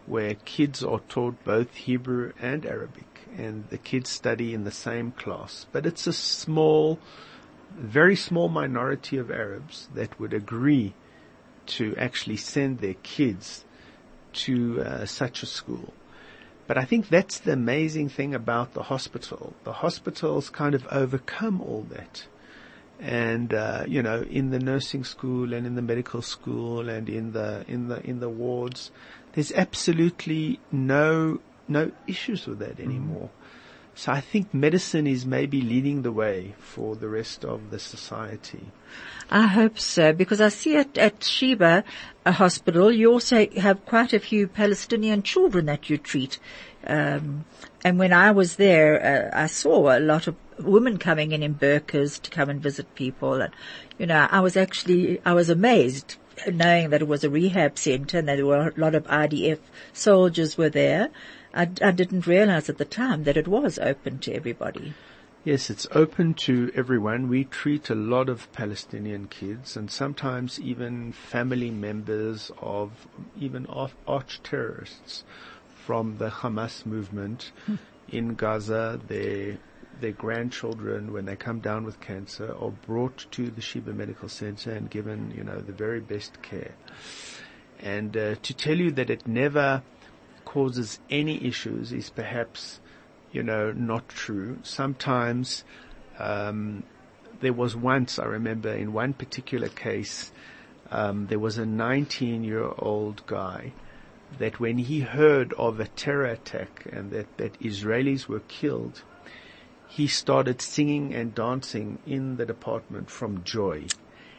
where 0.06 0.36
kids 0.46 0.82
are 0.82 1.00
taught 1.00 1.44
both 1.44 1.74
Hebrew 1.74 2.32
and 2.40 2.64
Arabic, 2.64 3.28
and 3.36 3.68
the 3.68 3.76
kids 3.76 4.08
study 4.08 4.54
in 4.54 4.64
the 4.64 4.70
same 4.70 5.12
class. 5.12 5.66
But 5.70 5.84
it's 5.84 6.06
a 6.06 6.12
small, 6.14 6.98
very 7.76 8.16
small 8.16 8.48
minority 8.48 9.18
of 9.18 9.30
Arabs 9.30 9.90
that 9.92 10.18
would 10.18 10.32
agree 10.32 10.94
to 11.66 11.94
actually 11.96 12.38
send 12.38 12.78
their 12.78 12.94
kids 13.02 13.66
to 14.32 14.80
uh, 14.80 15.04
such 15.04 15.42
a 15.42 15.46
school. 15.46 15.92
But 16.66 16.78
I 16.78 16.84
think 16.84 17.08
that's 17.08 17.38
the 17.38 17.52
amazing 17.52 18.08
thing 18.08 18.34
about 18.34 18.74
the 18.74 18.84
hospital. 18.84 19.54
The 19.64 19.72
hospitals 19.72 20.50
kind 20.50 20.74
of 20.74 20.86
overcome 20.90 21.60
all 21.60 21.86
that. 21.90 22.26
And, 22.98 23.52
uh, 23.52 23.84
you 23.86 24.02
know, 24.02 24.22
in 24.22 24.50
the 24.50 24.58
nursing 24.58 25.04
school 25.04 25.52
and 25.52 25.66
in 25.66 25.74
the 25.74 25.82
medical 25.82 26.22
school 26.22 26.88
and 26.88 27.08
in 27.08 27.32
the, 27.32 27.64
in 27.68 27.88
the, 27.88 28.04
in 28.04 28.20
the 28.20 28.28
wards, 28.28 28.90
there's 29.32 29.52
absolutely 29.52 30.58
no, 30.72 31.40
no 31.68 31.92
issues 32.06 32.46
with 32.46 32.58
that 32.60 32.80
anymore. 32.80 33.30
So 33.96 34.12
I 34.12 34.20
think 34.20 34.52
medicine 34.52 35.06
is 35.06 35.24
maybe 35.24 35.62
leading 35.62 36.02
the 36.02 36.12
way 36.12 36.54
for 36.58 36.94
the 36.96 37.08
rest 37.08 37.46
of 37.46 37.70
the 37.70 37.78
society. 37.78 38.66
I 39.30 39.46
hope 39.46 39.78
so, 39.78 40.12
because 40.12 40.38
I 40.38 40.50
see 40.50 40.76
at, 40.76 40.98
at 40.98 41.24
Sheba 41.24 41.82
a 42.26 42.32
hospital, 42.32 42.92
you 42.92 43.10
also 43.10 43.48
have 43.56 43.86
quite 43.86 44.12
a 44.12 44.20
few 44.20 44.48
Palestinian 44.48 45.22
children 45.22 45.64
that 45.66 45.88
you 45.88 45.96
treat. 45.96 46.38
Um, 46.86 47.46
and 47.84 47.98
when 47.98 48.12
I 48.12 48.32
was 48.32 48.56
there, 48.56 49.32
uh, 49.32 49.44
I 49.44 49.46
saw 49.46 49.96
a 49.96 49.98
lot 49.98 50.26
of 50.26 50.36
women 50.58 50.98
coming 50.98 51.32
in 51.32 51.42
in 51.42 51.54
burqas 51.54 52.20
to 52.20 52.30
come 52.30 52.50
and 52.50 52.60
visit 52.60 52.94
people. 52.94 53.40
And, 53.40 53.54
you 53.98 54.04
know, 54.04 54.28
I 54.30 54.40
was 54.40 54.58
actually, 54.58 55.22
I 55.24 55.32
was 55.32 55.48
amazed 55.48 56.16
knowing 56.46 56.90
that 56.90 57.00
it 57.00 57.08
was 57.08 57.24
a 57.24 57.30
rehab 57.30 57.78
center 57.78 58.18
and 58.18 58.28
that 58.28 58.36
there 58.36 58.44
were 58.44 58.68
a 58.68 58.80
lot 58.80 58.94
of 58.94 59.04
IDF 59.04 59.58
soldiers 59.94 60.58
were 60.58 60.68
there. 60.68 61.08
I, 61.56 61.70
I 61.82 61.90
didn't 61.90 62.26
realize 62.26 62.68
at 62.68 62.76
the 62.76 62.84
time 62.84 63.24
that 63.24 63.38
it 63.38 63.48
was 63.48 63.78
open 63.78 64.18
to 64.20 64.34
everybody. 64.34 64.92
Yes, 65.42 65.70
it's 65.70 65.86
open 65.92 66.34
to 66.34 66.70
everyone. 66.74 67.28
We 67.28 67.44
treat 67.44 67.88
a 67.88 67.94
lot 67.94 68.28
of 68.28 68.52
Palestinian 68.52 69.28
kids 69.28 69.76
and 69.76 69.90
sometimes 69.90 70.60
even 70.60 71.12
family 71.12 71.70
members 71.70 72.50
of 72.60 73.06
even 73.40 73.66
arch 74.06 74.42
terrorists 74.42 75.24
from 75.86 76.18
the 76.18 76.28
Hamas 76.28 76.84
movement 76.84 77.52
in 78.08 78.34
Gaza. 78.34 79.00
Their, 79.06 79.56
their 80.00 80.12
grandchildren, 80.12 81.12
when 81.12 81.24
they 81.24 81.36
come 81.36 81.60
down 81.60 81.84
with 81.84 82.00
cancer, 82.00 82.54
are 82.60 82.72
brought 82.72 83.24
to 83.30 83.50
the 83.50 83.62
Sheba 83.62 83.92
Medical 83.92 84.28
Center 84.28 84.72
and 84.72 84.90
given, 84.90 85.32
you 85.34 85.44
know, 85.44 85.60
the 85.60 85.72
very 85.72 86.00
best 86.00 86.42
care. 86.42 86.74
And 87.78 88.16
uh, 88.16 88.34
to 88.42 88.52
tell 88.54 88.76
you 88.76 88.90
that 88.92 89.10
it 89.10 89.26
never 89.26 89.82
causes 90.56 91.00
any 91.10 91.44
issues 91.44 91.92
is 91.92 92.08
perhaps 92.08 92.80
you 93.36 93.42
know, 93.42 93.70
not 93.72 94.08
true. 94.08 94.58
Sometimes, 94.62 95.62
um, 96.18 96.82
there 97.40 97.52
was 97.52 97.76
once, 97.76 98.18
I 98.18 98.24
remember 98.24 98.70
in 98.70 98.94
one 98.94 99.12
particular 99.12 99.68
case, 99.68 100.32
um, 100.90 101.26
there 101.26 101.38
was 101.38 101.58
a 101.58 101.66
19 101.66 102.44
year 102.44 102.72
old 102.78 103.26
guy 103.26 103.74
that 104.38 104.58
when 104.58 104.78
he 104.78 105.00
heard 105.00 105.52
of 105.58 105.78
a 105.78 105.88
terror 105.88 106.24
attack 106.24 106.86
and 106.90 107.10
that, 107.10 107.36
that 107.36 107.60
Israelis 107.60 108.26
were 108.26 108.40
killed, 108.48 109.02
he 109.86 110.06
started 110.06 110.62
singing 110.62 111.14
and 111.14 111.34
dancing 111.34 111.98
in 112.06 112.36
the 112.36 112.46
department 112.46 113.10
from 113.10 113.44
joy. 113.44 113.84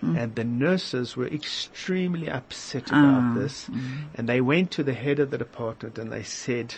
Mm. 0.01 0.17
And 0.17 0.35
the 0.35 0.43
nurses 0.43 1.15
were 1.15 1.27
extremely 1.27 2.29
upset 2.29 2.89
about 2.89 3.31
uh, 3.31 3.39
this. 3.39 3.65
Mm. 3.65 4.05
And 4.15 4.29
they 4.29 4.41
went 4.41 4.71
to 4.71 4.83
the 4.83 4.93
head 4.93 5.19
of 5.19 5.31
the 5.31 5.37
department 5.37 5.97
and 5.97 6.11
they 6.11 6.23
said, 6.23 6.75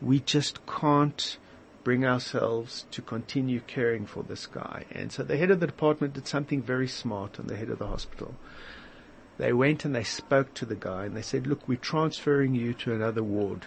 we 0.00 0.20
just 0.20 0.64
can't 0.66 1.36
bring 1.84 2.04
ourselves 2.04 2.86
to 2.90 3.02
continue 3.02 3.60
caring 3.60 4.06
for 4.06 4.22
this 4.22 4.46
guy. 4.46 4.84
And 4.90 5.12
so 5.12 5.22
the 5.22 5.36
head 5.36 5.50
of 5.50 5.60
the 5.60 5.66
department 5.66 6.14
did 6.14 6.26
something 6.26 6.62
very 6.62 6.88
smart 6.88 7.38
and 7.38 7.48
the 7.48 7.56
head 7.56 7.70
of 7.70 7.78
the 7.78 7.86
hospital. 7.86 8.34
They 9.38 9.52
went 9.52 9.84
and 9.84 9.94
they 9.94 10.04
spoke 10.04 10.52
to 10.54 10.66
the 10.66 10.74
guy 10.74 11.04
and 11.04 11.16
they 11.16 11.22
said, 11.22 11.46
look, 11.46 11.66
we're 11.68 11.76
transferring 11.76 12.54
you 12.54 12.74
to 12.74 12.92
another 12.92 13.22
ward. 13.22 13.66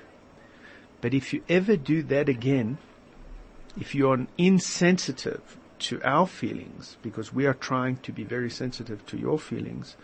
But 0.99 1.13
if 1.13 1.33
you 1.33 1.43
ever 1.49 1.75
do 1.75 2.03
that 2.03 2.29
again, 2.29 2.77
if 3.79 3.95
you're 3.95 4.27
insensitive 4.37 5.57
to 5.81 6.01
our 6.03 6.27
feelings, 6.27 6.97
because 7.01 7.33
we 7.33 7.45
are 7.45 7.53
trying 7.53 7.97
to 7.97 8.11
be 8.11 8.23
very 8.23 8.49
sensitive 8.49 9.05
to 9.07 9.17
your 9.17 9.39
feelings, 9.39 9.95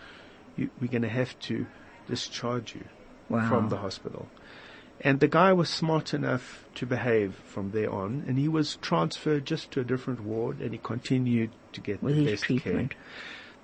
you, 0.55 0.69
we're 0.81 0.91
going 0.91 1.01
to 1.03 1.09
have 1.09 1.37
to 1.39 1.65
discharge 2.07 2.75
you 2.75 2.85
wow. 3.29 3.47
from 3.47 3.69
the 3.69 3.77
hospital. 3.77 4.27
And 5.01 5.19
the 5.19 5.27
guy 5.27 5.53
was 5.53 5.69
smart 5.69 6.13
enough 6.13 6.65
to 6.75 6.85
behave 6.85 7.35
from 7.45 7.71
there 7.71 7.91
on, 7.91 8.23
and 8.27 8.37
he 8.37 8.47
was 8.47 8.77
transferred 8.77 9.45
just 9.45 9.69
to 9.71 9.81
a 9.81 9.83
different 9.83 10.21
ward, 10.21 10.59
and 10.59 10.71
he 10.71 10.79
continued 10.79 11.51
to 11.73 11.81
get 11.81 12.01
With 12.01 12.15
the 12.15 12.25
best 12.25 12.43
treatment. 12.43 12.91
care. 12.91 12.99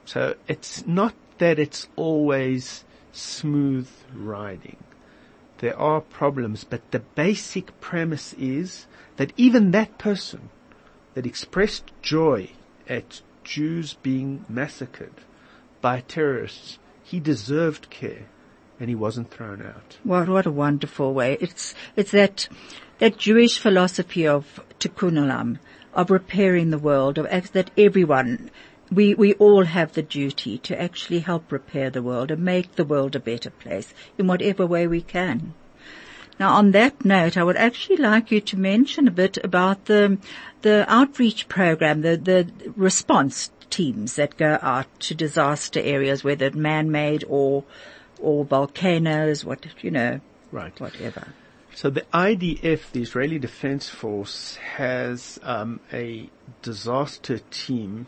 So 0.05 0.35
it's 0.47 0.85
not 0.85 1.15
that 1.39 1.57
it's 1.57 1.87
always 1.95 2.83
smooth 3.11 3.89
riding. 4.13 4.77
There 5.57 5.79
are 5.79 6.01
problems, 6.01 6.63
but 6.63 6.91
the 6.91 6.99
basic 6.99 7.79
premise 7.81 8.33
is 8.33 8.85
that 9.15 9.33
even 9.37 9.71
that 9.71 9.97
person 9.97 10.49
that 11.13 11.25
expressed 11.25 11.91
joy 12.01 12.49
at 12.87 13.21
Jews 13.43 13.95
being 14.01 14.45
massacred 14.49 15.13
by 15.81 16.01
terrorists, 16.01 16.79
he 17.03 17.19
deserved 17.19 17.89
care 17.89 18.25
and 18.79 18.89
he 18.89 18.95
wasn't 18.95 19.31
thrown 19.31 19.61
out. 19.61 19.97
What, 20.03 20.27
what 20.27 20.45
a 20.45 20.51
wonderful 20.51 21.13
way. 21.13 21.37
It's, 21.39 21.75
it's 21.95 22.11
that, 22.11 22.47
that 22.99 23.17
Jewish 23.17 23.59
philosophy 23.59 24.27
of 24.27 24.59
tikkun 24.79 25.13
olam, 25.13 25.59
of 25.93 26.09
repairing 26.09 26.71
the 26.71 26.77
world, 26.77 27.17
of 27.17 27.51
that 27.51 27.71
everyone, 27.77 28.49
we, 28.91 29.13
we 29.13 29.33
all 29.35 29.65
have 29.65 29.93
the 29.93 30.01
duty 30.01 30.57
to 30.59 30.81
actually 30.81 31.19
help 31.19 31.51
repair 31.51 31.89
the 31.89 32.01
world 32.01 32.31
and 32.31 32.43
make 32.43 32.75
the 32.75 32.85
world 32.85 33.15
a 33.15 33.19
better 33.19 33.49
place 33.49 33.93
in 34.17 34.27
whatever 34.27 34.65
way 34.65 34.87
we 34.87 35.01
can. 35.01 35.53
Now 36.39 36.53
on 36.53 36.71
that 36.71 37.05
note, 37.05 37.37
I 37.37 37.43
would 37.43 37.57
actually 37.57 37.97
like 37.97 38.31
you 38.31 38.41
to 38.41 38.57
mention 38.57 39.07
a 39.07 39.11
bit 39.11 39.37
about 39.43 39.85
the, 39.85 40.17
the 40.61 40.85
outreach 40.87 41.47
program, 41.47 42.01
the, 42.01 42.17
the 42.17 42.51
response 42.75 43.51
teams 43.69 44.15
that 44.15 44.37
go 44.37 44.59
out 44.61 44.87
to 44.99 45.15
disaster 45.15 45.79
areas, 45.79 46.23
whether 46.23 46.51
man-made 46.51 47.23
or 47.27 47.63
or 48.23 48.45
volcanoes, 48.45 49.43
what, 49.43 49.65
you 49.81 49.91
know, 49.91 50.19
right. 50.51 50.79
whatever. 50.79 51.27
So 51.75 51.89
the 51.89 52.05
IDF, 52.13 52.91
the 52.91 53.01
Israeli 53.01 53.37
Defense 53.37 53.89
Force, 53.89 54.55
has 54.55 55.39
um, 55.43 55.79
a 55.91 56.29
disaster 56.61 57.39
team, 57.51 58.07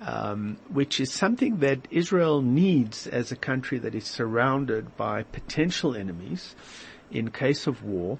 um, 0.00 0.56
which 0.68 0.98
is 0.98 1.12
something 1.12 1.58
that 1.58 1.86
Israel 1.90 2.42
needs 2.42 3.06
as 3.06 3.30
a 3.30 3.36
country 3.36 3.78
that 3.78 3.94
is 3.94 4.04
surrounded 4.04 4.96
by 4.96 5.22
potential 5.22 5.94
enemies 5.94 6.56
in 7.10 7.30
case 7.30 7.66
of 7.66 7.82
war. 7.82 8.18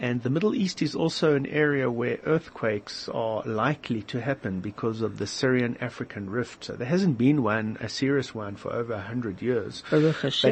And 0.00 0.22
the 0.22 0.30
Middle 0.30 0.54
East 0.54 0.80
is 0.80 0.94
also 0.94 1.34
an 1.34 1.44
area 1.46 1.90
where 1.90 2.20
earthquakes 2.24 3.08
are 3.08 3.42
likely 3.44 4.02
to 4.02 4.20
happen 4.20 4.60
because 4.60 5.02
of 5.02 5.18
the 5.18 5.26
Syrian 5.26 5.76
African 5.80 6.30
rift. 6.30 6.64
So 6.66 6.74
there 6.74 6.86
hasn't 6.86 7.18
been 7.18 7.42
one, 7.42 7.76
a 7.80 7.88
serious 7.88 8.32
one, 8.32 8.54
for 8.54 8.72
over 8.72 8.92
a 8.92 9.00
hundred 9.00 9.42
years. 9.42 9.82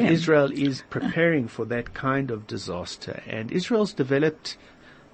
But 0.01 0.11
Israel 0.11 0.51
is 0.51 0.83
preparing 0.89 1.47
for 1.47 1.63
that 1.65 1.93
kind 1.93 2.29
of 2.29 2.45
disaster. 2.45 3.23
And 3.25 3.49
Israel's 3.51 3.93
developed 3.93 4.57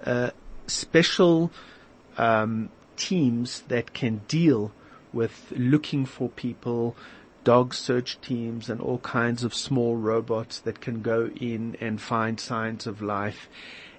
uh, 0.03 0.31
special 0.65 1.51
um, 2.17 2.69
teams 2.95 3.61
that 3.67 3.93
can 3.93 4.21
deal 4.27 4.71
with 5.11 5.53
looking 5.55 6.05
for 6.05 6.27
people, 6.29 6.95
dog 7.43 7.73
search 7.73 8.19
teams 8.21 8.69
and 8.69 8.79
all 8.81 8.99
kinds 8.99 9.43
of 9.43 9.53
small 9.53 9.95
robots 9.95 10.59
that 10.59 10.79
can 10.81 11.01
go 11.01 11.29
in 11.35 11.75
and 11.81 12.01
find 12.01 12.39
signs 12.39 12.87
of 12.87 13.01
life 13.01 13.49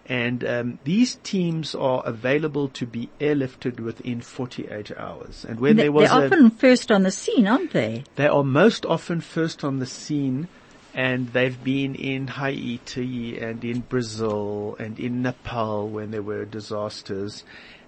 And 0.07 0.45
um, 0.45 0.79
these 0.85 1.15
teams 1.23 1.75
are 1.75 2.03
available 2.05 2.69
to 2.69 2.85
be 2.87 3.09
airlifted 3.21 3.81
within 3.81 4.21
48 4.21 4.93
hours. 4.99 5.47
And 5.49 5.59
when 5.61 5.77
They- 5.77 5.85
there 5.85 5.93
was 5.93 6.11
They're 6.11 6.21
a, 6.21 6.27
often 6.27 6.51
first 6.51 6.93
on 6.93 7.05
the 7.05 7.11
scene, 7.11 7.47
aren't 7.47 7.73
they? 7.73 8.05
they 8.17 8.27
are 8.27 8.45
most 8.45 8.85
often 8.85 9.23
first 9.23 9.65
on 9.65 9.79
the 9.79 9.87
scene 9.87 10.49
and 10.95 11.29
they've 11.29 11.63
been 11.65 11.95
in 11.95 12.27
Haiti 12.29 13.39
and 13.39 13.65
in 13.65 13.81
Brazil 13.81 14.77
and 14.79 15.01
in 15.01 15.23
Nepal 15.23 15.89
when 15.89 16.11
there 16.11 16.23
were 16.23 16.45
disasters 16.45 17.43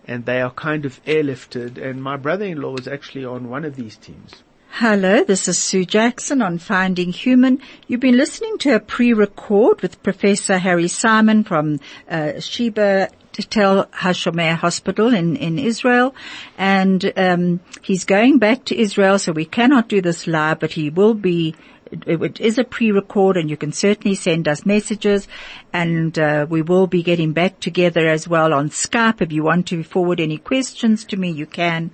and 0.08 0.24
they 0.24 0.40
are 0.40 0.50
kind 0.52 0.86
of 0.86 1.04
airlifted 1.04 1.76
and 1.76 2.02
my 2.02 2.16
brother-in-law 2.16 2.72
was 2.72 2.88
actually 2.88 3.26
on 3.26 3.50
one 3.50 3.64
of 3.66 3.76
these 3.76 3.96
teams. 3.98 4.42
Hello, 4.78 5.24
this 5.24 5.48
is 5.48 5.56
Sue 5.56 5.86
Jackson 5.86 6.42
on 6.42 6.58
Finding 6.58 7.10
Human. 7.10 7.62
You've 7.86 8.00
been 8.00 8.18
listening 8.18 8.58
to 8.58 8.74
a 8.74 8.78
pre-record 8.78 9.80
with 9.80 10.02
Professor 10.02 10.58
Harry 10.58 10.88
Simon 10.88 11.44
from 11.44 11.80
uh, 12.10 12.40
Sheba 12.40 13.08
Tel 13.48 13.86
Hashomer 13.86 14.54
Hospital 14.54 15.14
in, 15.14 15.36
in 15.36 15.58
Israel. 15.58 16.14
And 16.58 17.10
um, 17.16 17.60
he's 17.80 18.04
going 18.04 18.38
back 18.38 18.66
to 18.66 18.78
Israel, 18.78 19.18
so 19.18 19.32
we 19.32 19.46
cannot 19.46 19.88
do 19.88 20.02
this 20.02 20.26
live, 20.26 20.60
but 20.60 20.72
he 20.72 20.90
will 20.90 21.14
be 21.14 21.54
it 21.90 22.40
is 22.40 22.58
a 22.58 22.64
pre-record 22.64 23.36
and 23.36 23.48
you 23.48 23.56
can 23.56 23.70
certainly 23.72 24.16
send 24.16 24.48
us 24.48 24.66
messages 24.66 25.28
and 25.72 26.18
uh, 26.18 26.44
we 26.48 26.60
will 26.60 26.88
be 26.88 27.02
getting 27.02 27.32
back 27.32 27.60
together 27.60 28.08
as 28.08 28.26
well 28.26 28.52
on 28.52 28.70
Skype. 28.70 29.22
If 29.22 29.32
you 29.32 29.44
want 29.44 29.68
to 29.68 29.84
forward 29.84 30.18
any 30.18 30.38
questions 30.38 31.04
to 31.06 31.16
me, 31.16 31.30
you 31.30 31.46
can. 31.46 31.92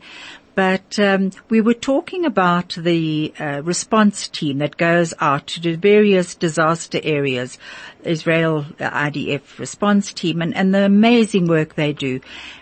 But 0.55 0.99
um, 0.99 1.31
we 1.49 1.63
were 1.63 1.75
talking 1.75 2.27
about 2.27 2.77
the 2.77 3.33
uh, 3.39 3.63
response 3.65 4.29
team 4.29 4.59
that 4.59 4.77
goes 4.77 5.15
out 5.19 5.47
to 5.49 5.61
the 5.61 5.77
various 5.77 6.35
disaster 6.35 7.01
areas, 7.03 7.59
Israel 8.05 8.67
IDF 8.79 9.59
response 9.59 10.13
team, 10.13 10.43
and, 10.43 10.55
and 10.55 10.75
the 10.75 10.85
amazing 10.85 11.47
work 11.47 11.75
they 11.75 11.95
do. 11.95 12.21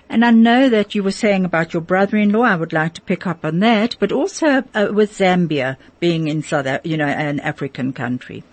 And 0.09 0.25
I 0.25 0.31
know 0.31 0.69
that 0.69 0.95
you 0.95 1.03
were 1.03 1.11
saying 1.11 1.45
about 1.45 1.73
your 1.73 1.83
brother-in-law. 1.83 2.43
I 2.43 2.57
would 2.57 2.73
like 2.73 2.95
to 2.95 3.01
pick 3.01 3.27
up 3.27 3.45
on 3.45 3.59
that, 3.61 3.97
but 3.99 4.13
also 4.13 4.63
uh, 4.75 4.89
with 4.93 5.17
Zambia 5.17 5.77
being 5.99 6.29
in 6.29 6.43
South, 6.43 6.67
you 6.85 6.97
know, 6.97 7.07
an 7.07 7.41
African 7.41 7.93
country. 7.93 8.45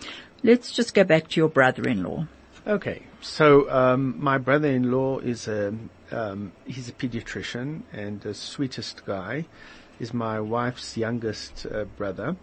Let's 0.44 0.72
just 0.72 0.94
go 0.94 1.04
back 1.04 1.30
to 1.30 1.40
your 1.40 1.50
brother-in-law. 1.50 2.28
Okay, 2.66 3.04
so 3.22 3.70
um, 3.72 4.16
my 4.20 4.38
brother-in-law 4.38 5.20
is 5.20 5.48
a 5.48 5.74
um, 6.12 6.52
he's 6.66 6.90
a 6.90 6.94
pediatrician 6.94 7.84
and 7.92 8.22
the 8.22 8.34
sweetest 8.34 9.06
guy. 9.06 9.46
Is 10.00 10.14
my 10.14 10.40
wife's 10.40 10.96
youngest 10.96 11.66
uh, 11.66 11.86
brother. 11.86 12.36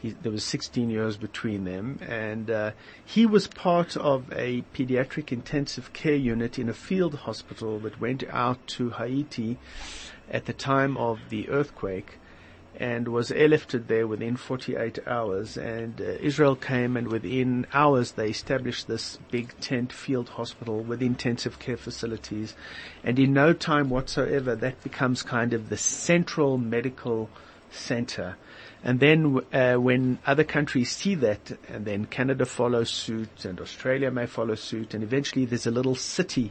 He, 0.00 0.10
there 0.22 0.32
was 0.32 0.44
16 0.44 0.88
years 0.88 1.18
between 1.18 1.64
them, 1.64 1.98
and 2.00 2.50
uh, 2.50 2.70
he 3.04 3.26
was 3.26 3.46
part 3.48 3.98
of 3.98 4.32
a 4.32 4.64
pediatric 4.74 5.30
intensive 5.30 5.92
care 5.92 6.16
unit 6.16 6.58
in 6.58 6.70
a 6.70 6.74
field 6.74 7.14
hospital 7.14 7.78
that 7.80 8.00
went 8.00 8.24
out 8.30 8.66
to 8.78 8.90
Haiti 8.90 9.58
at 10.30 10.46
the 10.46 10.54
time 10.54 10.96
of 10.96 11.20
the 11.28 11.50
earthquake 11.50 12.18
and 12.82 13.06
was 13.06 13.30
airlifted 13.30 13.86
there 13.86 14.08
within 14.08 14.36
48 14.36 14.98
hours. 15.06 15.56
And 15.56 16.00
uh, 16.00 16.04
Israel 16.20 16.56
came, 16.56 16.96
and 16.96 17.06
within 17.06 17.64
hours 17.72 18.12
they 18.12 18.28
established 18.28 18.88
this 18.88 19.20
big 19.30 19.54
tent 19.60 19.92
field 19.92 20.30
hospital 20.30 20.80
with 20.82 21.00
intensive 21.00 21.60
care 21.60 21.76
facilities. 21.76 22.56
And 23.04 23.20
in 23.20 23.32
no 23.32 23.52
time 23.52 23.88
whatsoever, 23.88 24.56
that 24.56 24.82
becomes 24.82 25.22
kind 25.22 25.54
of 25.54 25.68
the 25.68 25.76
central 25.76 26.58
medical 26.58 27.30
center. 27.70 28.36
And 28.82 28.98
then 28.98 29.40
uh, 29.52 29.74
when 29.76 30.18
other 30.26 30.42
countries 30.42 30.90
see 30.90 31.14
that, 31.14 31.52
and 31.68 31.84
then 31.84 32.06
Canada 32.06 32.46
follows 32.46 32.90
suit, 32.90 33.44
and 33.44 33.60
Australia 33.60 34.10
may 34.10 34.26
follow 34.26 34.56
suit, 34.56 34.92
and 34.92 35.04
eventually 35.04 35.44
there's 35.44 35.68
a 35.68 35.70
little 35.70 35.94
city 35.94 36.50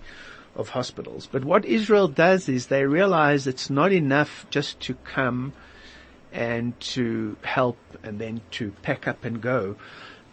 of 0.55 0.69
hospitals. 0.69 1.27
But 1.29 1.43
what 1.43 1.65
Israel 1.65 2.07
does 2.07 2.47
is 2.47 2.67
they 2.67 2.85
realize 2.85 3.47
it's 3.47 3.69
not 3.69 3.91
enough 3.91 4.45
just 4.49 4.79
to 4.81 4.93
come 4.93 5.51
and 6.31 6.79
to 6.79 7.37
help 7.43 7.77
and 8.03 8.19
then 8.19 8.41
to 8.51 8.71
pack 8.81 9.07
up 9.07 9.25
and 9.25 9.41
go. 9.41 9.75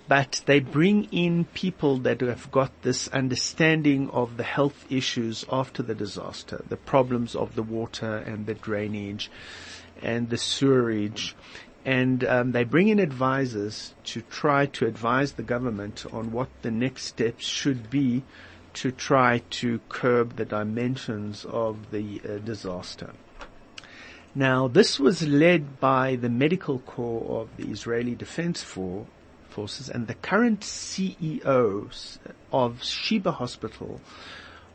But 0.08 0.40
they 0.46 0.60
bring 0.60 1.04
in 1.12 1.44
people 1.44 1.98
that 1.98 2.22
have 2.22 2.50
got 2.50 2.72
this 2.80 3.08
understanding 3.08 4.08
of 4.10 4.38
the 4.38 4.42
health 4.42 4.86
issues 4.90 5.44
after 5.52 5.82
the 5.82 5.94
disaster, 5.94 6.64
the 6.66 6.78
problems 6.78 7.34
of 7.34 7.54
the 7.54 7.62
water 7.62 8.16
and 8.16 8.46
the 8.46 8.54
drainage 8.54 9.30
and 10.00 10.30
the 10.30 10.38
sewerage. 10.38 11.36
And 11.84 12.24
um, 12.24 12.52
they 12.52 12.64
bring 12.64 12.88
in 12.88 12.98
advisors 12.98 13.94
to 14.04 14.22
try 14.22 14.66
to 14.66 14.86
advise 14.86 15.32
the 15.32 15.42
government 15.42 16.06
on 16.10 16.32
what 16.32 16.48
the 16.62 16.70
next 16.70 17.04
steps 17.04 17.44
should 17.44 17.90
be 17.90 18.24
to 18.74 18.90
try 18.90 19.42
to 19.50 19.80
curb 19.88 20.36
the 20.36 20.44
dimensions 20.44 21.44
of 21.44 21.90
the 21.90 22.20
uh, 22.24 22.38
disaster. 22.38 23.10
Now, 24.38 24.68
this 24.68 25.00
was 25.00 25.26
led 25.26 25.80
by 25.80 26.14
the 26.14 26.28
medical 26.28 26.78
corps 26.78 27.40
of 27.40 27.56
the 27.56 27.72
Israeli 27.72 28.14
Defense 28.14 28.62
For- 28.62 29.04
Forces, 29.48 29.88
and 29.88 30.06
the 30.06 30.14
current 30.14 30.60
CEO 30.60 31.90
of 32.52 32.84
Sheba 32.84 33.32
Hospital 33.32 34.00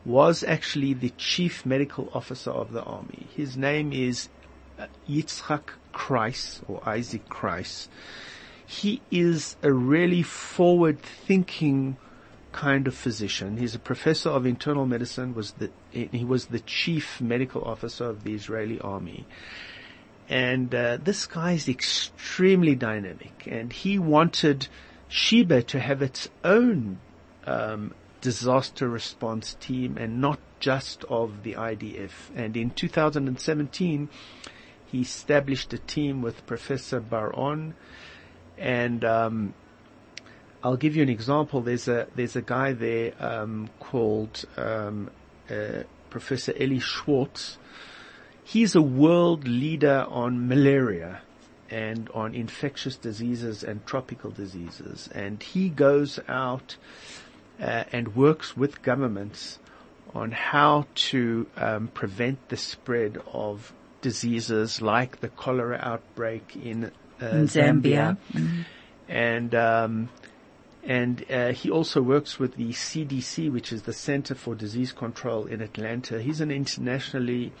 was 0.04 0.44
actually 0.44 0.92
the 0.92 1.14
chief 1.16 1.64
medical 1.64 2.10
officer 2.12 2.50
of 2.50 2.74
the 2.74 2.82
army. 2.82 3.26
His 3.34 3.56
name 3.56 3.90
is 3.90 4.28
uh, 4.78 4.88
Yitzhak 5.08 5.70
Kreiss, 5.94 6.60
or 6.68 6.86
Isaac 6.86 7.26
Kreiss. 7.30 7.88
He 8.66 9.00
is 9.10 9.56
a 9.62 9.72
really 9.72 10.22
forward-thinking 10.22 11.96
kind 12.52 12.86
of 12.86 12.94
physician. 12.94 13.56
He's 13.56 13.74
a 13.74 13.78
professor 13.78 14.28
of 14.28 14.44
internal 14.44 14.84
medicine. 14.84 15.34
Was 15.34 15.52
the 15.52 15.70
he 15.94 16.24
was 16.24 16.46
the 16.46 16.60
chief 16.60 17.20
medical 17.20 17.62
officer 17.62 18.04
of 18.04 18.24
the 18.24 18.34
Israeli 18.34 18.80
army, 18.80 19.26
and 20.28 20.74
uh, 20.74 20.98
this 21.02 21.26
guy 21.26 21.52
is 21.52 21.68
extremely 21.68 22.74
dynamic. 22.74 23.46
And 23.46 23.72
he 23.72 23.98
wanted 23.98 24.68
Sheba 25.08 25.62
to 25.64 25.80
have 25.80 26.02
its 26.02 26.28
own 26.42 26.98
um, 27.46 27.94
disaster 28.20 28.88
response 28.88 29.54
team, 29.60 29.96
and 29.98 30.20
not 30.20 30.38
just 30.60 31.04
of 31.04 31.42
the 31.42 31.54
IDF. 31.54 32.10
And 32.34 32.56
in 32.56 32.70
2017, 32.70 34.08
he 34.86 35.00
established 35.00 35.72
a 35.72 35.78
team 35.78 36.22
with 36.22 36.46
Professor 36.46 37.00
Baron, 37.00 37.74
and 38.56 39.04
um, 39.04 39.54
I'll 40.62 40.78
give 40.78 40.96
you 40.96 41.02
an 41.02 41.10
example. 41.10 41.60
There's 41.60 41.88
a 41.88 42.06
there's 42.14 42.36
a 42.36 42.42
guy 42.42 42.72
there 42.72 43.12
um, 43.18 43.68
called 43.78 44.46
um, 44.56 45.10
Professor 46.10 46.52
Eli 46.60 46.78
Schwartz. 46.78 47.58
He's 48.44 48.74
a 48.74 48.82
world 48.82 49.48
leader 49.48 50.06
on 50.08 50.46
malaria 50.48 51.22
and 51.70 52.08
on 52.10 52.34
infectious 52.34 52.96
diseases 52.96 53.64
and 53.64 53.84
tropical 53.86 54.30
diseases, 54.30 55.08
and 55.14 55.42
he 55.42 55.68
goes 55.70 56.20
out 56.28 56.76
uh, 57.60 57.84
and 57.90 58.14
works 58.14 58.56
with 58.56 58.82
governments 58.82 59.58
on 60.14 60.30
how 60.30 60.86
to 60.94 61.46
um, 61.56 61.88
prevent 61.88 62.48
the 62.48 62.56
spread 62.56 63.20
of 63.32 63.72
diseases 64.02 64.80
like 64.82 65.20
the 65.20 65.28
cholera 65.28 65.78
outbreak 65.82 66.54
in, 66.62 66.92
uh, 67.20 67.26
In 67.26 67.48
Zambia. 67.48 68.16
and 69.08 69.54
um, 69.54 70.08
and 70.86 71.24
uh, 71.30 71.52
he 71.52 71.70
also 71.70 72.02
works 72.02 72.38
with 72.38 72.56
the 72.56 72.70
CDC, 72.70 73.50
which 73.50 73.72
is 73.72 73.82
the 73.82 73.92
Center 73.92 74.34
for 74.34 74.54
Disease 74.54 74.92
Control 74.92 75.46
in 75.46 75.60
Atlanta. 75.62 76.20
He's 76.20 76.40
an 76.40 76.50
internationally 76.50 77.52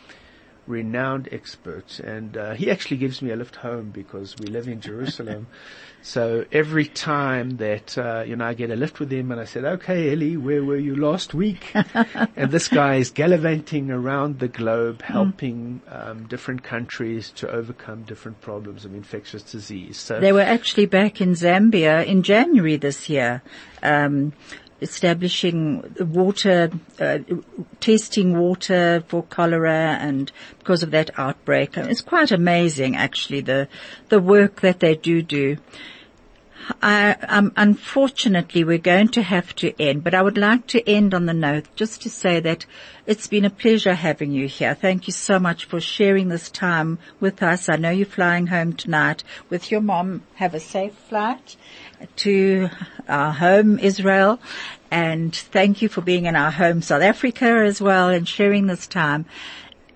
renowned 0.66 1.28
expert, 1.32 2.00
and 2.00 2.36
uh, 2.36 2.54
he 2.54 2.70
actually 2.70 2.96
gives 2.96 3.22
me 3.22 3.30
a 3.30 3.36
lift 3.36 3.56
home 3.56 3.90
because 3.90 4.36
we 4.38 4.46
live 4.46 4.68
in 4.68 4.80
Jerusalem. 4.80 5.46
so 6.02 6.44
every 6.52 6.86
time 6.86 7.56
that 7.58 7.96
uh, 7.96 8.24
you 8.26 8.36
know 8.36 8.44
I 8.44 8.54
get 8.54 8.70
a 8.70 8.76
lift 8.76 9.00
with 9.00 9.12
him, 9.12 9.30
and 9.30 9.40
I 9.40 9.44
said, 9.44 9.64
"Okay, 9.64 10.12
Ellie, 10.12 10.36
where 10.36 10.64
were 10.64 10.76
you 10.76 10.96
last 10.96 11.34
week?" 11.34 11.72
and 12.36 12.50
this 12.50 12.68
guy 12.68 12.96
is 12.96 13.10
gallivanting 13.10 13.90
around 13.90 14.38
the 14.38 14.48
globe, 14.48 15.02
helping 15.02 15.82
um, 15.88 16.26
different 16.26 16.62
countries 16.62 17.30
to 17.36 17.50
overcome 17.50 18.02
different 18.02 18.40
problems 18.40 18.84
of 18.84 18.94
infectious 18.94 19.42
disease. 19.42 19.96
So 19.96 20.20
They 20.20 20.32
were 20.32 20.40
actually 20.40 20.86
back 20.86 21.20
in 21.20 21.32
Zambia 21.32 22.04
in 22.06 22.22
January 22.22 22.76
this 22.76 23.08
year, 23.08 23.42
um, 23.82 24.32
establishing 24.80 25.94
water, 25.98 26.70
uh, 27.00 27.18
testing 27.80 28.36
water 28.38 29.04
for 29.08 29.22
cholera, 29.22 29.96
and 30.00 30.30
because 30.58 30.82
of 30.82 30.90
that 30.90 31.10
outbreak, 31.18 31.76
it's 31.76 32.00
quite 32.00 32.30
amazing 32.30 32.96
actually 32.96 33.40
the 33.40 33.68
the 34.08 34.20
work 34.20 34.60
that 34.60 34.80
they 34.80 34.94
do 34.94 35.22
do. 35.22 35.56
I, 36.80 37.12
um, 37.28 37.52
unfortunately, 37.56 38.64
we're 38.64 38.78
going 38.78 39.08
to 39.08 39.22
have 39.22 39.54
to 39.56 39.78
end, 39.80 40.04
but 40.04 40.14
I 40.14 40.22
would 40.22 40.38
like 40.38 40.66
to 40.68 40.88
end 40.88 41.14
on 41.14 41.26
the 41.26 41.34
note 41.34 41.66
just 41.76 42.02
to 42.02 42.10
say 42.10 42.40
that 42.40 42.66
it's 43.06 43.26
been 43.26 43.44
a 43.44 43.50
pleasure 43.50 43.94
having 43.94 44.32
you 44.32 44.48
here. 44.48 44.74
Thank 44.74 45.06
you 45.06 45.12
so 45.12 45.38
much 45.38 45.66
for 45.66 45.80
sharing 45.80 46.28
this 46.28 46.50
time 46.50 46.98
with 47.20 47.42
us. 47.42 47.68
I 47.68 47.76
know 47.76 47.90
you're 47.90 48.06
flying 48.06 48.46
home 48.46 48.72
tonight 48.72 49.24
with 49.50 49.70
your 49.70 49.80
mom. 49.80 50.22
Have 50.36 50.54
a 50.54 50.60
safe 50.60 50.94
flight 51.08 51.56
to 52.16 52.70
our 53.08 53.32
home, 53.32 53.78
Israel. 53.78 54.40
And 54.90 55.34
thank 55.34 55.82
you 55.82 55.88
for 55.88 56.00
being 56.00 56.26
in 56.26 56.36
our 56.36 56.50
home, 56.50 56.82
South 56.82 57.02
Africa 57.02 57.64
as 57.66 57.80
well 57.80 58.08
and 58.08 58.28
sharing 58.28 58.66
this 58.66 58.86
time. 58.86 59.26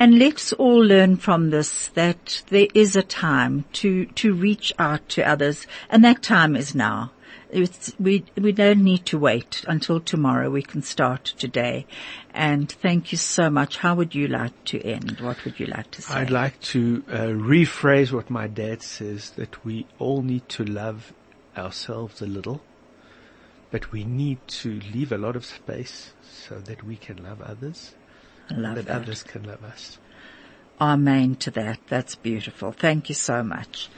And 0.00 0.18
let's 0.18 0.52
all 0.52 0.78
learn 0.78 1.16
from 1.16 1.50
this 1.50 1.88
that 1.88 2.42
there 2.50 2.68
is 2.72 2.94
a 2.94 3.02
time 3.02 3.64
to, 3.74 4.06
to 4.06 4.32
reach 4.32 4.72
out 4.78 5.08
to 5.10 5.28
others 5.28 5.66
and 5.90 6.04
that 6.04 6.22
time 6.22 6.54
is 6.54 6.74
now. 6.74 7.10
It's, 7.50 7.94
we, 7.98 8.24
we 8.36 8.52
don't 8.52 8.84
need 8.84 9.06
to 9.06 9.18
wait 9.18 9.64
until 9.66 10.00
tomorrow. 10.00 10.50
We 10.50 10.62
can 10.62 10.82
start 10.82 11.24
today. 11.24 11.86
And 12.32 12.70
thank 12.70 13.10
you 13.10 13.18
so 13.18 13.48
much. 13.48 13.78
How 13.78 13.94
would 13.94 14.14
you 14.14 14.28
like 14.28 14.64
to 14.66 14.80
end? 14.82 15.18
What 15.20 15.42
would 15.44 15.58
you 15.58 15.66
like 15.66 15.90
to 15.92 16.02
say? 16.02 16.14
I'd 16.14 16.30
like 16.30 16.60
to 16.60 17.02
uh, 17.08 17.16
rephrase 17.28 18.12
what 18.12 18.28
my 18.28 18.46
dad 18.46 18.82
says 18.82 19.30
that 19.30 19.64
we 19.64 19.86
all 19.98 20.22
need 20.22 20.48
to 20.50 20.64
love 20.64 21.12
ourselves 21.56 22.20
a 22.20 22.26
little, 22.26 22.60
but 23.70 23.92
we 23.92 24.04
need 24.04 24.46
to 24.48 24.80
leave 24.92 25.10
a 25.10 25.18
lot 25.18 25.34
of 25.34 25.44
space 25.44 26.12
so 26.22 26.60
that 26.60 26.84
we 26.84 26.96
can 26.96 27.24
love 27.24 27.40
others 27.40 27.94
I 28.50 28.54
love 28.54 28.74
that, 28.76 28.86
that. 28.86 29.02
others 29.02 29.22
can 29.22 29.44
love 29.44 29.62
us. 29.64 29.98
Amen 30.80 31.34
to 31.36 31.50
that. 31.52 31.80
That's 31.88 32.14
beautiful. 32.14 32.72
Thank 32.72 33.08
you 33.08 33.14
so 33.14 33.42
much. 33.42 33.88